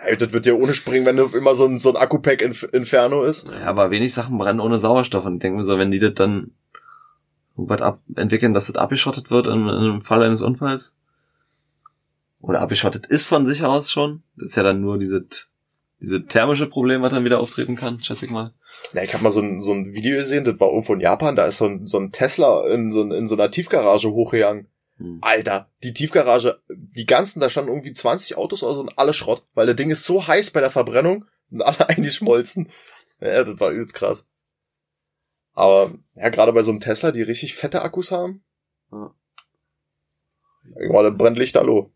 Ja, 0.09 0.15
das 0.17 0.33
wird 0.33 0.47
ja 0.47 0.55
ohne 0.55 0.75
springen, 0.75 1.07
wenn 1.07 1.17
du 1.17 1.27
immer 1.27 1.55
so 1.57 1.67
ein, 1.67 1.79
so 1.79 1.91
ein 1.91 1.97
Akku-Pack 1.97 2.43
Inf 2.43 2.69
Inferno 2.73 3.23
ist. 3.23 3.49
Ja, 3.49 3.67
aber 3.67 3.91
wenig 3.91 4.13
Sachen 4.13 4.39
brennen 4.39 4.61
ohne 4.61 4.79
Sauerstoff 4.79 5.25
und 5.25 5.35
ich 5.35 5.41
denke 5.41 5.59
mir 5.59 5.65
so, 5.65 5.79
wenn 5.79 5.91
die 5.91 5.99
das 5.99 6.15
dann 6.15 6.53
irgendwas 7.57 7.83
ab 7.83 8.01
entwickeln, 8.15 8.55
dass 8.55 8.67
das 8.67 8.77
abgeschottet 8.77 9.31
wird 9.31 9.47
in 9.47 9.69
einem 9.69 10.03
Fall 10.03 10.23
eines 10.23 10.43
Unfalls. 10.43 10.95
Oder 12.41 12.61
abgeschottet 12.61 13.07
ist 13.07 13.25
von 13.25 13.47
sich 13.47 13.65
aus 13.65 13.91
schon. 13.91 14.23
Das 14.37 14.51
ist 14.51 14.57
ja 14.57 14.63
dann 14.63 14.81
nur 14.81 14.99
diese, 14.99 15.27
diese 16.01 16.27
thermische 16.27 16.67
Problem, 16.67 17.03
was 17.03 17.13
dann 17.13 17.25
wieder 17.25 17.41
auftreten 17.41 17.77
kann, 17.77 18.03
schätze 18.03 18.27
ich 18.27 18.31
mal. 18.31 18.53
Ja, 18.93 19.03
ich 19.03 19.15
habe 19.15 19.25
mal 19.25 19.31
so 19.31 19.41
ein, 19.41 19.59
so 19.59 19.73
ein 19.73 19.95
Video 19.95 20.17
gesehen, 20.17 20.45
das 20.45 20.61
war 20.61 20.69
irgendwo 20.69 20.95
in 20.95 21.01
Japan, 21.01 21.35
da 21.35 21.47
ist 21.47 21.57
so 21.57 21.65
ein, 21.65 21.87
so 21.87 21.99
ein 21.99 22.13
Tesla 22.13 22.67
in 22.69 22.93
so, 22.93 23.03
in 23.03 23.27
so 23.27 23.35
einer 23.35 23.51
Tiefgarage 23.51 24.11
hochgegangen. 24.11 24.69
Hm. 24.99 25.19
Alter, 25.23 25.71
die 25.83 25.93
Tiefgarage, 25.93 26.61
die 26.69 27.07
ganzen, 27.07 27.41
da 27.41 27.51
standen 27.51 27.71
irgendwie 27.71 27.93
20 27.93 28.37
Autos 28.39 28.63
oder 28.63 28.75
so 28.75 28.81
und 28.81 28.99
alle 28.99 29.13
Schrott, 29.13 29.43
weil 29.55 29.67
das 29.67 29.77
Ding 29.77 29.91
ist 29.91 30.05
so 30.05 30.27
heiß 30.27 30.51
bei 30.53 30.61
der 30.61 30.71
Verbrennung 30.71 31.27
und 31.51 31.63
alle 31.63 31.89
eingeschmolzen. 31.89 32.71
Ja, 33.21 33.45
das 33.45 33.61
war 33.61 33.71
übelst 33.71 33.95
krass. 33.95 34.27
Aber 35.53 35.93
ja, 36.15 36.29
gerade 36.29 36.53
bei 36.53 36.63
so 36.63 36.71
einem 36.71 36.81
Tesla, 36.81 37.13
die 37.13 37.23
richtig 37.23 37.55
fette 37.55 37.83
Akkus 37.83 38.11
haben, 38.11 38.43
Ja. 38.93 39.15
irgendwann 40.77 41.05
dann 41.05 41.17
brennt 41.17 41.39
Lichterloh. 41.39 41.91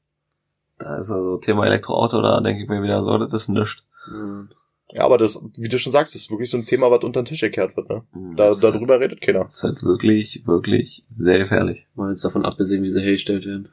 Da 0.79 0.97
ist 0.99 1.11
also 1.11 1.37
Thema 1.39 1.67
Elektroauto, 1.67 2.23
da 2.23 2.41
denke 2.41 2.63
ich 2.63 2.69
mir 2.69 2.83
wieder 2.83 3.03
so, 3.03 3.19
das 3.19 3.33
ist 3.35 3.49
nichts. 3.49 3.83
Mhm. 4.11 4.51
Ja, 4.93 5.05
aber 5.05 5.19
das, 5.19 5.41
wie 5.57 5.69
du 5.69 5.79
schon 5.79 5.93
sagst, 5.93 6.15
das 6.15 6.23
ist 6.23 6.31
wirklich 6.31 6.51
so 6.51 6.57
ein 6.59 6.67
Thema, 6.67 6.91
was 6.91 7.05
unter 7.05 7.23
den 7.23 7.27
Tisch 7.27 7.41
gekehrt 7.41 7.77
wird, 7.77 7.89
ne? 7.89 8.03
Da, 8.37 8.51
Das 8.51 8.61
darüber 8.61 8.99
redet 9.01 9.21
keiner. 9.21 9.45
Das 9.45 9.57
ist 9.57 9.63
halt 9.63 9.83
wirklich, 9.83 10.43
wirklich 10.47 11.05
sehr 11.07 11.39
gefährlich. 11.39 11.87
Mal 11.95 12.11
jetzt 12.11 12.25
davon 12.25 12.45
abgesehen, 12.45 12.83
wie 12.83 12.89
sie 12.89 13.01
hergestellt 13.03 13.47
werden. 13.47 13.69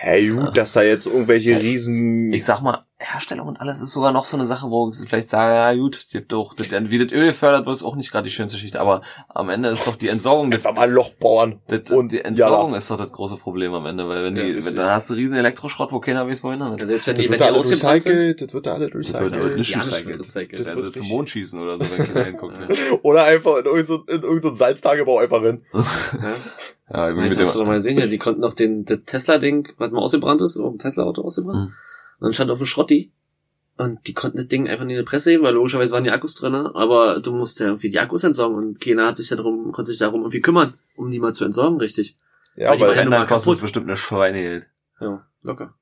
Hey, 0.00 0.28
gut, 0.28 0.56
dass 0.56 0.72
da 0.72 0.82
jetzt 0.82 1.06
irgendwelche 1.06 1.60
riesen... 1.60 2.32
Ich 2.32 2.44
sag 2.44 2.60
mal, 2.62 2.84
Herstellung 3.02 3.48
und 3.48 3.58
alles 3.60 3.80
ist 3.80 3.92
sogar 3.92 4.12
noch 4.12 4.26
so 4.26 4.36
eine 4.36 4.44
Sache, 4.44 4.68
wo 4.70 4.90
ich 4.90 5.08
vielleicht 5.08 5.30
sage, 5.30 5.54
ja 5.54 5.74
gut, 5.74 6.12
die 6.12 6.20
doch, 6.26 6.52
das, 6.52 6.66
wie 6.70 6.98
das 6.98 7.10
Öl 7.12 7.28
gefördert 7.28 7.64
wird, 7.64 7.74
ist 7.74 7.82
auch 7.82 7.96
nicht 7.96 8.10
gerade 8.12 8.24
die 8.28 8.30
schönste 8.30 8.58
Geschichte, 8.58 8.78
aber 8.78 9.00
am 9.28 9.48
Ende 9.48 9.70
ist 9.70 9.86
doch 9.86 9.96
die 9.96 10.08
Entsorgung, 10.08 10.50
das, 10.50 10.58
Einfach 10.66 10.76
mal 10.76 10.86
ein 10.88 10.92
Loch 10.92 11.10
bohren. 11.14 11.60
das, 11.68 11.90
und 11.90 12.12
die 12.12 12.18
ja, 12.18 12.24
Entsorgung 12.24 12.74
ist 12.74 12.90
doch 12.90 12.98
das 12.98 13.10
große 13.10 13.38
Problem 13.38 13.72
am 13.72 13.86
Ende, 13.86 14.06
weil 14.06 14.24
wenn 14.24 14.36
Ja, 14.36 14.42
die, 14.44 14.64
wenn, 14.66 14.76
dann 14.76 14.90
hast 14.90 15.08
du 15.08 15.14
riesen 15.14 15.38
Elektroschrott, 15.38 15.92
wo 15.92 16.00
keiner 16.00 16.28
weiß, 16.28 16.44
wohin 16.44 16.58
damit. 16.58 16.78
Ja, 16.80 16.86
selbst 16.86 17.06
wenn 17.06 17.14
das 17.14 17.22
die, 17.24 17.30
wenn 17.30 17.40
wird 17.40 17.50
die 17.50 17.54
ausgebrannt 17.58 18.02
sind. 18.02 18.12
recycelt, 18.16 18.42
das 18.42 18.52
wird 18.54 18.66
da 18.66 18.74
alles 18.74 18.90
Das 18.92 19.12
wird 19.20 19.32
recycelt. 19.32 19.56
nicht 19.58 19.70
Ja, 19.70 19.78
recycelt. 19.78 20.20
recycelt. 20.20 20.66
Das 20.66 20.76
wird 20.76 20.86
sie 20.86 20.92
zum 21.00 21.08
Mond 21.08 21.30
schießen 21.30 21.60
oder 21.60 21.78
so, 21.78 21.84
wenn 21.90 22.06
keiner 22.06 22.24
hinguckt. 22.26 22.58
Oder 23.02 23.24
einfach 23.24 23.56
in 23.58 23.64
irgendein 23.64 24.42
so, 24.42 24.54
Salztagebau 24.54 25.18
einfach 25.18 25.42
rein. 25.42 25.64
Ja. 25.72 26.32
Ja, 26.92 27.08
ich 27.08 27.14
bin 27.14 27.22
Meint, 27.22 27.30
mit 27.30 27.38
hast 27.38 27.54
du 27.54 27.60
doch 27.60 27.66
mal 27.66 27.74
gesehen, 27.76 27.98
ja, 27.98 28.06
die 28.08 28.18
konnten 28.18 28.40
noch 28.40 28.52
den, 28.52 28.84
das 28.84 28.98
Tesla-Ding, 29.06 29.68
was 29.78 29.92
mal 29.92 30.00
ausgebrannt 30.00 30.42
ist, 30.42 30.56
um 30.56 30.76
Tesla-Auto 30.76 31.22
ausgebrannt. 31.22 31.70
Mhm. 31.70 31.74
Und 32.20 32.26
dann 32.26 32.32
stand 32.32 32.50
auf 32.50 32.58
dem 32.58 32.66
Schrotti. 32.66 33.12
Und 33.76 34.06
die 34.06 34.12
konnten 34.12 34.36
das 34.36 34.46
Ding 34.46 34.68
einfach 34.68 34.84
nicht 34.84 34.96
in 34.96 35.02
die 35.02 35.08
Presse 35.08 35.30
heben, 35.30 35.42
weil 35.42 35.54
logischerweise 35.54 35.94
waren 35.94 36.04
die 36.04 36.10
Akkus 36.10 36.34
drin, 36.34 36.54
aber 36.54 37.20
du 37.20 37.32
musst 37.32 37.60
ja 37.60 37.66
irgendwie 37.66 37.88
die 37.88 37.98
Akkus 37.98 38.24
entsorgen 38.24 38.56
und 38.56 38.78
keiner 38.78 39.06
hat 39.06 39.16
sich 39.16 39.28
darum, 39.28 39.72
konnte 39.72 39.90
sich 39.90 39.98
darum 39.98 40.20
irgendwie 40.20 40.42
kümmern, 40.42 40.74
um 40.96 41.10
die 41.10 41.18
mal 41.18 41.32
zu 41.32 41.46
entsorgen, 41.46 41.78
richtig. 41.78 42.18
Ja, 42.56 42.72
Weil 42.72 42.80
ja 42.80 42.88
wenn, 42.96 43.08
mal 43.08 43.20
dann 43.20 43.26
kostet 43.26 43.54
es 43.54 43.60
bestimmt 43.62 43.86
eine 43.86 43.96
Schweinegeld. 43.96 44.66
Ja, 45.00 45.26
locker. 45.42 45.74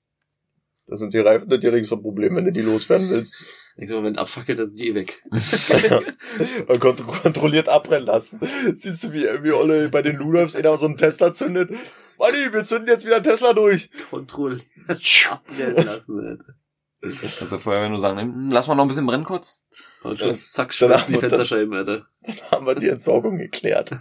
das 0.86 1.00
sind 1.00 1.12
die 1.12 1.18
Reifen 1.18 1.48
das 1.48 1.58
geringste 1.58 1.96
Problem, 1.96 2.36
wenn 2.36 2.44
du 2.44 2.52
die 2.52 2.62
loswerden 2.62 3.10
willst. 3.10 3.42
Ich 3.76 3.88
sag 3.88 3.96
mal, 3.96 4.04
wenn 4.04 4.18
abfackelt, 4.18 4.60
dann 4.60 4.70
sind 4.70 4.80
die 4.80 4.90
eh 4.90 4.94
weg. 4.94 5.24
Und 6.68 6.80
kont 6.80 7.04
kontrolliert 7.04 7.68
abbrennen 7.68 8.06
lassen. 8.06 8.38
Siehst 8.74 9.04
du, 9.04 9.12
wie, 9.12 9.24
wie 9.42 9.52
Olle 9.52 9.88
bei 9.88 10.02
den 10.02 10.16
Ludolfs 10.16 10.54
einer 10.54 10.76
so 10.78 10.86
einen 10.86 10.96
Tesla 10.96 11.34
zündet? 11.34 11.70
Manni, 12.18 12.52
wir 12.52 12.64
zünden 12.64 12.88
jetzt 12.88 13.06
wieder 13.06 13.22
Tesla 13.22 13.52
durch. 13.52 13.90
Kontrolle. 14.10 14.60
Abbrennen 15.30 15.76
lassen, 15.76 16.18
Alter. 16.20 16.54
Kannst 17.00 17.52
du 17.52 17.58
vorher 17.60 17.88
nur 17.88 18.00
sagen, 18.00 18.50
lass 18.50 18.66
mal 18.66 18.74
noch 18.74 18.84
ein 18.84 18.88
bisschen 18.88 19.06
brennen 19.06 19.22
kurz. 19.24 19.62
Und 20.02 20.18
schon 20.18 20.30
Ja. 20.30 20.34
zack, 20.34 20.74
schmelzen 20.74 21.14
die 21.14 21.20
Fensterscheiben, 21.20 21.72
Alter. 21.72 22.06
Haben 22.50 22.66
wir 22.66 22.74
die 22.74 22.88
Entsorgung 22.88 23.38
geklärt. 23.38 23.90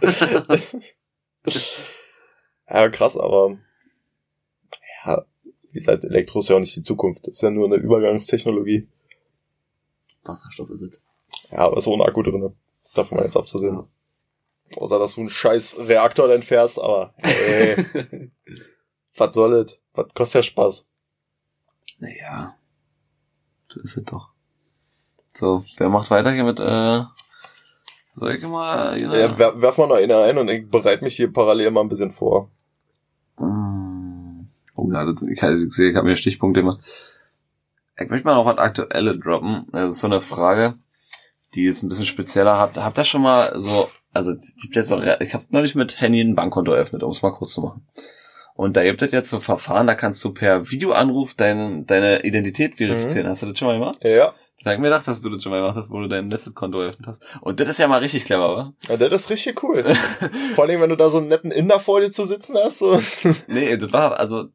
ja, 2.68 2.88
krass, 2.88 3.16
aber 3.16 3.56
ja, 5.04 5.24
wie 5.70 5.78
gesagt, 5.78 6.04
Elektro 6.04 6.40
ist 6.40 6.48
ja 6.48 6.56
auch 6.56 6.60
nicht 6.60 6.74
die 6.74 6.82
Zukunft. 6.82 7.28
Das 7.28 7.36
ist 7.36 7.42
ja 7.42 7.50
nur 7.50 7.66
eine 7.66 7.76
Übergangstechnologie. 7.76 8.88
Wasserstoff 10.24 10.70
ist 10.70 10.80
es. 10.82 11.00
Ja, 11.52 11.58
aber 11.58 11.76
ist 11.76 11.86
ohne 11.86 12.04
Akku 12.04 12.22
drin. 12.22 12.52
Davon 12.94 13.18
mal 13.18 13.24
jetzt 13.24 13.36
abzusehen. 13.36 13.84
Außer, 14.76 14.98
dass 14.98 15.14
du 15.14 15.20
einen 15.20 15.30
scheiß 15.30 15.76
Reaktor 15.80 16.28
dann 16.28 16.42
fährst, 16.42 16.78
aber 16.78 17.14
hey, 17.16 18.30
was 19.16 19.34
soll 19.34 19.54
es? 19.54 19.80
Was 19.94 20.12
kostet 20.14 20.34
ja 20.34 20.42
Spaß? 20.42 20.86
Naja. 21.98 22.54
So 23.68 23.80
ist 23.80 23.96
es 23.96 24.04
doch. 24.04 24.30
So, 25.32 25.62
wer 25.76 25.88
macht 25.88 26.10
weiter 26.10 26.32
hier 26.32 26.44
mit, 26.44 26.60
äh, 26.60 27.02
soll 28.12 28.32
ich 28.32 28.42
mal, 28.42 28.98
know, 28.98 29.14
Ja, 29.14 29.38
wer, 29.38 29.60
werf 29.60 29.78
mal 29.78 29.86
noch 29.86 29.96
eine 29.96 30.16
ein 30.18 30.38
und 30.38 30.48
ich 30.48 30.68
bereite 30.68 31.04
mich 31.04 31.16
hier 31.16 31.32
parallel 31.32 31.70
mal 31.70 31.82
ein 31.82 31.88
bisschen 31.88 32.10
vor. 32.10 32.50
Mm. 33.38 34.46
Oh, 34.74 34.90
ja, 34.92 35.04
das, 35.04 35.22
ich, 35.22 35.40
ich 35.40 35.72
sehe, 35.72 35.90
ich 35.90 35.96
habe 35.96 36.06
mir 36.06 36.16
Stichpunkte 36.16 36.60
gemacht. 36.60 36.80
Ich 37.96 38.08
möchte 38.10 38.26
mal 38.26 38.34
noch 38.34 38.46
was 38.46 38.58
Aktuelles 38.58 39.20
droppen. 39.20 39.66
Das 39.72 39.90
ist 39.90 40.00
so 40.00 40.06
eine 40.06 40.20
Frage, 40.20 40.74
die 41.54 41.64
ist 41.64 41.82
ein 41.82 41.88
bisschen 41.88 42.06
spezieller. 42.06 42.56
Habt, 42.56 42.76
habt 42.76 42.98
ihr 42.98 43.04
schon 43.04 43.22
mal 43.22 43.52
so, 43.60 43.88
also 44.12 44.32
die 44.34 44.68
Plätze, 44.68 44.96
auch 44.96 45.20
ich 45.20 45.34
habe 45.34 45.44
neulich 45.50 45.74
mit 45.74 46.00
Handy 46.00 46.20
ein 46.20 46.34
Bankkonto 46.34 46.72
eröffnet, 46.72 47.02
um 47.02 47.10
es 47.10 47.22
mal 47.22 47.32
kurz 47.32 47.52
zu 47.52 47.60
machen. 47.60 47.86
Und 48.58 48.76
da 48.76 48.82
gibt 48.82 49.00
es 49.02 49.12
jetzt 49.12 49.30
so 49.30 49.38
Verfahren, 49.38 49.86
da 49.86 49.94
kannst 49.94 50.24
du 50.24 50.34
per 50.34 50.68
Videoanruf 50.68 51.34
dein, 51.34 51.86
deine 51.86 52.24
Identität 52.24 52.78
verifizieren. 52.78 53.28
Hast 53.28 53.42
du 53.42 53.46
das 53.46 53.56
schon 53.56 53.68
mal 53.68 53.78
gemacht? 53.78 54.00
Ja, 54.02 54.32
Ich 54.58 54.64
mir 54.64 54.76
gedacht, 54.78 55.06
dass 55.06 55.22
du 55.22 55.30
das 55.30 55.44
schon 55.44 55.50
mal 55.52 55.60
gemacht 55.60 55.76
hast, 55.76 55.92
wo 55.92 56.00
du 56.00 56.08
dein 56.08 56.26
Netzkonto 56.26 56.80
eröffnet 56.80 57.06
hast. 57.06 57.22
Und 57.40 57.60
das 57.60 57.68
ist 57.68 57.78
ja 57.78 57.86
mal 57.86 58.00
richtig 58.00 58.24
clever, 58.24 58.48
wa? 58.48 58.74
ja 58.88 58.96
das 58.96 59.22
ist 59.22 59.30
richtig 59.30 59.62
cool. 59.62 59.84
Vor 60.56 60.64
allem, 60.64 60.80
wenn 60.80 60.90
du 60.90 60.96
da 60.96 61.08
so 61.08 61.18
einen 61.18 61.28
netten 61.28 61.52
Inder 61.52 61.78
vor 61.78 62.00
dir 62.00 62.10
zu 62.10 62.24
sitzen 62.24 62.56
hast. 62.60 62.80
So. 62.80 63.00
Nee, 63.46 63.76
das 63.76 63.92
war, 63.92 64.18
also, 64.18 64.46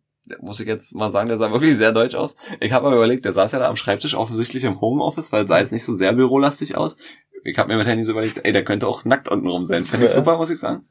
muss 0.42 0.60
ich 0.60 0.68
jetzt 0.68 0.94
mal 0.96 1.10
sagen, 1.10 1.30
der 1.30 1.38
sah 1.38 1.54
wirklich 1.54 1.78
sehr 1.78 1.94
deutsch 1.94 2.16
aus. 2.16 2.36
Ich 2.60 2.74
habe 2.74 2.90
mir 2.90 2.98
überlegt, 2.98 3.24
der 3.24 3.32
saß 3.32 3.54
ja 3.54 3.60
da 3.60 3.70
am 3.70 3.78
Schreibtisch, 3.78 4.16
offensichtlich 4.16 4.66
im 4.66 4.82
Homeoffice, 4.82 5.32
weil 5.32 5.48
sah 5.48 5.60
jetzt 5.60 5.72
nicht 5.72 5.86
so 5.86 5.94
sehr 5.94 6.12
bürolastig 6.12 6.76
aus. 6.76 6.98
Ich 7.46 7.58
habe 7.58 7.70
mir 7.72 7.78
mit 7.78 7.88
Handy 7.88 8.04
so 8.04 8.12
überlegt, 8.12 8.42
ey, 8.44 8.52
der 8.54 8.64
könnte 8.64 8.88
auch 8.88 9.04
nackt 9.06 9.28
unten 9.28 9.48
rum 9.48 9.66
sein. 9.66 9.86
Fände 9.86 10.06
ich 10.08 10.12
Ja. 10.14 10.20
super, 10.20 10.38
muss 10.38 10.50
ich 10.50 10.60
sagen. 10.60 10.86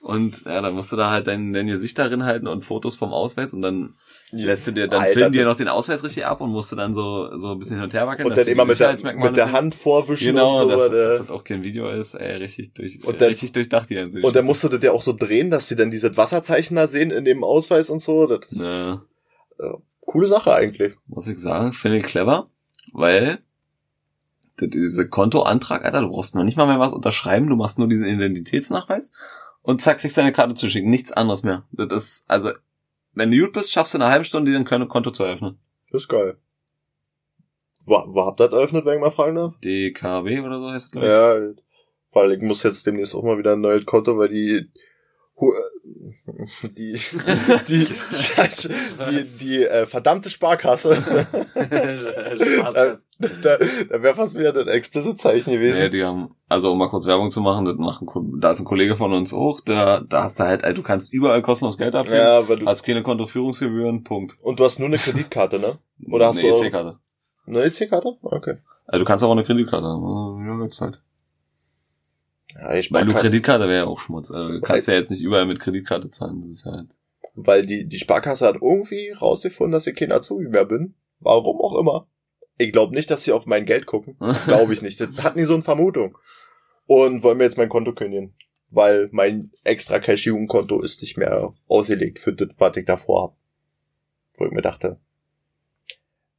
Und 0.00 0.44
ja, 0.44 0.60
dann 0.60 0.74
musst 0.74 0.90
du 0.90 0.96
da 0.96 1.10
halt 1.10 1.28
dein, 1.28 1.52
dein 1.52 1.68
Gesicht 1.68 1.96
darin 1.96 2.24
halten 2.24 2.48
und 2.48 2.64
Fotos 2.64 2.96
vom 2.96 3.12
Ausweis 3.12 3.54
und 3.54 3.62
dann 3.62 3.94
lässt 4.32 4.66
du 4.66 4.72
dir, 4.72 4.88
dann 4.88 5.00
Alter, 5.02 5.12
filmen 5.12 5.32
dir 5.32 5.44
noch 5.44 5.54
den 5.54 5.68
Ausweis 5.68 6.02
richtig 6.02 6.26
ab 6.26 6.40
und 6.40 6.50
musst 6.50 6.72
du 6.72 6.76
dann 6.76 6.92
so, 6.92 7.36
so 7.38 7.52
ein 7.52 7.58
bisschen 7.60 7.76
hin 7.76 7.84
und 7.84 7.92
her 7.94 8.08
wackeln. 8.08 8.26
Und 8.26 8.30
dass 8.36 8.44
dann 8.44 8.52
immer 8.52 8.64
mit 8.64 8.80
der, 8.80 8.96
mit 9.14 9.36
der. 9.36 9.52
Hand 9.52 9.76
vorwischen 9.76 10.26
Genau, 10.28 10.54
und 10.60 10.68
so. 10.70 10.76
dass, 10.76 10.88
äh, 10.88 10.90
dass 10.90 11.18
das 11.20 11.30
auch 11.30 11.44
kein 11.44 11.62
Video 11.62 11.88
ist, 11.90 12.14
ey, 12.14 12.36
richtig 12.38 12.72
durch, 12.74 12.98
Und 13.04 13.20
dann- 13.20 13.28
richtig 13.28 13.52
durchdacht 13.52 13.88
die 13.90 13.94
ganze 13.94 14.20
und 14.20 14.34
dann 14.34 14.44
musst 14.44 14.64
du 14.64 14.68
das 14.68 14.82
ja 14.82 14.90
auch 14.90 15.02
so 15.02 15.12
drehen, 15.12 15.50
dass 15.50 15.68
sie 15.68 15.76
dann 15.76 15.92
diese 15.92 16.16
Wasserzeichen 16.16 16.74
da 16.74 16.88
sehen 16.88 17.12
in 17.12 17.24
dem 17.24 17.44
Ausweis 17.44 17.88
und 17.88 18.00
so. 18.02 18.26
Das 18.26 18.46
ist 18.50 18.60
Ne. 18.62 19.00
coole 20.00 20.26
Sache 20.26 20.52
eigentlich. 20.52 20.94
muss 21.06 21.28
ich 21.28 21.38
sagen, 21.38 21.72
finde 21.72 21.98
ich 21.98 22.04
clever, 22.04 22.50
weil 22.92 23.38
d- 24.60 24.68
diese 24.68 25.08
Kontoantrag, 25.08 25.84
Alter, 25.84 26.00
du 26.02 26.08
brauchst 26.10 26.34
noch 26.34 26.44
nicht 26.44 26.56
mal 26.56 26.66
mehr 26.66 26.80
was 26.80 26.92
unterschreiben, 26.92 27.46
du 27.48 27.56
machst 27.56 27.78
nur 27.78 27.88
diesen 27.88 28.08
Identitätsnachweis 28.08 29.12
und 29.62 29.80
zack, 29.82 29.98
kriegst 29.98 30.18
deine 30.18 30.32
Karte 30.32 30.54
zu 30.54 30.68
schicken, 30.70 30.90
nichts 30.90 31.12
anderes 31.12 31.42
mehr. 31.42 31.64
Das 31.72 31.92
ist, 31.92 32.24
also, 32.28 32.50
wenn 33.14 33.30
du 33.30 33.38
gut 33.38 33.52
bist, 33.52 33.72
schaffst 33.72 33.94
du 33.94 33.98
in 33.98 34.02
einer 34.02 34.10
halben 34.12 34.24
Stunde 34.24 34.50
dir 34.50 34.58
ein 34.58 34.64
Kon- 34.64 34.88
Konto 34.88 35.10
zu 35.10 35.22
eröffnen. 35.24 35.58
Das 35.90 36.02
ist 36.02 36.08
geil. 36.08 36.36
Wo, 37.84 37.94
wo 38.08 38.24
habt 38.26 38.40
ihr 38.40 38.44
das 38.48 38.52
eröffnet, 38.54 38.84
wenn 38.84 38.94
ich 38.94 39.00
mal 39.00 39.10
fragen 39.10 39.34
darf? 39.36 39.54
DKW 39.58 40.40
oder 40.40 40.58
so 40.60 40.70
heißt 40.70 40.86
es, 40.86 40.92
glaube 40.92 41.06
ich. 41.06 41.12
Ja, 41.12 41.54
weil 42.12 42.32
ich 42.32 42.42
muss 42.42 42.62
jetzt 42.62 42.86
demnächst 42.86 43.14
auch 43.14 43.22
mal 43.24 43.38
wieder 43.38 43.52
ein 43.54 43.60
neues 43.60 43.84
Konto, 43.86 44.16
weil 44.18 44.28
die 44.28 44.70
die 46.78 46.92
die 47.68 47.86
Scheiße, 48.10 48.70
die 49.10 49.24
die 49.24 49.64
äh, 49.64 49.86
verdammte 49.86 50.30
Sparkasse 50.30 50.94
Spaß. 50.96 52.74
da, 53.42 53.56
da 53.90 54.02
wäre 54.02 54.14
fast 54.14 54.38
wieder 54.38 54.52
das 54.52 54.66
explicit 54.66 55.18
Zeichen 55.18 55.52
gewesen. 55.52 55.80
Nee, 55.80 55.90
die 55.90 56.04
haben, 56.04 56.34
also 56.48 56.72
um 56.72 56.78
mal 56.78 56.88
kurz 56.88 57.06
Werbung 57.06 57.30
zu 57.30 57.40
machen, 57.40 57.64
das 57.64 57.76
machen, 57.76 58.08
da 58.40 58.50
ist 58.50 58.60
ein 58.60 58.64
Kollege 58.64 58.96
von 58.96 59.12
uns 59.12 59.32
auch, 59.34 59.60
da, 59.60 60.00
da 60.00 60.24
hast 60.24 60.38
du 60.38 60.44
halt, 60.44 60.64
ey, 60.64 60.74
du 60.74 60.82
kannst 60.82 61.12
überall 61.12 61.42
kostenlos 61.42 61.78
Geld 61.78 61.94
abgeben, 61.94 62.16
ja, 62.18 62.48
weil 62.48 62.56
du, 62.56 62.66
hast 62.66 62.82
keine 62.84 63.02
Kontoführungsgebühren, 63.02 64.04
Punkt. 64.04 64.36
und 64.42 64.60
du 64.60 64.64
hast 64.64 64.78
nur 64.78 64.88
eine 64.88 64.98
Kreditkarte, 64.98 65.58
ne? 65.58 65.78
Oder 66.10 66.28
hast 66.28 66.38
eine 66.40 66.48
du 66.48 66.54
auch- 66.54 66.64
EC-Karte. 66.64 66.98
Eine 67.46 67.62
EC-Karte? 67.62 68.16
Okay. 68.22 68.56
Also 68.86 68.98
du 68.98 69.04
kannst 69.04 69.24
auch 69.24 69.32
eine 69.32 69.44
Kreditkarte 69.44 69.86
haben. 69.86 70.46
Ja, 70.46 70.64
jetzt 70.64 70.80
halt. 70.80 71.00
Ja, 72.54 72.74
ich 72.74 72.92
Weil 72.92 73.04
du 73.04 73.10
Sparkasse, 73.10 73.28
Kreditkarte 73.28 73.64
wäre 73.64 73.78
ja 73.78 73.84
auch 73.86 74.00
Schmutz. 74.00 74.30
Also 74.30 74.52
du 74.52 74.60
kannst 74.60 74.88
ja 74.88 74.94
jetzt 74.94 75.10
nicht 75.10 75.22
überall 75.22 75.46
mit 75.46 75.60
Kreditkarte 75.60 76.10
zahlen. 76.10 76.42
Das 76.42 76.58
ist 76.58 76.64
halt. 76.66 76.88
weil 77.34 77.64
die 77.64 77.86
die 77.86 77.98
Sparkasse 77.98 78.46
hat 78.46 78.56
irgendwie 78.56 79.10
rausgefunden, 79.10 79.72
dass 79.72 79.86
ich 79.86 79.94
kein 79.94 80.12
Azubi 80.12 80.48
mehr 80.48 80.64
bin. 80.64 80.94
Warum 81.20 81.60
auch 81.60 81.78
immer. 81.78 82.06
Ich 82.58 82.72
glaube 82.72 82.94
nicht, 82.94 83.10
dass 83.10 83.24
sie 83.24 83.32
auf 83.32 83.46
mein 83.46 83.64
Geld 83.64 83.86
gucken. 83.86 84.16
Glaube 84.46 84.72
ich 84.72 84.82
nicht. 84.82 85.00
Das 85.00 85.22
hatten 85.22 85.38
die 85.38 85.44
so 85.44 85.54
eine 85.54 85.62
Vermutung. 85.62 86.18
Und 86.86 87.22
wollen 87.22 87.38
mir 87.38 87.44
jetzt 87.44 87.58
mein 87.58 87.68
Konto 87.68 87.92
kündigen. 87.92 88.34
Weil 88.70 89.08
mein 89.12 89.50
extra 89.64 89.98
Cash-Jugendkonto 89.98 90.80
ist 90.80 91.00
nicht 91.02 91.16
mehr 91.16 91.54
ausgelegt 91.68 92.18
für 92.18 92.32
das, 92.32 92.54
was 92.58 92.76
ich 92.76 92.86
davor 92.86 93.22
hab. 93.22 93.36
Wo 94.38 94.46
ich 94.46 94.52
mir 94.52 94.62
dachte, 94.62 94.98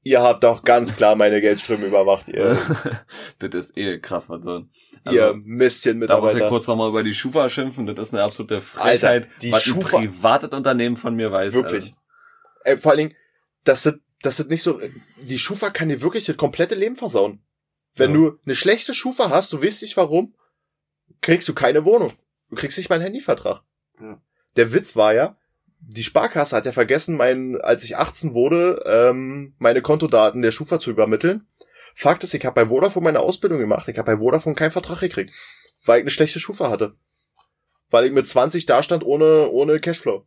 ihr 0.04 0.22
habt 0.22 0.44
doch 0.44 0.63
ganz 0.63 0.96
klar 0.96 1.16
meine 1.16 1.39
Geldströme 1.42 1.86
überwacht, 1.88 2.28
ihr, 2.28 2.58
das 3.39 3.54
ist 3.54 3.78
eh 3.78 4.00
krass, 4.00 4.30
was 4.30 4.44
so. 4.44 4.66
ihr 5.12 5.24
Also, 5.28 5.36
Mistchen 5.44 6.02
da 6.02 6.20
muss 6.20 6.36
ich 6.36 6.48
kurz 6.48 6.68
nochmal 6.68 6.89
über 6.89 7.04
die 7.04 7.13
Schufa 7.13 7.50
schimpfen. 7.50 7.86
Das 7.86 7.98
ist 8.08 8.13
eine 8.13 8.24
absolute 8.24 8.62
Frechheit, 8.62 9.28
die 9.42 9.52
was 9.52 9.63
Schufa- 9.63 9.98
ein 10.00 10.12
privates 10.12 10.50
Unternehmen 10.50 10.98
von 10.98 11.16
mir 11.16 11.32
weiß. 11.32 11.54
Wirklich. 11.54 11.96
Ey, 12.63 12.78
vor 12.78 12.92
allen 12.92 13.00
Dingen, 13.00 13.16
das 13.63 13.86
ist, 13.86 14.00
das 14.22 14.39
ist 14.39 14.50
nicht 14.50 14.62
so, 14.62 14.80
die 15.22 15.39
Schufa 15.39 15.70
kann 15.70 15.89
dir 15.89 16.02
wirklich 16.02 16.26
das 16.26 16.38
komplette 16.38 16.76
Leben 16.76 16.96
versauen. 16.96 17.42
Wenn 17.96 18.12
Ja. 18.12 18.18
du 18.18 18.39
eine 18.46 18.56
schlechte 18.56 18.94
Schufa 18.94 19.30
hast, 19.30 19.54
du 19.54 19.62
weißt 19.63 19.82
nicht 19.84 19.98
warum, 19.98 20.34
kriegst 21.22 21.48
du 21.48 21.54
keine 21.54 21.86
Wohnung. 21.86 22.12
Du 22.50 22.56
kriegst 22.56 22.78
nicht 22.78 22.89
mal 22.89 22.96
einen 22.96 23.04
Handyvertrag. 23.06 23.62
Ja. 24.02 24.22
Der 24.56 24.74
Witz 24.74 24.96
war 24.96 25.13
ja, 25.13 25.38
die 25.88 26.04
Sparkasse 26.04 26.56
hat 26.56 26.65
ja 26.65 26.72
vergessen, 26.72 27.15
mein, 27.15 27.60
als 27.62 27.84
ich 27.84 27.98
18 27.98 28.34
wurde, 28.34 28.84
ähm, 28.86 29.54
meine 29.58 29.82
Kontodaten 29.82 30.41
der 30.41 30.52
Schufa 30.52 30.80
zu 30.80 30.89
übermitteln. 30.89 31.48
Fakt 31.93 32.24
ist, 32.24 32.34
ich 32.34 32.46
habe 32.46 32.56
bei 32.56 32.69
Vodafone 32.69 33.04
meine 33.04 33.19
Ausbildung 33.19 33.60
gemacht. 33.60 33.88
Ich 33.88 33.98
habe 33.98 34.12
bei 34.12 34.17
Vodafone 34.17 34.56
keinen 34.56 34.72
Vertrag 34.72 35.00
gekriegt, 35.00 35.34
weil 35.86 36.00
ich 36.00 36.04
eine 36.04 36.10
schlechte 36.10 36.39
Schufa 36.39 36.69
hatte. 36.69 36.96
Weil 37.89 38.06
ich 38.06 38.12
mit 38.12 38.26
20 38.26 38.65
dastand 38.65 39.04
ohne, 39.04 39.50
ohne 39.50 39.80
Cashflow. 39.80 40.26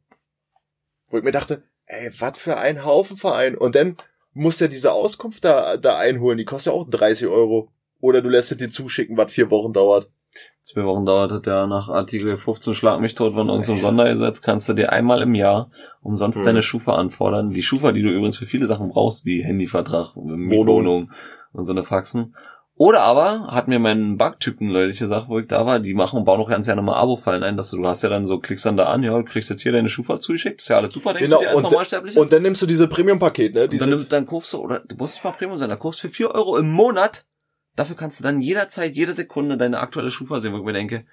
Wo 1.09 1.19
ich 1.19 1.25
mir 1.25 1.33
dachte, 1.33 1.64
ey, 1.87 2.12
was 2.19 2.38
für 2.38 2.59
ein 2.59 2.85
Haufen 2.85 3.16
Verein. 3.16 3.57
Und 3.57 3.75
dann 3.75 3.97
musst 4.33 4.61
du 4.61 4.66
ja 4.66 4.69
diese 4.69 4.92
Auskunft 4.92 5.45
da, 5.45 5.77
da 5.77 5.99
einholen. 5.99 6.38
Die 6.38 6.45
kostet 6.45 6.73
ja 6.73 6.79
auch 6.79 6.88
30 6.88 7.27
Euro. 7.27 7.73
Oder 8.01 8.23
du 8.23 8.29
lässt 8.29 8.53
es 8.53 8.59
dir 8.59 8.71
zuschicken, 8.71 9.16
was 9.16 9.33
vier 9.33 9.51
Wochen 9.51 9.73
dauert. 9.73 10.11
Zwei 10.62 10.85
Wochen 10.85 11.07
dauert 11.07 11.31
es 11.31 11.42
ja 11.46 11.66
nach 11.68 11.88
Artikel 11.88 12.37
15 12.37 12.75
Schlag 12.75 13.01
mich 13.01 13.14
tot 13.14 13.35
von 13.35 13.49
unserem 13.51 13.79
Sondergesetz, 13.79 14.42
kannst 14.42 14.68
du 14.68 14.72
dir 14.75 14.92
einmal 14.92 15.22
im 15.22 15.35
Jahr 15.37 15.70
umsonst 16.03 16.38
Hm. 16.40 16.44
deine 16.44 16.62
Schufa 16.62 16.96
anfordern. 16.96 17.51
Die 17.51 17.62
Schufa, 17.62 17.92
die 17.92 18.03
du 18.03 18.09
übrigens 18.11 18.37
für 18.37 18.46
viele 18.46 18.66
Sachen 18.66 18.88
brauchst, 18.88 19.25
wie 19.25 19.44
Handyvertrag, 19.44 20.16
Mietwohnung 20.16 21.11
und 21.53 21.64
so 21.64 21.72
eine 21.72 21.85
Faxen. 21.85 22.35
Oder 22.79 23.01
aber, 23.03 23.46
hat 23.46 23.68
mir 23.68 23.79
mein 23.79 24.18
Backtypen 24.18 24.70
neulich 24.70 24.99
gesagt, 24.99 25.29
wo 25.31 25.38
ich 25.38 25.46
da 25.46 25.64
war, 25.64 25.79
die 25.81 25.94
machen, 25.94 26.25
bauen 26.27 26.40
auch 26.40 26.51
ganz 26.51 26.66
gerne 26.66 26.83
mal 26.83 26.96
Abo-Fallen 26.96 27.42
ein, 27.42 27.57
dass 27.57 27.70
du, 27.70 27.79
du 27.79 27.87
hast 27.87 28.03
ja 28.03 28.11
dann 28.11 28.27
so, 28.27 28.38
klickst 28.38 28.66
dann 28.66 28.77
da 28.77 28.85
an, 28.87 29.03
ja, 29.03 29.16
du 29.16 29.25
kriegst 29.25 29.49
jetzt 29.49 29.62
hier 29.62 29.72
deine 29.72 29.88
Schufa 29.88 30.20
zugeschickt, 30.20 30.61
ist 30.61 30.68
ja 30.68 30.77
alles 30.77 30.92
super, 30.92 31.14
denkst 31.14 31.31
Genau, 31.31 31.38
du 31.38 31.44
dir 31.44 31.49
als 31.51 31.57
und- 31.59 31.62
Normalsterblicher? 31.70 32.20
Und 32.20 32.33
dann 32.33 32.42
nimmst 32.42 32.61
du 32.61 32.66
diese 32.66 32.87
Premium-Paket, 32.87 33.55
ne? 33.55 33.62
Und 33.64 33.72
Diese, 33.72 33.88
dann, 33.88 33.99
nimm- 34.01 34.09
dann 34.11 34.27
kaufst 34.27 34.53
du, 34.53 34.59
oder 34.59 34.81
du 34.81 34.94
musst 34.96 35.14
nicht 35.14 35.25
mal 35.25 35.31
Premium 35.31 35.59
sein, 35.59 35.70
da 35.70 35.77
kaufst 35.77 36.03
du 36.05 36.09
für 36.09 36.12
4 36.14 36.35
Euro 36.35 36.59
im 36.59 36.70
Monat. 36.70 37.25
Dafür 37.77 37.97
kannst 37.97 38.19
du 38.19 38.25
dann 38.25 38.41
jederzeit, 38.41 38.97
jede 38.97 39.12
Sekunde 39.12 39.57
deine 39.57 39.81
aktuelle 39.81 40.11
Schufa 40.11 40.41
sehen, 40.41 40.53
wo 40.53 40.59
ich 40.59 40.65
mir 40.65 40.73
denke, 40.73 41.07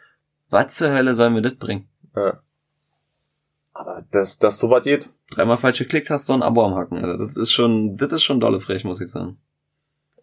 was 0.49 0.75
zur 0.75 0.91
Hölle 0.91 1.15
sollen 1.15 1.35
wir 1.35 1.41
das 1.41 1.55
bringen? 1.55 1.87
ja. 2.15 2.41
Aber 3.73 4.05
das, 4.11 4.37
das 4.37 4.59
so 4.59 4.69
was 4.69 4.83
geht. 4.83 5.09
Dreimal 5.31 5.57
falsch 5.57 5.79
geklickt, 5.79 6.09
hast 6.11 6.29
du 6.29 6.33
ein 6.33 6.43
Abo 6.43 6.63
am 6.63 6.75
Hacken, 6.75 7.03
Alter. 7.03 7.17
Das 7.17 7.35
ist 7.35 7.51
schon, 7.51 7.97
das 7.97 8.11
ist 8.11 8.23
schon 8.23 8.39
dolle 8.39 8.59
frech, 8.59 8.83
muss 8.83 9.01
ich 9.01 9.09
sagen. 9.09 9.37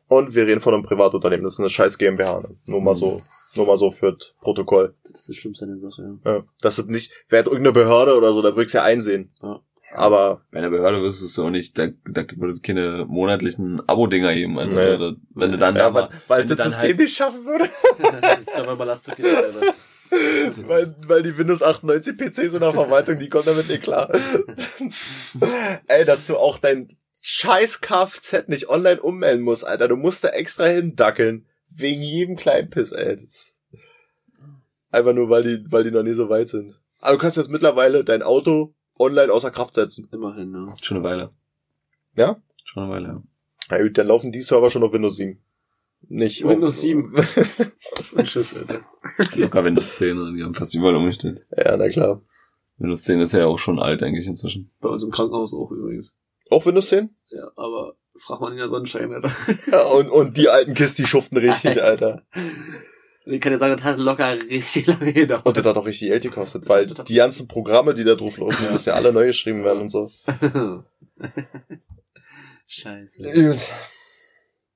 Und 0.07 0.35
wir 0.35 0.47
reden 0.47 0.61
von 0.61 0.73
einem 0.73 0.85
Privatunternehmen. 0.85 1.45
Das 1.45 1.55
ist 1.55 1.61
eine 1.61 1.69
scheiß 1.69 1.99
GmbH. 1.99 2.41
Ne? 2.41 2.57
Nur 2.67 2.81
mal 2.81 2.95
so, 2.95 3.21
nur 3.57 3.67
mal 3.67 3.77
so 3.77 3.91
für 3.91 4.13
das 4.13 4.35
Protokoll. 4.41 4.95
Das 5.03 5.23
ist 5.23 5.31
das 5.31 5.37
Schlimmste 5.37 5.65
an 5.65 5.71
der 5.73 5.79
Sache, 5.79 6.21
ja. 6.25 6.33
Ja. 6.33 6.45
Das 6.61 6.79
ist 6.79 6.89
nicht, 6.89 7.13
wäre 7.29 7.45
irgendeine 7.45 7.73
Behörde 7.73 8.17
oder 8.17 8.33
so, 8.33 8.41
da 8.41 8.55
würde 8.55 8.69
ich 8.69 8.73
ja 8.73 8.85
einsehen. 8.85 9.33
Ja. 9.43 9.61
Aber 9.93 10.43
Bei 10.53 10.59
einer 10.59 10.71
Behörde 10.71 11.03
wüsstest 11.03 11.37
du 11.37 11.45
auch 11.47 11.51
nicht, 11.51 11.77
da, 11.79 11.89
da 12.09 12.25
würde 12.37 12.55
es 12.55 12.63
keine 12.63 13.05
monatlichen 13.09 13.81
Abo-Dinger 13.89 14.33
geben. 14.35 14.59
Also, 14.59 14.71
Nee. 14.73 14.97
da- 14.99 15.13
wenn 15.35 15.53
du 15.53 15.59
dann 15.59 15.75
ja, 15.77 15.89
da 15.91 15.95
weil, 15.95 16.09
weil 16.29 16.41
wenn 16.43 16.47
du 16.49 16.57
das 16.57 16.67
System 16.73 16.89
halt- 16.91 16.99
nicht 16.99 17.17
schaffen 17.17 17.45
würde. 17.45 17.69
das 18.23 18.41
ist 18.41 18.57
aber 18.59 18.73
überlastet 18.75 19.19
die 19.19 19.23
Leute, 19.23 19.53
Alter. 19.61 19.75
weil, 20.69 20.95
weil 21.07 21.23
die 21.23 21.37
Windows 21.37 21.63
98 21.63 22.17
PCs 22.17 22.55
in 22.55 22.61
der 22.61 22.73
Verwaltung, 22.73 23.19
die 23.19 23.29
kommen 23.29 23.47
damit 23.47 23.69
nicht 23.69 23.83
klar. 23.83 24.11
Ey, 25.89 26.05
dass 26.05 26.27
du 26.27 26.37
auch 26.37 26.59
dein 26.59 26.89
scheiß 27.23 27.81
Kfz 27.81 28.49
nicht 28.49 28.69
online 28.69 29.01
ummelden 29.01 29.43
musst, 29.45 29.67
Alter. 29.67 29.89
Du 29.89 29.97
musst 29.97 30.25
da 30.25 30.29
extra 30.31 30.67
hindackeln. 30.67 31.47
Wegen 31.73 32.03
jedem 32.03 32.37
kleinen 32.37 32.71
Piss, 32.71 32.91
ey. 32.93 33.15
Das 33.17 33.63
einfach 34.91 35.13
nur, 35.13 35.31
weil 35.31 35.45
die, 35.45 35.65
weil 35.71 35.85
die 35.85 35.93
noch 35.93 36.03
nie 36.03 36.15
so 36.15 36.29
weit 36.29 36.49
sind. 36.49 36.81
Aber 36.99 37.13
du 37.13 37.19
kannst 37.19 37.37
jetzt 37.37 37.51
mittlerweile 37.51 38.03
dein 38.05 38.23
Auto 38.23 38.75
online 39.01 39.33
außer 39.33 39.51
Kraft 39.51 39.75
setzen. 39.75 40.09
Immerhin, 40.13 40.51
ne? 40.51 40.75
schon 40.81 40.99
eine 40.99 41.05
Weile. 41.05 41.31
Ja? 42.17 42.41
Schon 42.65 42.85
eine 42.85 42.93
Weile, 42.93 43.09
ja. 43.09 43.23
Na 43.71 43.83
gut, 43.83 43.97
dann 43.99 44.07
laufen 44.07 44.33
die 44.33 44.43
Server 44.43 44.71
schon 44.71 44.83
auf 44.83 44.93
Windows 44.93 45.17
7. 45.17 45.41
Nicht 46.09 46.45
Windows 46.45 46.77
auf, 46.77 46.81
7. 46.81 47.15
Tschüss, 48.25 48.57
Alter. 48.57 48.81
Locker 49.37 49.65
Windows 49.65 49.97
10 49.97 50.19
und 50.19 50.35
die 50.35 50.43
haben 50.43 50.55
fast 50.55 50.75
überall 50.75 50.97
umgestellt. 50.97 51.47
ja, 51.57 51.77
na 51.77 51.89
klar. 51.89 52.23
Windows 52.79 53.03
10 53.03 53.21
ist 53.21 53.33
ja 53.33 53.47
auch 53.47 53.59
schon 53.59 53.79
alt 53.79 54.03
eigentlich 54.03 54.27
inzwischen. 54.27 54.71
Bei 54.81 54.89
uns 54.89 55.03
im 55.03 55.11
Krankenhaus 55.11 55.55
auch 55.55 55.71
übrigens. 55.71 56.15
Auch 56.51 56.65
Windows 56.65 56.89
10? 56.89 57.11
Ja, 57.29 57.51
aber 57.57 57.95
frag 58.17 58.41
mal 58.41 58.51
in 58.53 58.59
der 58.59 58.69
Sonnenschein, 58.69 59.13
Alter. 59.13 59.31
Ja, 59.71 59.83
und, 59.89 60.11
und 60.11 60.37
die 60.37 60.49
alten 60.49 60.75
Kist, 60.75 60.99
die 60.99 61.07
schuften 61.07 61.37
richtig, 61.37 61.83
Alter. 61.83 62.23
Und 63.27 63.35
ich 63.35 63.41
kann 63.41 63.53
dir 63.53 63.59
sagen, 63.59 63.77
das 63.77 63.85
hat 63.85 63.99
locker 63.99 64.33
richtig 64.41 64.87
lange 64.89 65.13
gedauert. 65.13 65.45
Und 65.47 65.57
das 65.57 65.65
hat 65.65 65.77
auch 65.77 65.85
richtig 65.87 66.09
Geld 66.09 66.23
gekostet, 66.23 66.69
weil 66.69 66.87
die 66.87 67.15
ganzen 67.15 67.47
Programme, 67.49 67.95
die 67.95 68.05
da 68.05 68.15
drauf 68.15 68.39
laufen, 68.39 68.65
die 68.67 68.73
müssen 68.73 68.89
ja 68.89 68.95
alle 68.95 69.13
neu 69.13 69.27
geschrieben 69.27 69.63
werden 69.65 69.83
und 69.83 69.89
so. 69.91 70.11
Scheiße. 72.67 73.23
Gut. 73.35 73.61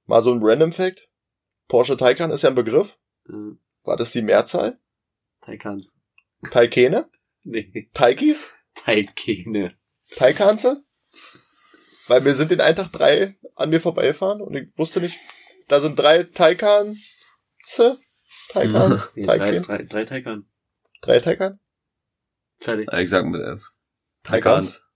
Mal 0.07 0.22
so 0.22 0.33
ein 0.33 0.40
Random 0.42 0.72
Fact. 0.72 1.09
Porsche 1.68 1.96
Taycan 1.96 2.30
ist 2.30 2.42
ja 2.42 2.50
ein 2.50 2.54
Begriff. 2.54 2.98
Äh, 3.28 3.57
War 3.85 3.96
das 3.96 4.12
die 4.12 4.22
Mehrzahl? 4.22 4.78
Taikans. 5.42 5.94
Taikene? 6.50 7.09
Nee, 7.46 7.90
Taikis? 7.92 8.48
Taikene. 8.74 9.74
Taycanse? 10.16 10.83
Weil 12.09 12.22
mir 12.22 12.35
sind 12.35 12.50
den 12.50 12.62
einen 12.62 12.76
Tag 12.76 12.90
drei 12.90 13.37
an 13.54 13.68
mir 13.68 13.83
vorbeigefahren 13.83 14.40
und 14.40 14.54
ich 14.54 14.78
wusste 14.78 15.02
nicht, 15.02 15.18
da 15.68 15.78
sind 15.83 15.98
drei 15.98 16.22
Taycanse? 16.22 17.98
Taikans? 18.54 19.10
Nee, 19.16 19.26
drei, 19.26 19.38
Taycan? 19.38 19.62
drei, 19.62 19.82
drei 19.84 20.04
Taikan. 20.04 20.46
Drei 21.02 21.20
Taycan? 21.20 21.58
Fertig. 22.58 22.88
Ich 22.92 23.10
sag 23.10 23.26
mit 23.26 23.40
S. 23.42 23.74
Taikans? 24.22 24.86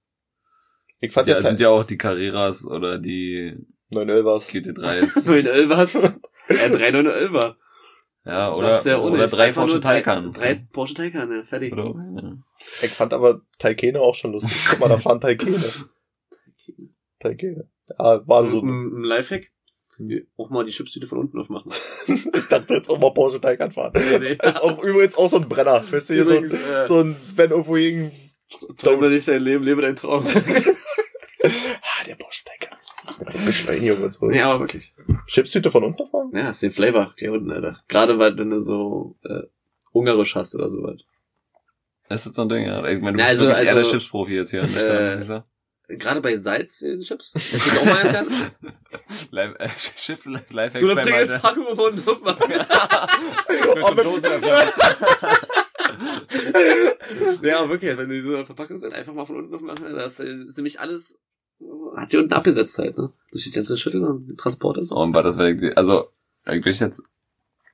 Ich 1.00 1.12
fand 1.12 1.28
Ja, 1.28 1.34
ja, 1.36 1.40
sind 1.42 1.60
ja 1.60 1.68
auch 1.68 1.84
die 1.84 1.98
Carreras 1.98 2.64
oder 2.66 2.98
die 2.98 3.56
911 3.90 4.24
war's. 4.24 4.48
GT3s. 4.48 5.26
911 5.26 5.68
was? 5.70 5.94
Äh, 5.94 6.70
drei 6.70 6.88
911er. 6.90 7.54
ja, 8.24 8.52
oder, 8.54 8.82
ja 8.82 8.98
oder 8.98 9.26
drei 9.28 9.52
Porsche 9.52 9.80
drei- 9.80 10.00
Taycan. 10.02 10.32
Drei 10.32 10.54
Porsche 10.72 10.94
Taycan, 10.94 11.30
ja, 11.30 11.42
fertig. 11.44 11.72
Oder, 11.72 11.94
ja. 12.22 12.36
Ich 12.82 12.90
fand 12.90 13.12
aber 13.12 13.42
Taikene 13.58 14.00
auch 14.00 14.14
schon 14.14 14.32
lustig. 14.32 14.52
Guck 14.70 14.80
mal, 14.80 14.88
da 14.88 14.98
fahren 14.98 15.20
Taikene. 15.20 15.62
Taikene. 17.20 17.68
Ja, 17.98 18.26
war 18.26 18.46
so. 18.48 18.60
ein, 18.60 19.00
ein 19.00 19.04
Lifehack. 19.04 19.50
Auch 20.36 20.50
mal 20.50 20.64
die 20.64 20.70
Chipstüte 20.72 21.06
von 21.06 21.18
unten 21.18 21.38
aufmachen. 21.40 21.72
Ich 22.06 22.24
dachte 22.48 22.74
jetzt 22.74 22.88
auch 22.88 22.98
mal 22.98 23.10
Porsche 23.12 23.40
Taycan 23.40 23.72
fahren. 23.72 23.92
Nee, 23.94 24.18
nee. 24.18 24.36
Das 24.36 24.56
ist 24.56 24.62
auch 24.62 24.82
übrigens 24.82 25.16
auch 25.16 25.28
so 25.28 25.36
ein 25.38 25.48
Brenner. 25.48 25.82
Weißt 25.90 26.10
du, 26.10 26.14
hier 26.14 26.24
so, 26.24 26.32
Übrigens, 26.34 26.54
ein- 26.54 26.72
äh, 26.72 26.82
so 26.84 27.00
ein, 27.00 27.16
wenn 27.36 27.50
irgendwo 27.50 27.76
irgend, 27.76 28.12
Träume 28.78 29.10
nicht 29.10 29.26
dein 29.28 29.42
Leben, 29.42 29.64
lebe 29.64 29.82
deinen 29.82 29.96
Traum. 29.96 30.24
ah, 31.42 32.04
der 32.06 32.16
ist 32.78 32.96
mit 33.18 33.34
der 33.34 33.38
Beschleunigung 33.40 34.02
und 34.04 34.14
so. 34.14 34.26
nee, 34.26 34.40
aber 34.40 34.60
wirklich. 34.60 34.94
Chipstüte 35.26 35.70
von 35.70 35.84
unten 35.84 36.06
fahren? 36.06 36.30
Ja, 36.32 36.50
ist 36.50 36.62
den 36.62 36.72
Flavor, 36.72 37.12
hier 37.18 37.32
unten, 37.32 37.50
Alter. 37.50 37.82
Gerade 37.88 38.18
weil, 38.18 38.36
wenn 38.38 38.50
du 38.50 38.60
so, 38.60 39.16
äh, 39.24 39.42
ungarisch 39.92 40.34
hast 40.34 40.54
oder 40.54 40.68
sowas. 40.68 41.02
Das 42.08 42.24
ist 42.24 42.34
so 42.34 42.42
ein 42.42 42.48
Ding, 42.48 42.64
ja. 42.64 42.86
Ich 42.86 43.00
meine, 43.00 43.16
du 43.16 43.22
Ja, 43.22 43.30
bist 43.30 43.40
also- 43.42 43.46
wirklich 43.46 43.66
eher 43.66 43.74
der 43.74 43.84
also, 43.84 43.90
Chips-Profi 43.92 44.34
jetzt 44.34 44.50
hier. 44.50 44.62
Äh, 44.62 45.42
gerade 45.88 46.20
bei 46.20 46.36
Salz 46.36 46.82
in 46.82 47.00
Chips. 47.00 47.32
Das 47.34 47.52
ist 47.52 47.78
auch 47.78 47.84
mal 47.84 48.02
gerne. 48.02 48.30
Live, 49.30 49.54
äh, 49.58 49.68
Chips, 49.96 50.26
Lifehacks 50.26 50.80
So 50.86 50.94
bei 50.94 51.04
Malte. 51.04 51.38
Packung 51.38 51.74
von 51.74 52.04
Luft 52.04 52.22
machen. 52.22 52.44
Mit 52.48 53.86
so 53.86 53.94
Dosenöffner. 53.94 54.72
Ja, 57.42 57.68
wirklich, 57.68 57.96
wenn 57.96 58.08
die 58.08 58.20
so 58.20 58.34
eine 58.34 58.46
Verpackung 58.46 58.78
sind, 58.78 58.94
einfach 58.94 59.14
mal 59.14 59.24
von 59.24 59.36
unten 59.36 59.54
aufmachen, 59.54 59.94
das 59.94 60.20
ist 60.20 60.56
nämlich 60.56 60.80
alles, 60.80 61.18
hat 61.96 62.10
sie 62.10 62.18
unten 62.18 62.32
abgesetzt 62.32 62.78
halt, 62.78 62.96
ne? 62.98 63.12
Durch 63.32 63.44
die 63.44 63.52
ganze 63.52 63.76
Schütteln 63.76 64.04
und 64.04 64.36
Transport 64.36 64.78
so. 64.86 64.96
Und 64.96 65.14
war 65.14 65.22
das, 65.22 65.38
wenn 65.38 65.58
ich, 65.58 65.76
also, 65.76 66.08
ich 66.46 66.64
würde 66.64 66.70
jetzt, 66.70 67.02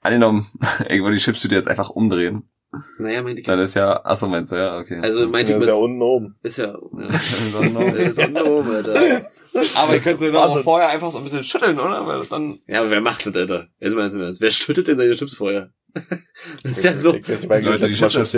angenommen, 0.00 0.46
würde 0.88 1.16
die 1.16 1.22
Chipstüte 1.22 1.54
jetzt 1.54 1.68
einfach 1.68 1.90
umdrehen. 1.90 2.48
Naja, 2.98 3.22
meinte 3.22 3.40
ich. 3.40 3.46
Dann 3.46 3.58
ist 3.60 3.74
ja, 3.74 4.04
achso, 4.04 4.26
meinst 4.28 4.52
du, 4.52 4.56
ja, 4.56 4.78
okay. 4.78 4.98
Also 5.00 5.28
meinte 5.28 5.52
Der 5.52 5.56
ich 5.58 5.62
ist 5.62 5.66
mit, 5.66 5.68
ja 5.68 5.74
unten 5.74 6.02
oben. 6.02 6.36
ist 6.42 6.56
ja, 6.58 6.66
ja. 6.66 6.74
Aber 7.74 7.96
ist 7.98 8.18
unten 8.18 8.42
oben, 8.42 8.70
Alter. 8.70 8.94
ihr 9.94 10.00
könnt 10.00 10.20
sie 10.20 10.32
doch 10.32 10.62
vorher 10.62 10.88
einfach 10.88 11.10
so 11.12 11.18
ein 11.18 11.24
bisschen 11.24 11.44
schütteln, 11.44 11.78
oder? 11.78 12.06
Weil 12.06 12.26
dann, 12.26 12.58
Ja, 12.66 12.80
aber 12.80 12.90
wer 12.90 13.00
macht 13.00 13.26
das, 13.26 13.34
Alter? 13.34 13.68
Jetzt 13.80 13.94
mal 13.94 14.10
ernst, 14.10 14.40
wer 14.40 14.50
schüttet 14.50 14.88
denn 14.88 14.96
seine 14.96 15.14
Chips 15.14 15.34
vorher? 15.34 15.70
Das 16.62 16.72
ist 16.78 16.84
ja 16.84 16.96
so, 16.96 17.14
Ich 17.14 17.28
weiß 17.28 17.40
nicht, 17.42 17.48
weil 17.50 17.60
ich 17.60 17.66
Leute, 17.66 17.88
die 17.88 17.94
Chips 17.94 18.32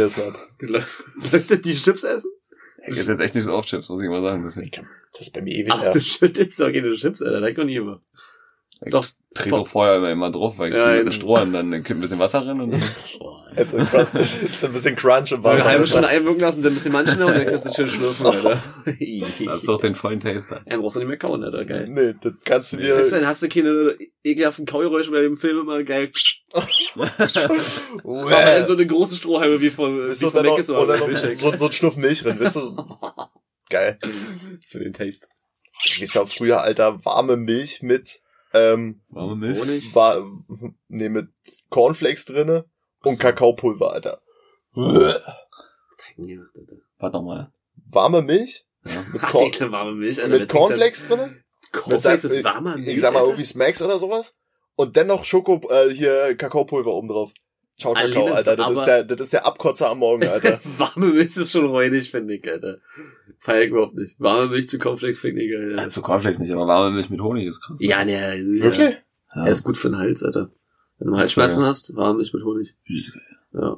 die 0.60 0.66
Leute, 0.66 1.58
die 1.58 1.72
Chips 1.72 2.04
essen? 2.04 2.30
ich 2.88 2.98
esse 2.98 3.12
jetzt 3.12 3.20
echt 3.20 3.34
nicht 3.34 3.44
so 3.44 3.52
oft 3.54 3.68
Chips, 3.68 3.88
muss 3.88 4.00
ich 4.02 4.08
mal 4.08 4.22
sagen. 4.22 4.44
Deswegen. 4.44 4.86
Das 5.12 5.22
ist 5.22 5.32
bei 5.32 5.40
mir 5.42 5.54
ewig 5.54 5.72
Ach, 5.72 5.82
her. 5.82 5.92
du 5.92 6.00
schüttelst 6.00 6.60
doch 6.60 6.66
keine 6.70 6.92
Chips, 6.94 7.22
Alter, 7.22 7.40
da 7.40 7.52
kann 7.52 7.68
ich 7.68 7.76
immer. 7.76 8.02
Ich 8.84 8.92
Doch, 8.92 9.04
trete 9.36 9.50
doch 9.50 9.68
vorher 9.68 9.96
immer, 9.96 10.10
immer 10.10 10.30
drauf, 10.30 10.58
weil 10.58 10.70
ich 10.70 10.76
Ja, 10.76 11.02
mit 11.02 11.12
Stroh 11.14 11.38
und 11.40 11.52
dann 11.52 11.70
kippt 11.70 11.90
ein 11.90 12.00
bisschen 12.00 12.18
Wasser 12.18 12.46
rein 12.46 12.60
und. 12.60 12.74
Es 13.54 13.72
ist, 13.72 13.94
ein- 13.94 14.06
ist 14.44 14.64
ein 14.64 14.72
bisschen 14.72 14.96
Crunch 14.96 15.32
im 15.32 15.44
Eine 15.46 15.64
halbe 15.64 15.82
Wasser. 15.82 15.86
Stunde 15.92 16.08
einwirken 16.08 16.40
lassen, 16.40 16.62
dann 16.62 16.72
ein 16.72 16.74
bisschen 16.74 16.92
manchen 16.92 17.22
und 17.22 17.34
dann 17.34 17.46
kannst 17.46 17.66
du 17.66 17.72
schön 17.72 17.88
schlürfen, 17.88 18.26
Alter. 18.26 18.62
das 18.84 19.00
ist 19.58 19.66
doch 19.68 19.80
den 19.80 19.94
vollen 19.94 20.20
Taster. 20.20 20.62
Ja, 20.68 20.76
brauchst 20.76 20.96
du 20.96 21.00
nicht 21.00 21.08
mehr 21.08 21.16
kauen, 21.18 21.42
Alter, 21.42 21.64
geil. 21.64 21.86
Nee, 21.88 22.14
das 22.20 22.32
kannst 22.44 22.72
du 22.72 22.76
dir. 22.76 22.96
Weißt 22.98 23.12
du, 23.12 23.16
dann 23.16 23.26
hast 23.26 23.42
du 23.42 23.48
keine 23.48 23.96
ekelhaften 24.24 24.66
Kaugeräusche 24.66 25.10
bei 25.10 25.22
dem 25.22 25.36
Film 25.38 25.60
immer 25.60 25.82
geil. 25.84 26.10
Aber 28.04 28.30
dann 28.30 28.66
so 28.66 28.72
eine 28.74 28.86
große 28.86 29.16
Strohhalme 29.16 29.60
wie 29.60 29.70
von, 29.70 30.08
wie 30.10 30.14
von 30.14 30.32
dann 30.32 30.44
noch, 30.46 30.52
Meckes 30.52 30.66
dann 30.68 30.86
noch 30.86 31.06
Milchshake. 31.06 31.38
so, 31.38 31.56
so 31.56 31.66
ein 31.66 31.72
Schnuff 31.72 31.96
Milch 31.96 32.22
drin, 32.22 32.38
weißt 32.40 32.56
du? 32.56 32.76
Geil. 33.70 33.98
Für 34.68 34.78
den 34.78 34.92
Taste. 34.92 35.26
Ich 35.84 36.00
weiß 36.00 36.14
ja 36.14 36.26
früher, 36.26 36.62
Alter, 36.62 37.04
warme 37.04 37.36
Milch 37.36 37.82
mit, 37.82 38.20
ähm, 38.56 39.00
Warme 39.08 39.36
Milch? 39.36 39.60
Honig. 39.60 39.94
war, 39.94 40.24
nee, 40.88 41.08
mit 41.08 41.28
Cornflakes 41.70 42.24
drinne 42.26 42.64
und 43.02 43.18
Kakaopulver, 43.18 43.92
Alter. 43.92 44.20
Warte 46.98 47.16
nochmal. 47.16 47.52
Warme 47.90 48.22
Milch 48.22 48.66
Ja. 48.86 49.04
mit, 49.12 49.22
Corn, 49.22 49.44
Alter, 49.44 49.72
warme 49.72 49.92
Milch, 49.92 50.22
Alter. 50.22 50.38
mit 50.38 50.48
Cornflakes 50.48 51.08
drinne. 51.08 51.42
Cornflakes 51.72 52.24
Mit 52.24 52.32
mit 52.32 52.44
warmer 52.44 52.76
Milch. 52.76 52.88
Ich 52.94 53.00
sag 53.00 53.12
mal 53.12 53.22
irgendwie 53.22 53.44
Smacks 53.44 53.82
oder 53.82 53.98
sowas. 53.98 54.34
Und 54.76 54.96
dennoch 54.96 55.24
Schoko, 55.24 55.60
äh, 55.70 55.90
hier 55.90 56.36
Kakaopulver 56.36 56.92
oben 56.92 57.08
drauf. 57.08 57.32
Ciao 57.78 57.92
Kakao, 57.92 58.28
Alter. 58.32 58.56
Das 58.56 58.70
ist, 58.70 58.84
der, 58.86 59.04
das 59.04 59.20
ist 59.20 59.32
der 59.34 59.46
Abkotzer 59.46 59.90
am 59.90 59.98
Morgen, 59.98 60.26
Alter. 60.26 60.58
warme 60.78 61.06
Milch 61.12 61.36
ist 61.36 61.52
schon 61.52 61.66
räudig, 61.66 62.10
finde 62.10 62.34
ich, 62.34 62.50
Alter. 62.50 62.78
Feier 63.38 63.62
ich 63.62 63.70
überhaupt 63.70 63.94
nicht. 63.94 64.18
Warme 64.18 64.48
Milch 64.48 64.68
zu 64.68 64.78
Cornflakes 64.78 65.18
finde 65.18 65.42
ich 65.42 65.52
geil. 65.52 65.72
Ja, 65.72 65.78
Alter. 65.78 65.90
zu 65.90 66.02
Cornflakes 66.02 66.38
nicht, 66.38 66.52
aber 66.52 66.66
warme 66.66 66.94
Milch 66.94 67.10
mit 67.10 67.20
Honig 67.20 67.46
ist 67.46 67.60
krass. 67.60 67.76
Ja, 67.80 68.04
ne, 68.04 68.38
Wirklich? 68.60 68.96
Ja. 69.34 69.44
Er 69.44 69.52
ist 69.52 69.62
gut 69.64 69.76
für 69.76 69.90
den 69.90 69.98
Hals, 69.98 70.22
Alter. 70.22 70.50
Wenn 70.98 71.08
du 71.08 71.16
Halsschmerzen 71.18 71.64
hast, 71.64 71.94
warme 71.94 72.18
Milch 72.18 72.32
mit 72.32 72.42
Honig. 72.44 72.74
Ja. 73.52 73.76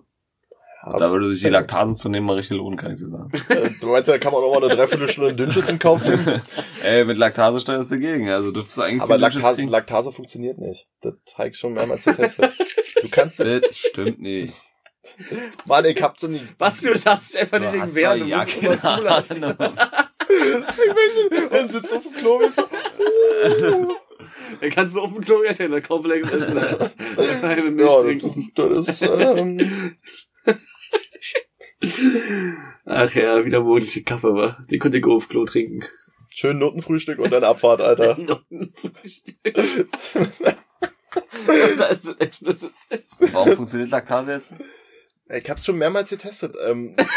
Da 0.96 1.10
würde 1.10 1.28
sich 1.28 1.42
die 1.42 1.48
Laktase 1.48 1.96
zu 1.96 2.08
nehmen 2.08 2.24
mal 2.24 2.34
richtig 2.34 2.56
lohnen, 2.56 2.78
kann 2.78 2.92
ich 2.92 2.98
dir 3.00 3.08
sagen. 3.08 3.30
Äh, 3.48 3.70
Du 3.80 3.88
meinst, 3.88 4.08
da 4.08 4.16
kann 4.18 4.32
man 4.32 4.42
noch 4.42 4.54
mal 4.54 4.64
eine 4.64 4.74
Dreiviertelstunde 4.76 5.34
Dünnschiss 5.34 5.68
in 5.68 5.78
Kauf 5.80 6.04
nehmen? 6.04 6.40
Ey, 6.84 7.04
mit 7.04 7.18
Laktase 7.18 7.60
steuerst 7.60 7.90
du 7.90 7.96
dagegen. 7.96 8.30
Also 8.30 8.52
dürftest 8.52 8.78
du 8.78 8.82
eigentlich 8.82 9.02
Aber 9.02 9.18
Laktase. 9.18 9.62
Laktase 9.64 10.12
funktioniert 10.12 10.58
nicht. 10.58 10.86
Das 11.00 11.14
habe 11.36 11.48
ich 11.48 11.58
schon 11.58 11.72
mehrmals 11.72 12.04
getestet. 12.04 12.52
Du 13.00 13.08
kannst, 13.08 13.40
Das 13.60 13.78
stimmt 13.78 14.20
nicht. 14.20 14.54
Mann, 15.64 15.84
ich 15.84 16.02
hab 16.02 16.18
so 16.18 16.28
nie, 16.28 16.40
Was, 16.58 16.80
du 16.80 16.92
darfst 16.94 17.36
einfach 17.36 17.58
nicht 17.60 17.80
hast 17.80 17.94
wehren, 17.94 18.20
du 18.20 18.26
ja 18.26 18.38
musst 18.38 18.56
es 18.56 18.62
immer 18.62 18.80
zulassen. 18.80 19.56
Ich 20.30 20.34
weiß 20.34 21.62
und 21.62 21.70
sitzt 21.70 21.94
auf 21.94 22.02
dem 22.02 22.12
Klo, 22.12 22.38
wie 22.40 22.48
so, 22.48 22.62
uh, 22.62 23.94
Dann 24.60 24.70
kannst 24.70 24.94
du 24.94 25.00
auf 25.00 25.14
dem 25.14 25.22
Klo 25.22 25.42
dann 25.42 25.82
Cornflakes 25.82 26.30
essen, 26.30 26.58
Alter. 26.58 26.90
Eine 27.42 27.70
Milch 27.70 27.90
ja, 27.90 28.02
trinken. 28.02 28.52
das, 28.54 28.68
das 28.68 28.88
ist, 28.88 29.02
ähm, 29.02 29.96
Ach 32.84 33.14
ja, 33.14 33.42
wieder 33.44 33.60
morgendliche 33.60 34.02
Kaffee, 34.02 34.34
war. 34.34 34.58
Den 34.70 34.78
konnte 34.78 34.98
ich 34.98 35.04
auf 35.06 35.30
Klo 35.30 35.46
trinken. 35.46 35.82
schön 36.28 36.58
Notenfrühstück 36.58 37.18
und 37.18 37.32
dann 37.32 37.44
Abfahrt, 37.44 37.80
Alter. 37.80 38.18
Nottenfrühstück. 38.18 39.56
Da 41.78 41.86
ist 41.86 42.04
es 42.04 42.16
echt 42.20 42.42
besitzig. 42.44 43.04
Warum 43.32 43.56
funktioniert 43.56 43.90
Laktase 43.90 44.30
nicht? 44.30 44.64
Ich 45.30 45.50
hab's 45.50 45.64
schon 45.64 45.76
mehrmals 45.76 46.10
getestet. 46.10 46.54
Ähm, 46.66 46.94
das 46.96 47.08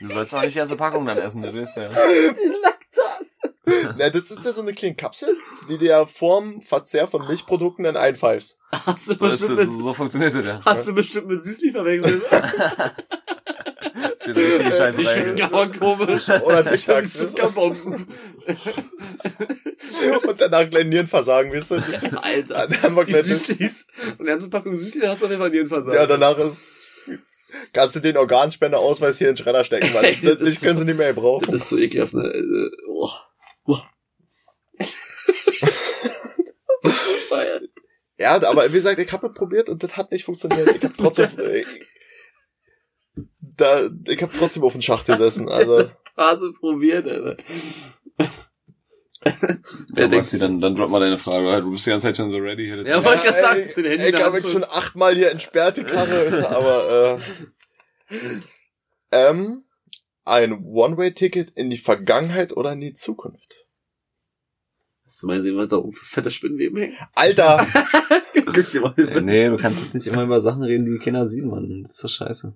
Du 0.00 0.08
sollst 0.08 0.32
doch 0.32 0.42
nicht 0.42 0.54
die 0.54 0.58
erste 0.58 0.76
Packung 0.76 1.06
dann 1.06 1.18
essen, 1.18 1.42
du 1.42 1.54
weißt 1.54 1.76
ja. 1.76 1.88
Die 1.88 2.52
Laktas. 2.62 3.94
Na, 3.96 4.10
das 4.10 4.30
ist 4.30 4.44
ja 4.44 4.52
so 4.52 4.60
eine 4.60 4.72
kleine 4.72 4.94
Kapsel, 4.94 5.36
die 5.68 5.78
dir 5.78 5.88
ja 5.90 6.06
vorm 6.06 6.60
Verzehr 6.62 7.08
von 7.08 7.26
Milchprodukten 7.26 7.84
dann 7.84 7.96
einpfeifst. 7.96 8.58
Hast 8.72 9.08
du 9.08 9.14
So, 9.14 9.26
ist, 9.26 9.38
bestimmt 9.40 9.58
das- 9.60 9.68
mit, 9.68 9.82
so 9.82 9.94
funktioniert 9.94 10.34
das 10.34 10.46
ja. 10.46 10.60
hast 10.64 10.86
du 10.88 10.92
bestimmt 10.94 11.28
mit 11.28 11.42
Süßli 11.42 11.70
verwechselt? 11.72 12.22
Die 14.26 14.30
richtige 14.30 14.64
Äh, 14.64 14.72
Scheiße 14.72 14.98
Die 14.98 15.04
schmecken 15.04 15.42
aber 15.42 15.70
komisch. 15.72 16.28
Oder 16.28 16.64
Tic 16.64 16.84
Tacs. 16.86 17.12
Zuckerbomben. 17.14 18.06
Und 20.26 20.40
danach 20.40 20.68
gleich 20.70 20.86
Nierenversagen, 20.86 21.52
weißt 21.52 21.70
du? 21.72 21.74
Alter. 22.22 22.68
Dann 22.68 22.82
haben 22.82 22.96
wir 22.96 23.04
Die 23.04 23.12
gleich, 23.12 23.24
Süßlis. 23.26 23.86
So 23.96 24.18
eine 24.18 24.28
ganze 24.28 24.50
Packung 24.50 24.74
Süßli, 24.76 25.00
da 25.00 25.08
hast 25.10 25.20
du 25.22 25.26
auf 25.26 25.30
jeden 25.30 25.40
Fall 25.42 25.50
Nierenversagen. 25.50 25.94
ja, 26.00 26.06
danach 26.06 26.38
ist, 26.38 26.80
kannst 27.72 27.96
du 27.96 28.00
den 28.00 28.16
Organspendeausweis 28.16 29.18
hier 29.18 29.28
in 29.28 29.34
den 29.34 29.42
Schredder 29.42 29.64
stecken, 29.64 29.92
weil 29.94 30.04
Ey, 30.06 30.18
das, 30.22 30.38
das 30.38 30.48
das 30.48 30.60
können 30.60 30.76
sie 30.76 30.84
nicht 30.84 30.98
mehr 30.98 31.12
Das 31.12 31.22
brauchen. 31.22 31.54
ist 31.54 31.68
so 31.68 31.78
ekelhaft, 31.78 32.14
ne? 32.14 32.70
Oh. 32.88 33.10
Oh. 33.66 33.78
Bescheuert. 36.82 37.64
Ja, 38.18 38.42
aber 38.42 38.68
wie 38.68 38.74
gesagt, 38.74 38.98
ich 38.98 39.12
habe 39.12 39.26
es 39.28 39.34
probiert 39.34 39.68
und 39.68 39.82
das 39.82 39.96
hat 39.96 40.12
nicht 40.12 40.24
funktioniert. 40.24 40.68
Ich 40.76 40.82
habe 40.84 40.94
trotzdem, 40.96 41.28
ich, 41.52 41.66
da, 43.40 43.88
ich 44.06 44.22
habe 44.22 44.32
trotzdem 44.36 44.64
auf 44.64 44.72
den 44.72 44.82
Schacht 44.82 45.06
gesessen, 45.06 45.48
also. 45.48 45.90
Phase 46.14 46.52
probiert, 46.52 47.06
Alter. 47.06 47.36
Ja, 49.96 50.06
Basti, 50.08 50.38
dann, 50.38 50.60
dann 50.60 50.74
drop 50.74 50.90
mal 50.90 51.00
deine 51.00 51.18
Frage. 51.18 51.46
oder? 51.46 51.60
Du 51.62 51.70
bist 51.70 51.86
die 51.86 51.90
ganze 51.90 52.08
Zeit 52.08 52.16
schon 52.16 52.30
so 52.30 52.36
ready. 52.36 52.64
Hier. 52.64 52.86
Ja, 52.86 53.02
wollte 53.04 53.26
grad 53.26 53.40
sagen, 53.40 53.60
ey, 53.60 53.74
den 53.74 53.84
Handy 53.86 54.08
Ich 54.08 54.22
habe 54.22 54.36
Hand 54.36 54.48
schon 54.48 54.64
achtmal 54.64 55.14
hier 55.14 55.30
entsperrt, 55.30 55.76
die 55.78 55.84
Karre, 55.84 56.46
aber, 56.48 57.20
äh, 58.10 58.16
ähm, 59.12 59.64
ein 60.24 60.64
One-Way-Ticket 60.64 61.50
in 61.50 61.70
die 61.70 61.78
Vergangenheit 61.78 62.52
oder 62.54 62.72
in 62.72 62.80
die 62.80 62.92
Zukunft? 62.92 63.63
Hast 65.14 65.22
du 65.22 65.26
mal 65.28 65.36
gesehen, 65.36 65.56
was 65.56 65.68
da 65.68 65.76
oben 65.76 65.92
für 65.92 66.04
fette 66.04 66.28
Spinnenweben 66.32 66.76
hängen? 66.76 66.96
Alter, 67.14 67.64
Guck 68.34 68.70
dir 68.72 68.80
mal 68.80 68.94
Äh, 68.98 69.20
nee, 69.20 69.48
du 69.48 69.56
kannst 69.56 69.80
jetzt 69.80 69.94
nicht 69.94 70.08
immer 70.08 70.24
über 70.24 70.40
Sachen 70.40 70.64
reden, 70.64 70.86
die 70.86 70.98
Kinder 70.98 71.28
sehen, 71.28 71.46
Mann. 71.46 71.84
Das 71.86 71.94
ist 71.94 72.02
doch 72.04 72.08
scheiße. 72.08 72.52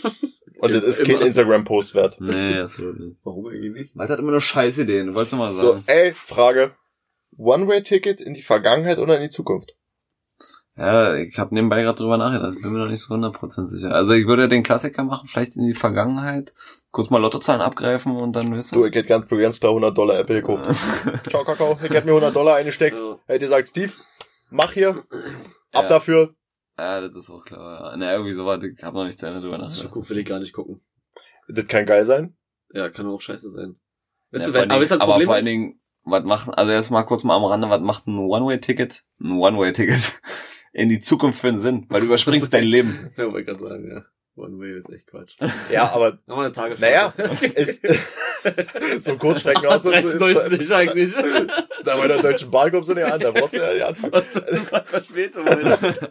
und 0.58 0.72
das 0.72 0.84
ist 1.00 1.04
kein. 1.06 1.20
Instagram-Post 1.20 1.94
wert. 1.94 2.16
Nee, 2.18 2.60
absolut 2.60 2.98
nicht. 2.98 3.16
Warum 3.24 3.46
eigentlich 3.48 3.72
nicht? 3.74 3.94
Malte 3.94 4.14
hat 4.14 4.20
immer 4.20 4.30
nur 4.30 4.40
scheiß 4.40 4.78
Ideen, 4.78 5.14
wolltest 5.14 5.34
du 5.34 5.36
mal 5.36 5.52
So, 5.54 5.72
sagen. 5.72 5.82
ey, 5.86 6.14
Frage. 6.14 6.70
One-Way-Ticket 7.36 8.22
in 8.22 8.32
die 8.32 8.40
Vergangenheit 8.40 8.96
oder 8.96 9.16
in 9.16 9.24
die 9.24 9.28
Zukunft? 9.28 9.76
Ja, 10.78 11.14
ich 11.16 11.36
habe 11.38 11.54
nebenbei 11.54 11.82
gerade 11.82 11.98
drüber 11.98 12.16
nachgedacht. 12.18 12.54
Ich 12.56 12.62
bin 12.62 12.72
mir 12.72 12.78
noch 12.78 12.88
nicht 12.88 13.00
so 13.02 13.12
100% 13.12 13.66
sicher. 13.66 13.92
Also 13.92 14.12
ich 14.12 14.26
würde 14.28 14.48
den 14.48 14.62
Klassiker 14.62 15.02
machen, 15.02 15.26
vielleicht 15.28 15.56
in 15.56 15.66
die 15.66 15.74
Vergangenheit. 15.74 16.52
Kurz 16.92 17.10
mal 17.10 17.18
Lottozahlen 17.20 17.60
abgreifen 17.60 18.16
und 18.16 18.32
dann 18.34 18.54
wisst 18.54 18.72
Du, 18.72 18.76
du. 18.80 18.84
ich 18.86 18.94
hätte 18.94 19.08
ganz, 19.08 19.28
für 19.28 19.38
ganz 19.38 19.58
klar 19.58 19.70
100 19.72 19.98
Dollar 19.98 20.18
Apple 20.18 20.40
gekauft. 20.40 20.64
Ciao, 21.28 21.42
Kakao. 21.44 21.72
Ich 21.82 21.90
hätte 21.90 22.06
mir 22.06 22.12
100 22.12 22.34
Dollar 22.34 22.56
eingesteckt. 22.56 22.96
Ja. 22.96 23.18
Hätte 23.26 23.46
gesagt, 23.46 23.68
Steve, 23.68 23.92
mach 24.50 24.72
hier. 24.72 24.90
Ab 25.72 25.82
Ja. 25.84 25.88
dafür. 25.88 26.34
Ja, 26.78 27.00
das 27.00 27.14
ist 27.16 27.28
auch 27.30 27.44
klar. 27.44 27.90
Ja. 27.90 27.96
Na, 27.96 28.12
irgendwie 28.12 28.32
so 28.34 28.46
war, 28.46 28.62
ich 28.62 28.80
habe 28.82 28.96
noch 28.98 29.04
nicht 29.04 29.18
zu 29.18 29.26
Ende 29.26 29.40
drüber 29.40 29.58
nachgedacht. 29.58 29.82
Zukunft 29.82 30.10
will 30.10 30.18
ich 30.18 30.26
gar 30.26 30.38
nicht 30.38 30.52
gucken. 30.52 30.80
Das 31.48 31.66
kann 31.66 31.86
geil 31.86 32.04
sein. 32.06 32.36
Ja, 32.72 32.88
kann 32.88 33.06
auch 33.08 33.20
scheiße 33.20 33.50
sein. 33.50 33.80
Weißt 34.30 34.46
Ja, 34.46 34.52
du, 34.52 34.58
wenn, 34.60 34.70
aber, 34.70 34.82
ist 34.82 34.90
Dingen, 34.92 35.00
aber 35.02 35.20
vor 35.22 35.34
allen 35.34 35.44
Dingen, 35.44 35.80
was 36.04 36.22
macht, 36.22 36.56
also 36.56 36.70
jetzt 36.72 36.90
mal 36.90 37.02
kurz 37.02 37.24
mal 37.24 37.34
am 37.34 37.44
Rande, 37.44 37.68
was 37.68 37.80
macht 37.80 38.06
ein 38.06 38.16
One-Way-Ticket? 38.18 39.02
Ein 39.20 39.32
One-Way-Ticket 39.38 40.20
in 40.72 40.88
die 40.88 41.00
Zukunft 41.00 41.40
für 41.40 41.48
einen 41.48 41.58
Sinn, 41.58 41.86
weil 41.88 42.00
du 42.00 42.06
überspringst 42.06 42.52
dein 42.52 42.64
Leben. 42.64 43.10
ja, 43.16 43.24
wollte 43.24 43.40
ich 43.40 43.46
gerade 43.46 43.60
sagen, 43.60 43.90
ja. 43.90 44.04
One 44.36 44.56
Way 44.60 44.78
ist 44.78 44.90
echt 44.90 45.08
Quatsch. 45.08 45.34
Ja, 45.72 45.90
aber, 45.90 46.18
Nochmal 46.26 46.46
eine 46.46 46.54
Tages 46.54 46.78
naja, 46.78 47.12
ist, 47.54 47.84
so 49.00 49.16
Kurzstreckenauto. 49.16 49.88
13,90 49.88 50.74
eigentlich. 50.74 51.12
Da 51.84 51.96
bei 51.96 52.06
der 52.06 52.22
Deutschen 52.22 52.48
Bahn 52.50 52.70
kommst 52.70 52.88
du 52.88 52.94
nicht 52.94 53.04
an, 53.04 53.18
da 53.18 53.32
brauchst 53.32 53.54
du 53.54 53.58
ja 53.58 53.74
die 53.74 53.82
anfangen. 53.82 54.22
Verspätung. 54.84 55.44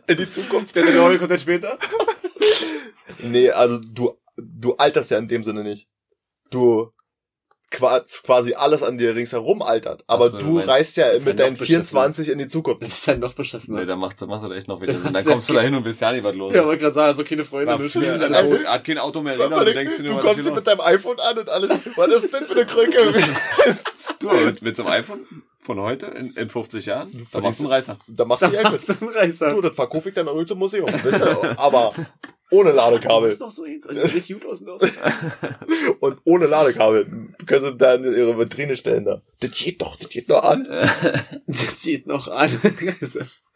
In 0.07 0.17
die 0.17 0.29
Zukunft. 0.29 0.75
Der 0.75 0.83
Neue 0.93 1.17
kommt 1.17 1.31
dann 1.31 1.39
später. 1.39 1.77
Nee, 3.19 3.49
also 3.51 3.77
du, 3.77 4.17
du 4.35 4.75
alterst 4.75 5.11
ja 5.11 5.19
in 5.19 5.29
dem 5.29 5.43
Sinne 5.43 5.63
nicht. 5.63 5.87
Du 6.49 6.91
quasi 7.69 8.53
alles 8.53 8.81
an 8.83 8.97
dir 8.97 9.15
ringsherum 9.15 9.61
altert. 9.61 10.03
Aber 10.07 10.29
so, 10.29 10.37
du 10.37 10.45
du 10.45 10.51
meinst, 10.53 10.69
reist 10.69 10.97
ja 10.97 11.07
mit 11.13 11.25
ja 11.25 11.33
deinen 11.33 11.53
beschissen. 11.57 11.83
24 11.83 12.29
in 12.29 12.37
die 12.39 12.47
Zukunft. 12.47 12.81
Das 12.83 12.89
ist 12.93 13.07
halt 13.07 13.19
noch 13.19 13.33
beschissener. 13.33 13.81
Nee, 13.81 13.85
da 13.85 13.95
macht, 13.95 14.21
da 14.21 14.25
macht 14.25 14.43
er 14.49 14.51
echt 14.55 14.67
noch 14.67 14.81
wieder 14.81 14.93
Sinn. 14.93 15.11
Dann 15.11 15.23
ja 15.23 15.31
kommst 15.31 15.49
du 15.49 15.53
da 15.53 15.61
hin 15.61 15.75
und 15.75 15.85
weißt 15.85 16.01
ja 16.01 16.11
nicht, 16.13 16.23
was 16.23 16.35
los 16.35 16.53
Ja, 16.53 16.65
wollte 16.65 16.81
gerade 16.81 16.93
sagen, 16.93 17.15
so 17.17 17.23
keine 17.23 17.43
Freunde, 17.45 17.71
Na, 17.71 17.77
fliegen, 17.77 17.89
Spielen, 17.89 18.21
er 18.21 18.37
alles 18.37 18.65
hat- 18.65 18.83
kein 18.85 18.97
Auto 18.97 19.21
mehr 19.21 19.35
Du, 19.35 19.43
rein 19.43 19.53
und 19.53 19.65
du 19.65 19.73
denkst 19.73 19.97
dir 19.97 20.03
nur, 20.03 20.21
kommst 20.21 20.35
hier 20.35 20.43
du 20.45 20.55
mit 20.55 20.65
deinem 20.65 20.81
iPhone 20.81 21.19
an 21.19 21.37
und 21.37 21.49
alles. 21.49 21.69
Was 21.95 22.07
ist 22.23 22.33
denn 22.33 22.45
für 22.45 22.53
eine 22.53 22.65
Krücke? 22.65 22.97
Du, 24.19 24.29
mit, 24.29 24.63
mit 24.63 24.75
so 24.75 24.83
einem 24.83 24.93
iPhone 24.93 25.19
von 25.61 25.79
heute, 25.79 26.07
in, 26.07 26.31
in 26.31 26.49
50 26.49 26.87
Jahren, 26.87 27.27
da 27.31 27.39
machst 27.39 27.59
du 27.59 27.65
einen 27.65 27.73
Reißer. 27.73 27.97
da 28.07 28.25
machst 28.25 28.41
du 28.41 28.47
du 28.49 28.57
einen 28.57 29.09
Reißer. 29.13 29.51
Du, 29.51 29.61
das 29.61 29.75
verkaufe 29.75 30.09
ich 30.09 30.15
dann 30.15 30.27
auch 30.27 30.43
zum 30.45 30.57
Museum. 30.57 30.89
Wisst 31.03 31.21
ihr? 31.23 31.59
Aber 31.59 31.93
ohne 32.49 32.71
Ladekabel. 32.71 33.29
ist 33.29 33.41
doch 33.41 33.51
so 33.51 33.63
eins. 33.63 33.87
Also 33.87 34.01
richtig 34.01 34.33
gut 34.33 34.45
aus 34.45 34.61
noch. 34.61 34.79
Und 35.99 36.19
ohne 36.23 36.45
Ladekabel. 36.45 37.33
Können 37.45 37.61
sie 37.61 37.75
dann 37.77 38.03
ihre 38.03 38.37
Vitrine 38.37 38.75
stellen 38.75 39.05
da. 39.05 39.21
Das 39.39 39.51
geht 39.51 39.81
doch, 39.81 39.97
das 39.97 40.09
geht 40.09 40.29
nur 40.29 40.43
an. 40.43 40.67
Das 41.47 41.81
sieht 41.81 42.07
noch 42.07 42.27
an. 42.27 42.49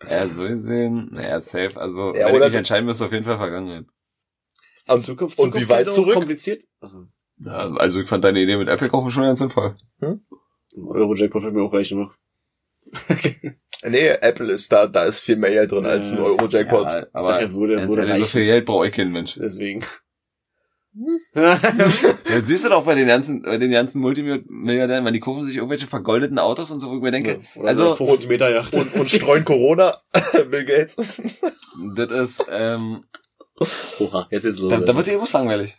Ja, 0.10 0.28
so 0.28 0.44
gesehen, 0.44 1.10
naja, 1.12 1.40
safe. 1.40 1.80
Also, 1.80 2.14
Ja, 2.14 2.28
wenn 2.28 2.36
ich 2.36 2.48
mich 2.48 2.56
entscheiden 2.56 2.86
müsste, 2.86 3.06
auf 3.06 3.12
jeden 3.12 3.26
Fall 3.26 3.38
Vergangenheit. 3.38 3.86
Und, 4.88 5.02
Zukunft, 5.02 5.40
und 5.40 5.54
wie 5.56 5.70
weit 5.70 5.86
geht 5.86 5.94
zurück? 5.94 6.16
Kompliziert. 6.16 6.64
Ja, 7.38 7.72
also, 7.76 8.02
ich 8.02 8.08
fand 8.08 8.24
deine 8.24 8.42
Idee 8.42 8.58
mit 8.58 8.68
Apple 8.68 8.90
kaufen 8.90 9.12
schon 9.12 9.24
ganz 9.24 9.40
sinnvoll. 9.40 9.76
Euro-Jackpot 10.76 11.44
wird 11.44 11.54
mir 11.54 11.64
auch 11.64 11.74
reichen 11.74 12.00
noch. 12.00 12.14
Nee, 13.84 14.10
Apple 14.10 14.52
ist 14.52 14.72
da, 14.72 14.86
da 14.86 15.06
ist 15.06 15.20
viel 15.22 15.38
mehr 15.38 15.50
Geld 15.50 15.72
drin 15.72 15.88
als 15.88 16.12
ein 16.12 16.20
Ja. 16.20 16.24
Euro-Jackpot. 16.26 16.84
Ja, 16.84 16.92
Sag 17.02 17.10
aber 17.14 17.42
ja, 17.42 17.52
wurde, 17.52 17.88
wurde 17.88 18.02
ehrlich, 18.06 18.20
so 18.20 18.38
viel 18.38 18.46
Geld 18.46 18.66
brauche 18.68 18.88
ich 18.88 18.94
kein 18.94 19.12
Mensch. 19.12 19.34
Deswegen. 19.42 19.84
Jetzt 21.34 22.48
siehst 22.48 22.66
du 22.66 22.70
doch 22.70 22.84
bei 22.84 22.96
den 22.96 23.08
ganzen, 23.08 23.42
bei 23.44 23.58
den 23.58 23.72
ganzen 23.72 24.02
Multimilliardären, 24.02 25.06
weil 25.06 25.14
die 25.14 25.20
kaufen 25.20 25.46
sich 25.46 25.56
irgendwelche 25.56 25.88
vergoldeten 25.88 26.38
Autos 26.38 26.70
und 26.70 26.80
so, 26.80 26.92
wo 26.92 26.98
ich 26.98 27.02
mir 27.02 27.12
denke, 27.12 27.40
Oder 27.56 27.70
also, 27.70 27.96
so 27.96 28.06
50 28.06 28.28
Meter 28.28 28.50
Yacht. 28.52 28.74
Und, 28.74 28.94
und 28.96 29.10
streuen 29.10 29.46
Corona, 29.46 29.98
Bill 30.52 30.66
Gates. 30.66 30.98
das 31.96 32.12
ist, 32.12 32.46
ähm, 32.50 33.06
Oha, 34.00 34.28
jetzt 34.32 34.46
ist 34.46 34.60
los. 34.60 34.70
da, 34.72 34.80
da 34.80 34.96
wird 34.96 35.08
dir 35.08 35.12
irgendwas 35.12 35.34
langweilig. 35.34 35.78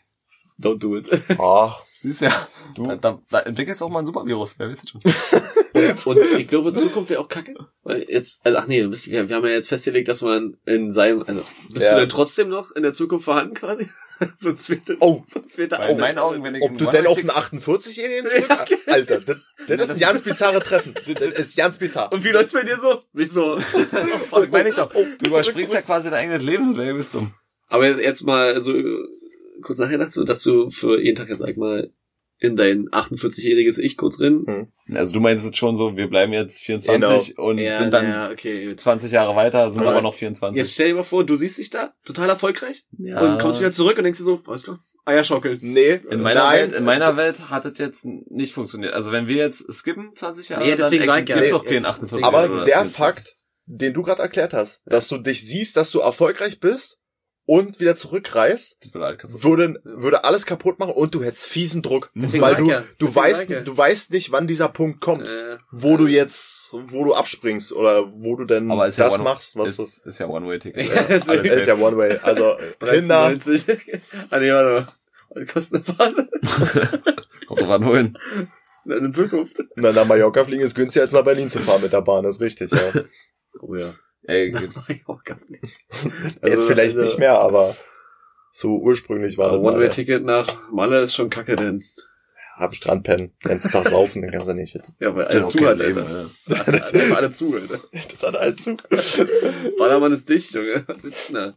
Don't 0.58 0.78
do 0.78 0.96
it. 0.96 1.08
Ah, 1.38 1.76
Siehst 2.02 2.20
ja, 2.22 2.48
du. 2.74 2.86
da, 2.86 2.96
da, 2.96 3.22
da 3.30 3.38
entwickelst 3.40 3.80
du 3.80 3.84
auch 3.84 3.90
mal 3.90 4.00
ein 4.00 4.06
Supervirus, 4.06 4.56
wer 4.58 4.68
wisst 4.68 4.82
das 4.82 4.90
schon. 4.90 5.00
Und 6.14 6.20
ich 6.38 6.48
glaube, 6.48 6.70
in 6.70 6.74
Zukunft 6.74 7.10
wäre 7.10 7.20
auch 7.20 7.28
kacke. 7.28 7.54
Weil 7.82 8.04
jetzt, 8.08 8.44
also 8.44 8.58
ach 8.58 8.66
nee, 8.66 8.82
wir, 8.84 9.28
wir 9.28 9.36
haben 9.36 9.44
ja 9.46 9.52
jetzt 9.52 9.68
festgelegt, 9.68 10.08
dass 10.08 10.20
man 10.20 10.56
in 10.66 10.90
seinem, 10.90 11.22
also 11.22 11.42
bist 11.70 11.84
Ja. 11.86 11.94
du 11.94 12.00
denn 12.00 12.08
trotzdem 12.08 12.48
noch 12.48 12.72
in 12.72 12.82
der 12.82 12.92
Zukunft 12.92 13.24
vorhanden 13.24 13.54
quasi? 13.54 13.88
so 14.34 14.50
ein 14.50 14.56
zweiter, 14.56 14.96
Oh. 15.00 15.22
so 15.26 15.40
ein 15.40 15.48
zweiter 15.48 15.78
Weil 15.78 15.90
in 15.90 16.00
meinen 16.00 16.18
Augen, 16.18 16.42
wenn 16.44 16.54
ich 16.54 16.62
Ob 16.62 16.76
du 16.76 16.86
denn 16.86 17.06
auf 17.06 17.18
einen 17.18 17.30
48-Jährigen 17.30 18.28
zurück? 18.28 18.46
Ja, 18.48 18.60
okay. 18.62 18.78
Alter, 18.86 19.20
das, 19.20 19.36
das 19.68 19.80
ist 19.88 19.94
ein 19.94 20.00
ganz 20.00 20.22
bizarre 20.22 20.62
Treffen. 20.62 20.94
Das 21.14 21.20
ist 21.38 21.56
ganz 21.56 21.78
bizarr. 21.78 22.12
Und 22.12 22.24
wie 22.24 22.30
läuft's 22.30 22.52
bei 22.52 22.62
dir 22.64 22.78
so? 22.78 23.02
Wieso? 23.12 23.58
Oh, 24.30 24.44
meine 24.50 24.70
ich 24.70 24.74
doch. 24.74 24.90
Oh, 24.94 25.04
Du 25.18 25.26
überspringst 25.30 25.72
ja 25.72 25.82
quasi 25.82 26.10
dein 26.10 26.20
eigenes 26.24 26.42
Leben, 26.42 26.78
ey, 26.78 26.92
bist 26.94 27.14
dumm. 27.14 27.32
Aber 27.68 27.88
jetzt 28.00 28.24
mal 28.24 28.60
so 28.60 28.74
kurz 29.62 29.78
nachgedacht, 29.78 30.12
so 30.12 30.24
dass 30.24 30.42
du 30.42 30.70
für 30.70 31.00
jeden 31.00 31.16
Tag 31.16 31.28
jetzt 31.28 31.38
sag 31.38 31.48
ich 31.48 31.56
mal 31.56 31.90
in 32.38 32.56
dein 32.56 32.88
48-jähriges 32.88 33.78
Ich 33.78 33.96
kurz 33.96 34.16
drin. 34.18 34.66
Also 34.92 35.14
du 35.14 35.20
meinst 35.20 35.46
jetzt 35.46 35.56
schon 35.56 35.76
so, 35.76 35.96
wir 35.96 36.08
bleiben 36.08 36.32
jetzt 36.32 36.60
24 36.62 37.38
und 37.38 37.58
Ja, 37.58 37.78
sind 37.78 37.92
dann 37.94 38.08
ja, 38.08 38.30
okay, 38.32 38.66
gut. 38.70 38.80
20 38.80 39.12
Jahre 39.12 39.36
weiter, 39.36 39.70
sind 39.70 39.82
Aber 39.82 39.92
aber 39.92 40.02
noch 40.02 40.14
24. 40.14 40.56
Jetzt 40.58 40.72
stell 40.72 40.88
dir 40.88 40.94
mal 40.96 41.02
vor, 41.04 41.24
du 41.24 41.36
siehst 41.36 41.58
dich 41.58 41.70
da 41.70 41.94
total 42.04 42.28
erfolgreich 42.28 42.84
ja. 42.98 43.20
und 43.20 43.38
kommst 43.40 43.60
wieder 43.60 43.70
zurück 43.70 43.96
und 43.98 44.04
denkst 44.04 44.18
dir 44.18 44.24
so, 44.24 44.40
alles 44.48 44.64
klar, 44.64 44.80
Eier 45.04 45.22
schaukeln. 45.24 45.58
Nee, 45.62 46.00
in 46.10 46.20
meiner 46.20 46.40
nein, 46.44 46.58
Welt, 46.60 46.72
in 46.72 46.84
meiner 46.84 47.16
Welt 47.16 47.50
hat 47.50 47.64
das 47.64 47.78
jetzt 47.78 48.04
nicht 48.04 48.52
funktioniert. 48.52 48.92
Also 48.92 49.12
wenn 49.12 49.28
wir 49.28 49.36
jetzt 49.36 49.72
skippen 49.72 50.14
20 50.14 50.48
Jahre, 50.48 50.64
Nee, 50.64 50.74
deswegen 50.76 51.06
dann 51.06 51.24
gibt's 51.24 51.42
nee, 51.42 51.52
auch 51.52 51.64
keinen 51.64 51.74
jetzt- 51.74 51.86
28 51.86 52.24
Aber 52.24 52.48
der 52.64 52.80
24. 52.84 52.96
Fakt, 52.96 53.34
den 53.66 53.94
du 53.94 54.02
gerade 54.02 54.22
erklärt 54.22 54.52
hast, 54.52 54.82
dass 54.86 55.08
du 55.08 55.18
dich 55.18 55.46
siehst, 55.46 55.76
dass 55.76 55.90
du 55.92 56.00
erfolgreich 56.00 56.58
bist 56.60 56.98
und 57.44 57.80
wieder 57.80 57.92
Das 57.92 58.02
kaputt. 58.02 59.42
würde, 59.42 59.80
würde 59.84 60.24
alles 60.24 60.46
kaputt 60.46 60.78
machen 60.78 60.92
und 60.94 61.14
du 61.14 61.22
hättest 61.22 61.46
fiesen 61.46 61.82
Druck. 61.82 62.10
Deswegen 62.14 62.42
weil 62.42 62.56
du, 62.56 62.68
ja, 62.70 62.80
du 62.98 63.06
deswegen 63.06 63.14
weißt, 63.16 63.48
ja. 63.50 63.60
du 63.60 63.76
weißt 63.76 64.12
nicht, 64.12 64.30
wann 64.32 64.46
dieser 64.46 64.68
Punkt 64.68 65.00
kommt, 65.00 65.26
Äh, 65.28 65.58
wo 65.70 65.96
du 65.96 66.06
jetzt, 66.06 66.72
wo 66.72 67.04
du 67.04 67.14
abspringst 67.14 67.72
oder 67.72 68.12
wo 68.14 68.36
du 68.36 68.44
denn 68.44 68.70
Aber 68.70 68.86
ist 68.86 68.96
ja 68.98 69.04
das 69.06 69.14
One- 69.14 69.24
machst, 69.24 69.56
was 69.56 69.76
du, 69.76 69.82
ist, 69.82 70.06
ist 70.06 70.18
ja 70.18 70.28
One-Way-Ticket. 70.28 70.86
Ja, 70.88 71.02
deswegen. 71.02 71.44
ist 71.58 71.66
ja 71.66 71.74
One 71.74 71.96
Way. 71.96 72.18
Also, 72.22 72.56
Hinder, 72.90 73.26
13,90. 73.28 74.00
ah 74.30 74.38
nee, 74.38 74.52
warte 74.52 74.86
mal. 75.34 75.46
Kostet 75.46 75.88
eine 75.88 75.96
Phase? 75.96 76.28
Kommt 77.46 77.60
doch 77.62 77.70
an 77.70 77.84
holen. 77.86 78.18
In 78.84 79.12
Zukunft. 79.12 79.56
na, 79.76 79.92
nach 79.92 80.06
Mallorca 80.06 80.44
fliegen 80.44 80.62
ist 80.62 80.74
günstiger 80.74 81.04
als 81.04 81.12
nach 81.12 81.22
Berlin 81.24 81.48
zu 81.48 81.60
fahren 81.60 81.82
mit 81.82 81.92
der 81.92 82.02
Bahn, 82.02 82.24
das 82.24 82.36
ist 82.36 82.40
richtig, 82.42 82.70
ja. 82.72 83.02
Oh 83.60 83.74
ja. 83.76 83.94
Ey, 84.24 84.52
Mallorca. 85.06 85.36
Jetzt 86.44 86.66
vielleicht 86.66 86.96
nicht 86.96 87.18
mehr, 87.18 87.38
aber 87.38 87.74
so 88.52 88.78
ursprünglich 88.78 89.38
war 89.38 89.52
das 89.52 89.62
ja. 89.62 89.68
One-Way-Ticket 89.68 90.24
nach 90.24 90.46
Malle 90.70 91.02
ist 91.02 91.14
schon 91.14 91.30
kacke, 91.30 91.56
denn. 91.56 91.84
Hab 92.56 92.74
Strandpennen, 92.74 93.32
ganzen 93.40 93.72
Tag 93.72 93.88
saufen, 93.88 94.22
den 94.22 94.30
kannst 94.30 94.48
du 94.48 94.52
nicht 94.54 94.74
jetzt. 94.74 94.92
Ja, 95.00 95.14
weil 95.16 95.24
alle 95.24 95.30
Stimmt, 95.30 95.48
zu 95.48 95.58
okay, 95.58 95.66
hat, 95.66 95.78
Leben, 95.78 95.98
Alter. 95.98 96.30
ja. 96.46 96.56
Alle, 96.66 97.16
alle 97.16 97.32
zu, 97.32 97.54
Alter. 97.54 97.80
Das 97.92 98.28
hat 98.28 98.38
halt 98.38 98.60
zu. 98.60 98.76
Ballermann 99.78 100.12
ist 100.12 100.28
dicht, 100.28 100.52
Junge. 100.52 100.84
Was 100.86 101.02
willst 101.02 101.30
du 101.30 101.32
denn 101.32 101.42
da? 101.42 101.56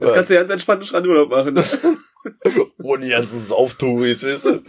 Jetzt 0.00 0.14
kannst 0.14 0.30
du 0.30 0.34
ganz 0.34 0.50
entspannten 0.50 0.86
Strandurlaub 0.86 1.30
machen. 1.30 1.62
Ohne 2.82 3.04
die 3.04 3.10
ganzen 3.10 3.40
Sauftouris, 3.40 4.24
weißt 4.24 4.44
du? 4.46 4.62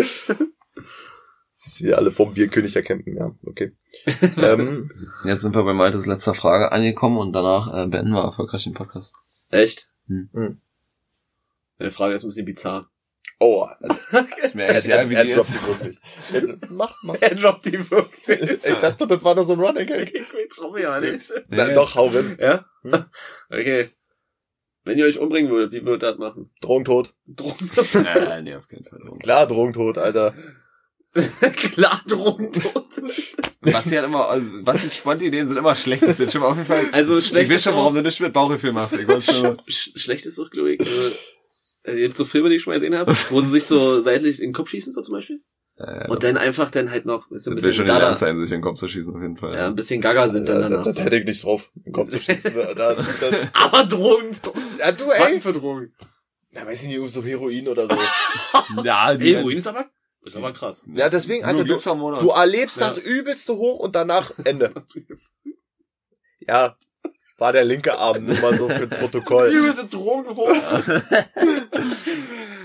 Das 1.66 1.74
ist 1.74 1.84
wie 1.84 1.96
alle 1.96 2.12
vom 2.12 2.32
Bierkönig 2.36 2.74
der 2.74 2.84
campen, 2.84 3.18
ja, 3.18 3.34
okay. 3.44 3.72
ähm, 4.38 4.92
Jetzt 5.24 5.42
sind 5.42 5.56
wir 5.56 5.64
bei 5.64 5.74
Maltes 5.74 6.06
letzter 6.06 6.36
Frage 6.36 6.72
angekommen 6.72 7.18
und 7.18 7.34
danach 7.34 7.74
äh, 7.74 7.88
beenden 7.88 8.14
wir 8.14 8.22
erfolgreich 8.22 8.66
den 8.66 8.76
Podcast. 8.76 9.16
Echt? 9.50 9.90
Hm. 10.08 10.30
Hm. 10.34 10.62
Meine 11.80 11.92
Frage 11.92 12.14
ist 12.14 12.24
ein 12.24 12.28
bisschen 12.30 12.46
bizarr. 12.46 12.88
oh, 13.40 13.68
Ist 14.44 14.54
mir 14.54 14.66
er, 14.66 14.74
eigentlich 14.74 14.86
egal, 14.86 15.10
wie 15.10 15.16
die 15.16 15.30
ist. 15.32 15.50
die 15.50 15.68
wirklich. 15.68 16.00
Er- 16.34 16.70
Mach, 16.70 16.96
mach. 17.02 17.16
Er 17.22 17.34
droppt 17.34 17.66
die 17.66 17.90
wirklich. 17.90 18.42
Ich 18.64 18.74
dachte, 18.76 19.08
das 19.08 19.24
war 19.24 19.34
nur 19.34 19.44
so 19.44 19.54
ein 19.54 19.60
Running 19.60 19.88
Gag. 19.88 20.14
Ich 20.14 20.50
traue 20.56 20.82
ja 20.84 21.00
nicht. 21.00 21.34
Na, 21.50 21.68
doch, 21.74 21.96
hau 21.96 22.06
rein. 22.08 22.38
Ja? 22.40 22.66
Hm. 22.84 23.06
Okay. 23.50 23.90
Wenn 24.84 25.00
ihr 25.00 25.06
euch 25.06 25.18
umbringen 25.18 25.50
würdet, 25.50 25.72
wie 25.72 25.84
würdet 25.84 26.04
ihr 26.04 26.12
das 26.12 26.20
machen? 26.20 26.52
Drogentod. 26.62 27.16
Drogen. 27.26 27.72
Nein, 27.96 28.44
nee, 28.44 28.54
auf 28.54 28.68
keinen 28.68 28.86
Fall. 28.86 29.00
Klar, 29.20 29.48
Drogentod, 29.48 29.98
Alter. 29.98 30.36
Klar, 31.56 32.02
Drogentot. 32.08 32.86
Was 33.62 33.86
sie 33.86 33.96
halt 33.98 34.08
immer, 34.08 34.28
also, 34.30 34.46
was 34.62 34.82
die 34.82 34.90
Spont-Ideen 34.90 35.48
sind 35.48 35.58
immer 35.58 35.76
schlecht. 35.76 36.04
Das 36.04 36.20
ist 36.20 36.32
schon 36.34 36.42
mal 36.42 36.48
auf 36.50 36.56
jeden 36.58 36.68
Fall. 36.68 36.84
Also 36.92 37.18
Ich 37.18 37.28
schlecht 37.28 37.50
weiß 37.50 37.56
ist 37.58 37.64
schon, 37.64 37.76
warum 37.76 37.96
du 37.96 38.02
nicht 38.02 38.20
mit 38.20 38.34
Bauchgefühl 38.34 38.74
machst. 38.74 38.98
Ich 38.98 39.08
schon, 39.26 39.58
sch 39.68 39.92
schlecht 39.96 40.26
ist 40.26 40.38
doch, 40.38 40.50
glaube 40.52 40.74
ich, 40.74 40.82
äh, 40.82 41.92
äh, 41.92 42.02
ihr 42.02 42.08
habt 42.10 42.18
so 42.18 42.26
Filme, 42.26 42.50
die 42.50 42.56
ich 42.56 42.62
schon 42.64 42.72
mal 42.74 42.80
gesehen 42.80 42.96
habe, 42.96 43.16
wo 43.30 43.42
sie 43.42 43.50
sich 43.50 43.66
so 43.66 44.02
seitlich 44.02 44.40
in 44.40 44.50
den 44.50 44.54
Kopf 44.54 44.70
schießen, 44.70 44.92
so 44.94 45.02
zum 45.02 45.16
Beispiel. 45.16 45.40
äh, 45.78 46.08
Und 46.10 46.24
dann 46.24 46.36
einfach 46.38 46.70
dann 46.70 46.92
halt 46.92 47.06
noch 47.06 47.32
ist 47.32 47.48
ein 47.48 47.56
das 47.56 47.64
will 47.64 47.70
bisschen 47.70 47.74
schon 47.74 47.88
Dada. 47.88 48.08
ernst 48.08 48.20
sein, 48.20 48.40
sich 48.40 48.52
in 48.52 48.58
den 48.58 48.62
Kopf 48.64 48.78
zu 48.80 48.88
schießen, 48.88 49.16
auf 49.16 49.22
jeden 49.22 49.38
Fall. 49.38 49.56
Ja, 49.56 49.68
ein 49.68 49.76
bisschen 49.76 50.02
gaga 50.02 50.28
sind 50.28 50.50
dann 50.50 50.58
Ja, 50.62 50.70
danach. 50.70 50.84
das, 50.84 50.96
das 50.96 51.06
hätte 51.06 51.18
ich 51.18 51.26
nicht 51.26 51.44
drauf, 51.44 51.72
im 51.86 51.94
Kopf 51.94 52.10
zu 52.10 52.20
schießen. 52.20 52.54
Da, 52.54 52.74
da, 52.74 52.94
da, 52.96 53.04
Aber 53.54 53.84
Drogen. 53.86 54.32
ja, 54.80 54.92
du, 54.92 55.06
ey. 55.12 55.40
für 55.40 55.54
Drogen. 55.54 55.94
Na, 56.52 56.66
weiß 56.66 56.84
ich 56.84 56.90
nicht, 56.98 57.12
so 57.12 57.24
Heroin 57.24 57.68
oder 57.68 57.88
so. 57.88 57.98
ja 58.84 59.16
die 59.16 59.36
Heroin 59.36 59.58
ist 59.58 59.68
aber, 59.68 59.90
ist 60.26 60.36
aber 60.38 60.52
krass. 60.54 60.84
Ja, 60.94 61.10
deswegen, 61.10 61.42
Nur 61.42 61.50
Alter, 61.50 61.64
du, 61.64 62.20
du 62.22 62.30
erlebst 62.30 62.80
Ja. 62.80 62.88
das 62.88 62.98
übelste 62.98 63.56
hoch 63.56 63.80
und 63.80 63.96
danach 63.96 64.32
Ende. 64.44 64.72
Was 64.74 64.88
du 64.88 65.00
hier 65.00 65.18
Ja, 66.40 66.78
war 67.38 67.52
der 67.54 67.66
linke 67.66 67.98
Arm, 67.98 68.24
nur 68.26 68.40
mal 68.40 68.54
so 68.54 68.68
für 68.70 68.88
das 68.88 69.00
Protokoll. 69.00 69.50
Übelste 69.54 69.86
Drogen 69.86 70.36
hoch. 70.36 70.48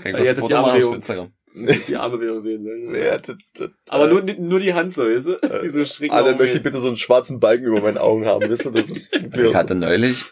Kein 0.03 0.23
Ja, 0.23 0.35
Foto 0.35 0.47
die 0.47 0.53
machen 0.53 0.83
auf. 0.83 0.95
Instagram. 0.95 1.33
Die 1.53 1.97
Armbewegung 1.97 2.39
sehen 2.39 2.63
sollen. 2.63 2.95
Ja, 2.95 3.17
das, 3.17 3.35
das, 3.55 3.69
Aber 3.89 4.05
äh, 4.09 4.13
nur, 4.13 4.21
nur 4.23 4.59
die 4.61 4.73
Hand 4.73 4.93
so, 4.93 5.03
weißt 5.03 5.27
du? 5.27 5.59
Diese 5.61 5.85
schrägen 5.85 6.15
Ah, 6.15 6.23
dann 6.23 6.37
möchte 6.37 6.55
ich 6.55 6.63
bitte 6.63 6.77
so 6.79 6.87
einen 6.87 6.95
schwarzen 6.95 7.41
Balken 7.41 7.65
über 7.65 7.81
meinen 7.81 7.97
Augen 7.97 8.25
haben, 8.25 8.47
wisst 8.49 8.63
ihr? 8.65 8.71
Das 8.71 8.89
ist 8.89 9.09
Ich 9.13 9.53
hatte 9.53 9.75
neulich, 9.75 10.23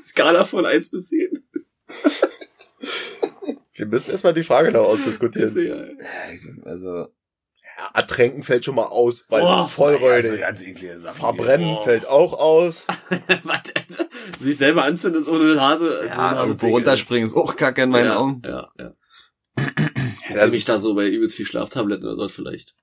Skala 0.00 0.46
von 0.46 0.64
1 0.64 0.90
bis 0.90 1.08
10. 1.08 1.28
Wir 3.78 3.86
müssen 3.86 4.10
erstmal 4.10 4.34
die 4.34 4.42
Frage 4.42 4.72
noch 4.72 4.86
ausdiskutieren. 4.86 5.98
Ja, 6.00 6.70
also, 6.70 6.88
Ja, 7.78 7.90
Ertränken 7.94 8.42
fällt 8.42 8.64
schon 8.64 8.74
mal 8.74 8.86
aus, 8.86 9.24
weil 9.28 9.42
Oh, 9.44 9.66
vollräudig. 9.66 10.40
ganz 10.40 10.62
eklige 10.62 10.98
Sachen. 10.98 11.16
Verbrennen 11.16 11.76
Oh. 11.76 11.82
fällt 11.82 12.06
auch 12.06 12.32
aus. 12.32 12.86
Was? 13.44 13.60
Sich 14.40 14.56
selber 14.56 14.82
anzünden 14.84 15.20
ist 15.20 15.28
ohne 15.28 15.60
Hase. 15.60 16.06
Ja, 16.06 16.40
irgendwo 16.40 16.68
runterspringen 16.70 17.28
ist 17.28 17.36
auch 17.36 17.54
kacke 17.56 17.82
in 17.82 17.90
meinen 17.90 18.06
ja, 18.10 18.16
Augen. 18.16 18.42
Ja, 18.44 18.72
ja. 18.78 18.94
Hättest 20.22 20.46
du 20.48 20.50
mich 20.50 20.64
da 20.64 20.78
so 20.78 20.94
bei 20.94 21.08
übelst 21.08 21.36
viel 21.36 21.46
Schlaftabletten 21.46 22.04
oder 22.04 22.16
so 22.16 22.28
vielleicht. 22.28 22.74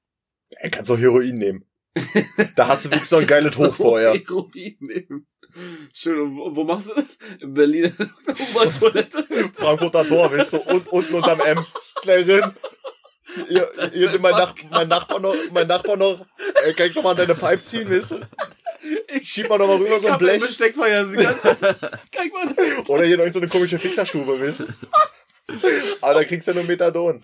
Er 0.51 0.69
kannst 0.69 0.89
auch 0.91 0.97
Heroin 0.97 1.35
nehmen. 1.35 1.65
Da 2.55 2.67
hast 2.67 2.85
du 2.85 2.89
wirklich 2.91 3.07
so 3.09 3.17
ein 3.17 3.27
geiles 3.27 3.57
Hoch 3.57 3.73
vorher. 3.73 4.13
Heroin 4.13 4.75
nehmen. 4.79 5.27
Schön, 5.93 6.19
und 6.19 6.37
wo, 6.37 6.55
wo 6.55 6.63
machst 6.63 6.89
du 6.89 6.95
das? 6.95 7.17
In 7.39 7.53
Berlin 7.53 7.95
U-Bahn-Toilette. 8.27 9.25
Frankfurter 9.53 10.07
Tor, 10.07 10.31
weißt 10.31 10.53
du, 10.53 10.57
und, 10.57 10.87
unten 10.89 11.13
unterm 11.13 11.39
M. 11.39 11.65
Rein. 12.05 12.55
Hier, 13.47 13.71
hier, 13.93 14.19
mein, 14.19 14.31
Nach 14.31 14.53
mein 14.69 14.87
Nachbar 14.87 15.19
noch, 15.19 15.35
mein 15.51 15.67
Nachbar 15.67 15.97
noch, 15.97 16.25
äh, 16.63 16.73
kann 16.73 16.87
ich 16.87 16.95
noch 16.95 17.03
mal 17.03 17.11
an 17.11 17.17
deine 17.17 17.35
Pipe 17.35 17.61
ziehen, 17.61 17.89
weißt 17.89 18.11
du? 18.11 18.21
Ich 19.13 19.29
Schieb 19.29 19.49
mal 19.49 19.57
noch 19.57 19.67
mal 19.67 19.77
rüber 19.77 19.99
so 19.99 20.07
ein 20.07 20.17
Blech. 20.17 20.41
Besteck 20.41 20.75
vergessen. 20.75 21.17
Kann 21.17 22.27
ich 22.27 22.33
mal 22.33 22.83
Oder 22.87 23.03
hier 23.05 23.17
noch 23.17 23.31
so 23.33 23.39
eine 23.39 23.49
komische 23.49 23.79
Fixerstube, 23.79 24.39
weißt 24.39 24.61
du? 24.61 24.65
Aber 26.01 26.13
da 26.13 26.23
kriegst 26.23 26.47
du 26.47 26.51
ja 26.51 26.55
nur 26.55 26.65
Methadon. 26.65 27.21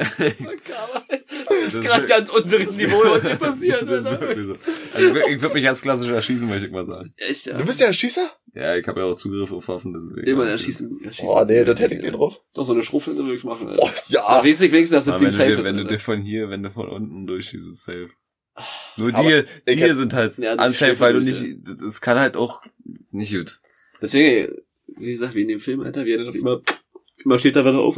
Das 0.00 1.74
ist 1.74 1.82
gerade 1.82 2.06
ganz 2.06 2.28
unteres 2.30 2.76
Niveau, 2.76 3.00
was 3.04 3.22
hier 3.22 3.36
passiert. 3.36 3.82
Das 3.82 4.04
ist 4.04 4.20
wirklich 4.20 4.46
so. 4.46 4.56
Also 4.94 5.08
ich, 5.08 5.14
würd- 5.14 5.28
ich 5.34 5.42
würde 5.42 5.54
mich 5.54 5.68
als 5.68 5.82
klassisch 5.82 6.10
erschießen, 6.10 6.48
möchte 6.48 6.66
ich 6.66 6.72
mal 6.72 6.86
sagen. 6.86 7.12
Echt, 7.16 7.46
ja. 7.46 7.56
Du 7.58 7.64
bist 7.64 7.80
ja 7.80 7.86
ein 7.88 7.94
Schießer? 7.94 8.30
Ja, 8.54 8.76
ich 8.76 8.86
habe 8.86 9.00
ja 9.00 9.06
auch 9.06 9.14
Zugriff 9.14 9.52
auf 9.52 9.68
Waffen, 9.68 9.92
deswegen. 9.94 10.26
Immer 10.26 10.46
erschießen. 10.48 11.00
erschießen 11.04 11.28
Oh, 11.28 11.44
nee, 11.46 11.64
das 11.64 11.78
hätte 11.80 11.94
ich 11.94 12.02
nicht 12.02 12.14
drauf. 12.14 12.40
Doch, 12.54 12.64
so 12.66 12.72
eine 12.72 12.82
Schrotflinte 12.82 13.22
würde 13.22 13.36
ich 13.36 13.44
machen. 13.44 13.68
Alter. 13.68 13.82
Oh, 13.82 13.90
Da 14.10 14.38
ja. 14.38 14.44
weiß 14.44 14.60
ich 14.62 14.72
wenigstens, 14.72 15.04
dass 15.04 15.06
das 15.06 15.16
Ding 15.16 15.26
wenn, 15.26 15.32
safe 15.32 15.50
ist. 15.60 15.64
wenn 15.66 15.76
du 15.76 15.84
dir 15.84 15.98
von 15.98 16.18
hier, 16.20 16.48
wenn 16.50 16.62
du 16.62 16.70
von 16.70 16.88
unten 16.88 17.26
durchschießt, 17.26 17.76
safe. 17.76 18.08
Nur 18.96 19.14
Aber 19.14 19.42
die, 19.42 19.44
die 19.68 19.80
hätt- 19.80 19.96
sind 19.96 20.12
halt 20.12 20.36
Ja, 20.38 20.52
unsafe, 20.52 20.98
weil 21.00 21.12
du 21.14 21.20
nicht, 21.20 21.44
das 21.80 22.00
kann 22.00 22.18
halt 22.18 22.36
auch 22.36 22.62
nicht 23.10 23.32
gut. 23.32 23.60
Deswegen, 24.02 24.54
wie 24.98 25.12
gesagt, 25.12 25.34
wie 25.34 25.42
in 25.42 25.48
dem 25.48 25.60
Film, 25.60 25.80
Alter, 25.80 26.04
wie 26.04 26.12
er 26.12 26.24
doch 26.24 26.34
immer, 26.34 26.60
immer 27.24 27.38
steht 27.38 27.54
da 27.56 27.64
wieder 27.64 27.78
auf. 27.78 27.96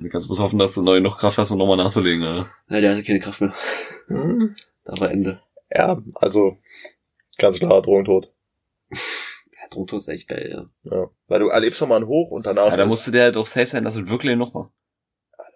Du 0.00 0.08
kannst 0.08 0.28
bloß 0.28 0.40
hoffen, 0.40 0.58
dass 0.58 0.74
du 0.74 0.82
neu 0.82 1.00
noch 1.00 1.18
Kraft 1.18 1.38
hast, 1.38 1.50
um 1.50 1.58
nochmal 1.58 1.76
nachzulegen, 1.76 2.22
ja. 2.22 2.48
Ja, 2.68 2.80
der 2.80 2.92
hatte 2.92 3.02
keine 3.02 3.20
Kraft 3.20 3.40
mehr. 3.40 3.52
Hm. 4.06 4.54
Da 4.84 5.00
war 5.00 5.10
Ende. 5.10 5.42
Ja, 5.74 6.00
also, 6.14 6.56
ganz 7.36 7.58
klar, 7.58 7.82
Drogentod. 7.82 8.32
Ja, 8.90 9.68
Drucktod 9.70 9.98
ist 9.98 10.08
echt 10.08 10.28
geil, 10.28 10.70
ja. 10.84 10.90
Ja. 10.90 11.10
Weil 11.26 11.40
du 11.40 11.48
erlebst 11.48 11.80
noch 11.80 11.88
mal 11.88 11.96
einen 11.96 12.06
Hoch 12.06 12.30
und 12.30 12.46
danach 12.46 12.70
Ja, 12.70 12.76
da 12.76 12.86
musste 12.86 13.10
der 13.10 13.24
halt 13.24 13.36
auch 13.36 13.46
safe 13.46 13.66
sein, 13.66 13.84
dass 13.84 13.94
du 13.94 14.08
wirklich 14.08 14.36
nochmal. 14.36 14.68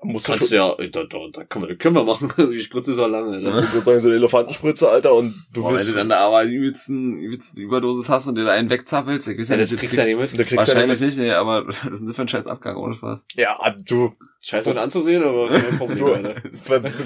Musst 0.02 0.28
du 0.28 0.32
Kannst 0.32 0.50
du 0.50 0.56
ja, 0.56 0.74
da, 0.76 1.04
da, 1.04 1.18
da 1.32 1.44
können 1.44 1.68
wir, 1.68 1.76
können 1.76 1.94
wir 1.96 2.04
machen. 2.04 2.32
Die 2.52 2.62
Spritze 2.62 2.92
ist 2.92 2.98
auch 2.98 3.08
lange, 3.08 3.36
Alter. 3.36 3.58
ich 3.62 3.72
würd 3.74 3.84
sagen, 3.84 4.00
so 4.00 4.08
eine 4.08 4.16
Elefantenspritze, 4.16 4.88
Alter, 4.88 5.14
und 5.14 5.34
du 5.52 5.62
Boah, 5.62 5.70
wenn 5.70 5.76
wirst, 5.78 5.88
du 5.88 5.92
dann 5.94 6.08
da 6.08 6.18
aber 6.20 6.44
die 6.44 6.54
übelsten, 6.54 7.16
übelsten 7.18 7.62
Überdosis 7.62 8.08
hast 8.08 8.26
und 8.26 8.36
dir 8.36 8.44
da 8.44 8.52
einen 8.52 8.68
wegzappelst, 8.70 9.28
ich 9.28 9.38
weiß 9.38 9.48
ja 9.50 9.54
Ja, 9.56 9.60
das 9.62 9.70
nicht, 9.70 9.80
kriegst 9.80 9.96
du 9.96 10.00
ja 10.02 10.06
nicht 10.06 10.18
mit. 10.18 10.32
du 10.32 10.44
kriegst 10.44 10.56
wahrscheinlich 10.56 11.00
ja, 11.00 11.06
nicht, 11.06 11.18
nee, 11.18 11.30
aber 11.32 11.66
was 11.68 11.84
ist 11.84 12.06
das 12.06 12.16
für 12.16 12.22
ein 12.22 12.28
scheiß 12.28 12.46
Abgang, 12.46 12.76
ohne 12.76 12.94
Spaß. 12.94 13.24
ja, 13.36 13.56
du, 13.86 14.14
Scheiße 14.40 14.70
mit 14.70 14.78
anzusehen, 14.78 15.22
aber 15.22 15.48
kein 15.48 15.78
Problem, 15.78 15.98
du, 15.98 16.12
Alter. 16.12 16.34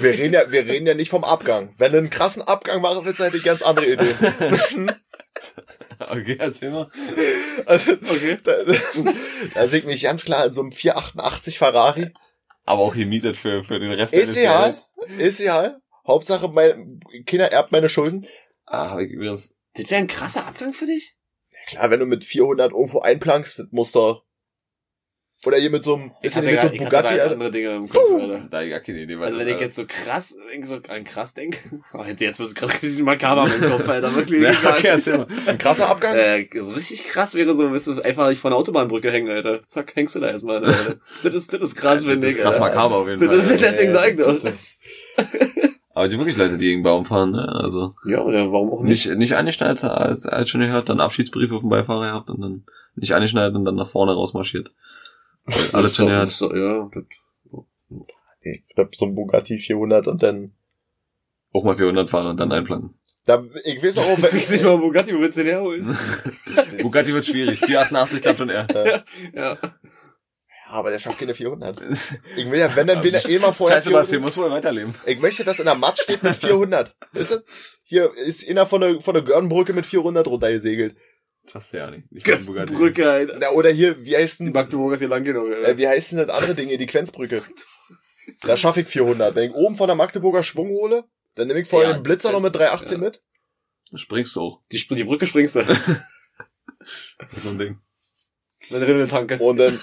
wir 0.01 0.11
reden 0.11 0.33
ja, 0.33 0.51
wir 0.51 0.65
reden 0.65 0.87
ja 0.87 0.95
nicht 0.95 1.09
vom 1.11 1.23
Abgang. 1.23 1.69
Wenn 1.77 1.91
du 1.91 1.99
einen 1.99 2.09
krassen 2.09 2.41
Abgang 2.41 2.81
machen 2.81 3.05
willst, 3.05 3.19
hätte 3.19 3.37
ich 3.37 3.43
ganz 3.43 3.61
andere 3.61 3.85
Ideen. 3.93 4.91
Okay, 5.99 6.35
erzähl 6.39 6.69
mal. 6.71 6.89
Also, 7.65 7.91
Okay. 7.93 8.37
da, 8.43 8.51
da 9.55 9.67
sehe 9.67 9.79
ich 9.79 9.85
mich 9.85 10.03
ganz 10.03 10.23
klar 10.25 10.45
in 10.45 10.51
so 10.51 10.61
einem 10.61 10.71
488 10.71 11.57
Ferrari. 11.57 12.11
Aber 12.67 12.81
auch 12.81 12.93
gemietet 12.93 13.37
für, 13.37 13.63
für 13.63 13.79
den 13.79 13.93
Rest 13.93 14.13
Ist 14.13 14.35
egal, 14.35 14.75
Jahres. 14.97 15.17
ist 15.17 15.39
egal. 15.39 15.81
Hauptsache, 16.05 16.49
meine 16.49 16.99
Kinder 17.25 17.49
erbt 17.51 17.71
meine 17.71 17.87
Schulden. 17.87 18.27
Ah, 18.65 18.91
hab 18.91 18.99
ich 18.99 19.09
übrigens, 19.09 19.57
Das 19.73 19.89
wäre 19.89 20.01
ein 20.01 20.07
krasser 20.07 20.45
Abgang 20.45 20.73
für 20.73 20.85
dich? 20.85 21.15
Ja, 21.53 21.59
klar, 21.67 21.91
wenn 21.91 22.01
du 22.01 22.05
mit 22.05 22.25
400 22.25 22.73
irgendwo 22.73 22.99
einplankst, 22.99 23.59
das 23.59 23.67
muss 23.71 23.93
doch, 23.93 24.25
oder 25.45 25.57
hier 25.57 25.69
mit 25.69 25.83
so 25.83 25.95
einem, 25.95 26.11
Ich 26.21 26.27
ist 26.27 26.35
ja 26.35 26.41
hatte, 26.41 26.45
mit 26.47 26.55
ich 26.55 26.61
so 26.61 26.67
hatte 26.67 26.77
Bugatti, 26.77 27.07
da 27.07 27.11
jetzt 27.13 27.21
Alter. 27.21 27.33
andere 27.33 27.51
Dinge 27.51 27.75
im 27.75 27.87
Kopf, 27.89 28.11
Alter. 28.19 28.47
da 28.49 28.57
hab 28.57 28.63
ich 28.65 28.69
gar 28.71 28.79
keine 28.79 28.99
Idee, 29.01 29.19
weil 29.19 29.25
Also 29.27 29.37
das, 29.37 29.47
wenn 29.47 29.55
ich 29.55 29.61
jetzt 29.61 29.75
so 29.75 29.83
krass, 29.87 30.37
ich 30.57 30.65
so 30.65 30.75
an 30.87 31.03
krass 31.03 31.33
denke, 31.35 31.57
oh, 31.93 32.03
jetzt, 32.07 32.21
jetzt 32.21 32.39
wird 32.39 32.49
es 32.49 32.55
gerade 32.55 32.73
richtig 32.73 33.03
makaber 33.03 33.43
im 33.45 33.69
Kopf, 33.69 33.87
Alter, 33.89 34.15
wirklich. 34.15 34.41
Ja, 34.41 34.51
okay. 34.69 35.25
Ein 35.45 35.57
krasser 35.57 35.89
Abgang? 35.89 36.15
Äh, 36.15 36.47
so 36.59 36.71
richtig 36.73 37.03
krass 37.05 37.35
wäre 37.35 37.53
so, 37.55 37.69
bist 37.69 37.87
du 37.87 38.01
einfach 38.01 38.29
nicht 38.29 38.39
von 38.41 38.51
der 38.51 38.57
Autobahnbrücke 38.57 39.11
hängen, 39.11 39.29
Alter. 39.29 39.61
Zack, 39.63 39.95
hängst 39.95 40.15
du 40.15 40.19
da 40.19 40.29
erstmal, 40.29 40.65
Alter. 40.65 40.95
Das 41.23 41.33
ist, 41.33 41.53
das 41.53 41.61
ist 41.61 41.75
krass, 41.75 42.03
Das 42.03 42.05
finde 42.11 42.27
ist 42.27 42.37
ich. 42.37 42.41
krass 42.43 42.55
Alter. 42.55 42.65
makaber 42.65 42.95
auf 42.97 43.07
jeden 43.07 43.19
Das 43.19 43.29
Fall. 43.45 43.53
ist- 43.55 43.61
deswegen 43.63 43.91
sag 43.91 44.09
ich 44.09 44.15
doch. 44.17 44.39
Das, 44.41 44.79
Aber 45.93 46.05
es 46.05 46.11
sind 46.11 46.19
wirklich 46.19 46.37
Leute, 46.37 46.57
die 46.57 46.65
gegen 46.65 46.83
Baum 46.83 47.05
fahren, 47.05 47.31
ne? 47.31 47.47
Also 47.63 47.95
Ja, 48.05 48.21
oder 48.21 48.51
warum 48.51 48.71
auch 48.71 48.81
nicht? 48.83 49.05
nicht, 49.07 49.17
nicht 49.17 49.33
angeschnallt, 49.35 49.83
als, 49.83 50.25
als 50.25 50.49
schon 50.49 50.61
gehört, 50.61 50.89
dann 50.89 50.99
Abschiedsbrief 50.99 51.51
auf 51.51 51.61
dem 51.61 51.69
Beifahrer 51.69 52.07
gehabt 52.07 52.29
und 52.29 52.41
dann 52.41 52.65
nicht 52.95 53.13
angeschnallt 53.13 53.55
und 53.55 53.65
dann 53.65 53.75
nach 53.75 53.87
vorne 53.87 54.13
rausmarschiert. 54.13 54.71
Alles 55.73 55.95
doch- 55.97 56.05
gehört. 56.07 56.27
das 56.27 56.39
Ja, 56.41 56.89
das, 56.93 57.03
ich 58.41 58.63
hab 58.77 58.95
so 58.95 59.05
ein 59.05 59.15
Bugatti 59.15 59.57
400 59.57 60.07
und 60.07 60.23
dann, 60.23 60.53
Auch 61.53 61.63
mal 61.63 61.75
400 61.77 62.09
fahren 62.09 62.27
und 62.27 62.37
dann 62.37 62.51
einplanen. 62.51 62.93
da, 63.25 63.43
ich 63.65 63.81
weiß 63.83 63.97
auch, 63.97 64.17
wenn, 64.21 64.29
Kriegst 64.29 64.51
nicht 64.51 64.63
mal 64.63 64.77
Bugatti, 64.77 65.13
wo 65.15 65.19
willst 65.19 65.37
du 65.37 65.43
den 65.43 65.53
herholen? 65.53 65.97
Bugatti 66.81 67.13
wird 67.13 67.25
schwierig. 67.25 67.59
488 67.59 68.21
klappt 68.21 68.37
schon 68.39 68.49
eher. 68.49 68.67
Ja. 68.73 69.03
Ja, 69.33 69.57
aber 70.69 70.89
der 70.91 70.99
schafft 70.99 71.17
keine 71.19 71.33
400. 71.33 71.81
Ich 72.35 72.49
will 72.51 72.59
ja, 72.59 72.73
wenn 72.75 72.87
dann 72.87 73.01
bin 73.01 73.15
ich 73.15 73.27
eh 73.29 73.39
mal 73.39 73.53
vorher 73.53 73.77
Scheiße, 73.77 73.93
was, 73.93 74.09
hier 74.09 74.19
400. 74.19 74.21
muss 74.21 74.37
wohl 74.37 74.51
weiterleben. 74.51 74.93
Ich 75.05 75.19
möchte, 75.19 75.43
dass 75.45 75.59
in 75.59 75.65
der 75.65 75.75
Matt 75.75 75.97
steht 75.97 76.23
mit 76.23 76.35
400. 76.35 76.93
Weißt 77.13 77.31
du? 77.31 77.37
Hier 77.83 78.11
ist 78.13 78.47
einer 78.49 78.65
von 78.65 78.81
der, 78.81 78.99
von 79.01 79.13
der 79.13 79.23
Görnbrücke 79.23 79.71
mit 79.73 79.85
400 79.85 80.27
runtergesegelt. 80.27 80.97
Das 81.47 81.55
hast 81.55 81.73
du 81.73 81.77
ja 81.77 81.89
nicht. 81.89 82.03
Ich 82.11 82.23
bin 82.25 82.45
Bugatti. 82.45 82.73
Brücke, 82.73 83.09
Alter. 83.09 83.37
Na, 83.41 83.49
oder 83.51 83.69
hier, 83.71 84.03
wie 84.05 84.15
heißt 84.15 84.39
Die 84.39 84.43
denn, 84.45 84.53
Magdeburger 84.53 84.93
ist 84.95 84.99
hier 84.99 85.07
lang 85.07 85.23
genug, 85.23 85.51
Alter. 85.51 85.67
äh, 85.69 85.77
wie 85.77 85.87
heißt 85.87 86.11
denn 86.11 86.19
das 86.19 86.29
andere 86.29 86.53
Ding 86.55 86.67
hier, 86.69 86.77
die 86.77 86.85
Quenzbrücke? 86.85 87.41
Da 88.41 88.55
schaffe 88.57 88.81
ich 88.81 88.87
400. 88.87 89.33
Wenn 89.35 89.49
ich 89.51 89.55
oben 89.55 89.75
von 89.77 89.87
der 89.87 89.95
Magdeburger 89.95 90.43
Schwung 90.43 90.69
hole, 90.69 91.05
dann 91.35 91.47
nehme 91.47 91.61
ich 91.61 91.67
vorher 91.67 91.89
Ja, 91.91 91.95
den 91.97 92.03
Blitzer 92.03 92.31
noch 92.31 92.41
mit 92.41 92.53
318 92.55 92.97
ja. 93.01 93.05
mit. 93.05 93.23
Springst 93.95 94.35
du 94.35 94.41
auch. 94.41 94.61
Die, 94.71 94.77
Spr- 94.79 94.95
die 94.95 95.05
Brücke 95.05 95.25
springst 95.27 95.55
du. 95.55 95.61
Das 97.19 97.33
ist 97.33 97.43
so 97.43 97.49
ein 97.49 97.57
Ding. 97.57 97.79
Dann 98.69 98.81
drin 98.81 98.95
eine 98.95 99.07
Tanke. 99.07 99.37
Und 99.39 99.57
dann, 99.57 99.79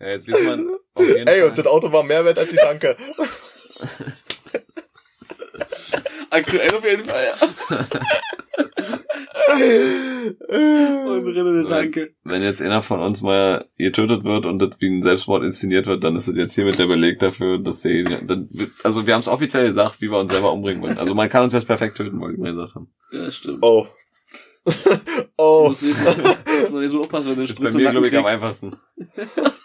Ja, 0.00 0.08
jetzt 0.08 0.26
weiß 0.28 0.42
man 0.44 0.76
auf 0.94 1.06
jeden 1.06 1.26
ey, 1.28 1.40
Fall. 1.40 1.48
und 1.50 1.58
das 1.58 1.66
Auto 1.66 1.90
war 1.92 2.02
mehr 2.04 2.24
wert 2.24 2.38
als 2.38 2.50
die 2.50 2.56
Tanke. 2.56 2.96
Aktuell 6.30 6.74
auf 6.74 6.84
jeden 6.84 7.04
Fall, 7.04 7.24
ja. 7.26 7.36
Und 11.08 11.66
Tanke. 11.68 12.14
Wenn 12.24 12.42
jetzt 12.42 12.62
einer 12.62 12.82
von 12.82 13.00
uns 13.00 13.22
mal 13.22 13.66
getötet 13.76 14.24
wird 14.24 14.46
und 14.46 14.58
das 14.58 14.80
wie 14.80 14.88
ein 14.88 15.02
Selbstmord 15.02 15.44
inszeniert 15.44 15.86
wird, 15.86 16.04
dann 16.04 16.16
ist 16.16 16.28
das 16.28 16.36
jetzt 16.36 16.54
hiermit 16.54 16.78
der 16.78 16.86
Beleg 16.86 17.18
dafür, 17.18 17.58
dass 17.58 17.82
der, 17.82 18.04
dann 18.04 18.48
wird, 18.50 18.70
also 18.84 19.06
wir 19.06 19.14
haben 19.14 19.20
es 19.20 19.28
offiziell 19.28 19.66
gesagt, 19.68 20.00
wie 20.00 20.10
wir 20.10 20.18
uns 20.18 20.32
selber 20.32 20.52
umbringen 20.52 20.82
wollen. 20.82 20.98
Also 20.98 21.14
man 21.14 21.28
kann 21.28 21.44
uns 21.44 21.52
jetzt 21.52 21.66
perfekt 21.66 21.96
töten, 21.96 22.20
wollte 22.20 22.34
ich 22.34 22.40
mal 22.40 22.52
gesagt 22.54 22.74
haben. 22.74 22.88
Ja, 23.10 23.30
stimmt. 23.30 23.58
Oh. 23.62 23.86
oh. 25.36 25.68
Muss, 25.68 25.82
nicht- 25.82 25.98
muss 26.04 26.70
man 26.70 26.82
jetzt 26.82 26.92
mal 26.92 27.00
aufpassen, 27.00 27.28
wenn 27.30 27.34
du 27.36 27.40
Das 27.42 27.50
ist 27.50 27.56
bei 27.58 27.70
Spritze 27.70 27.78
mir, 27.78 27.90
glaube 27.90 28.08
ich, 28.08 28.16
am 28.16 28.26
einfachsten. 28.26 28.76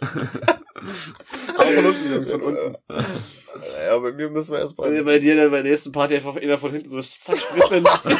Aber 1.56 1.70
von 1.70 1.86
unten, 1.86 2.12
Jungs, 2.12 2.30
von 2.30 2.42
unten. 2.42 2.76
Ja, 3.86 3.98
bei 3.98 4.12
mir 4.12 4.28
müssen 4.28 4.52
wir 4.52 4.60
erst 4.60 4.76
Bei, 4.76 4.90
mal. 4.90 5.02
bei 5.04 5.18
dir 5.18 5.34
dann 5.36 5.50
bei 5.50 5.62
der 5.62 5.70
nächsten 5.70 5.92
Party 5.92 6.16
einfach 6.16 6.36
einer 6.36 6.58
von 6.58 6.72
hinten 6.72 6.88
so 6.88 6.96
Nacken. 7.80 8.18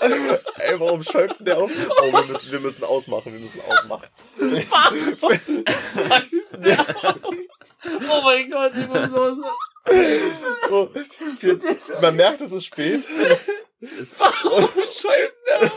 Ey, 0.58 0.78
warum 0.78 1.02
schäumt 1.02 1.36
denn 1.40 1.46
der 1.46 1.58
auf? 1.58 1.70
Oh, 2.00 2.12
wir 2.12 2.22
müssen, 2.24 2.52
wir 2.52 2.60
müssen 2.60 2.84
ausmachen, 2.84 3.32
wir 3.32 3.40
müssen 3.40 3.60
ausmachen. 3.68 4.06
Oh 8.10 8.20
mein 8.22 8.50
Gott, 8.50 8.72
ich 8.74 8.88
muss 8.88 9.08
so 9.08 9.36
So, 10.68 10.90
wir, 11.40 11.58
man 12.02 12.16
merkt, 12.16 12.40
es 12.40 12.50
ist 12.52 12.64
spät. 12.66 13.04
Warum 14.18 14.68
schäumt 14.92 15.32
der? 15.46 15.70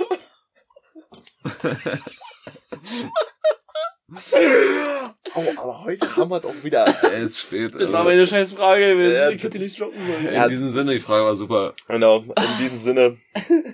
Oh, 5.35 5.43
aber 5.55 5.83
heute 5.85 6.15
haben 6.15 6.29
wir 6.31 6.39
doch 6.39 6.53
wieder. 6.63 6.85
Es 7.13 7.23
ist 7.31 7.41
spät. 7.41 7.73
Das 7.73 7.81
also. 7.81 7.93
war 7.93 8.03
meine 8.03 8.27
scheiß 8.27 8.53
Frage 8.53 8.93
gewesen. 8.93 9.15
Ja, 9.15 9.29
ich 9.29 9.41
hätte 9.43 9.57
nicht 9.59 9.75
stoppen 9.75 9.97
sollen. 10.05 10.33
In 10.35 10.49
diesem 10.49 10.71
Sinne, 10.71 10.93
die 10.93 10.99
Frage 10.99 11.25
war 11.25 11.35
super. 11.35 11.73
Genau, 11.87 12.17
in 12.19 12.57
diesem 12.59 12.75
Sinne. 12.77 13.17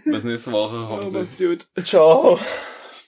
Bis 0.06 0.24
nächste 0.24 0.52
Woche 0.52 0.76
Oh, 0.76 0.90
hoffentlich. 0.90 1.14
macht's 1.24 1.40
gut. 1.40 1.68
Ciao. 1.84 2.40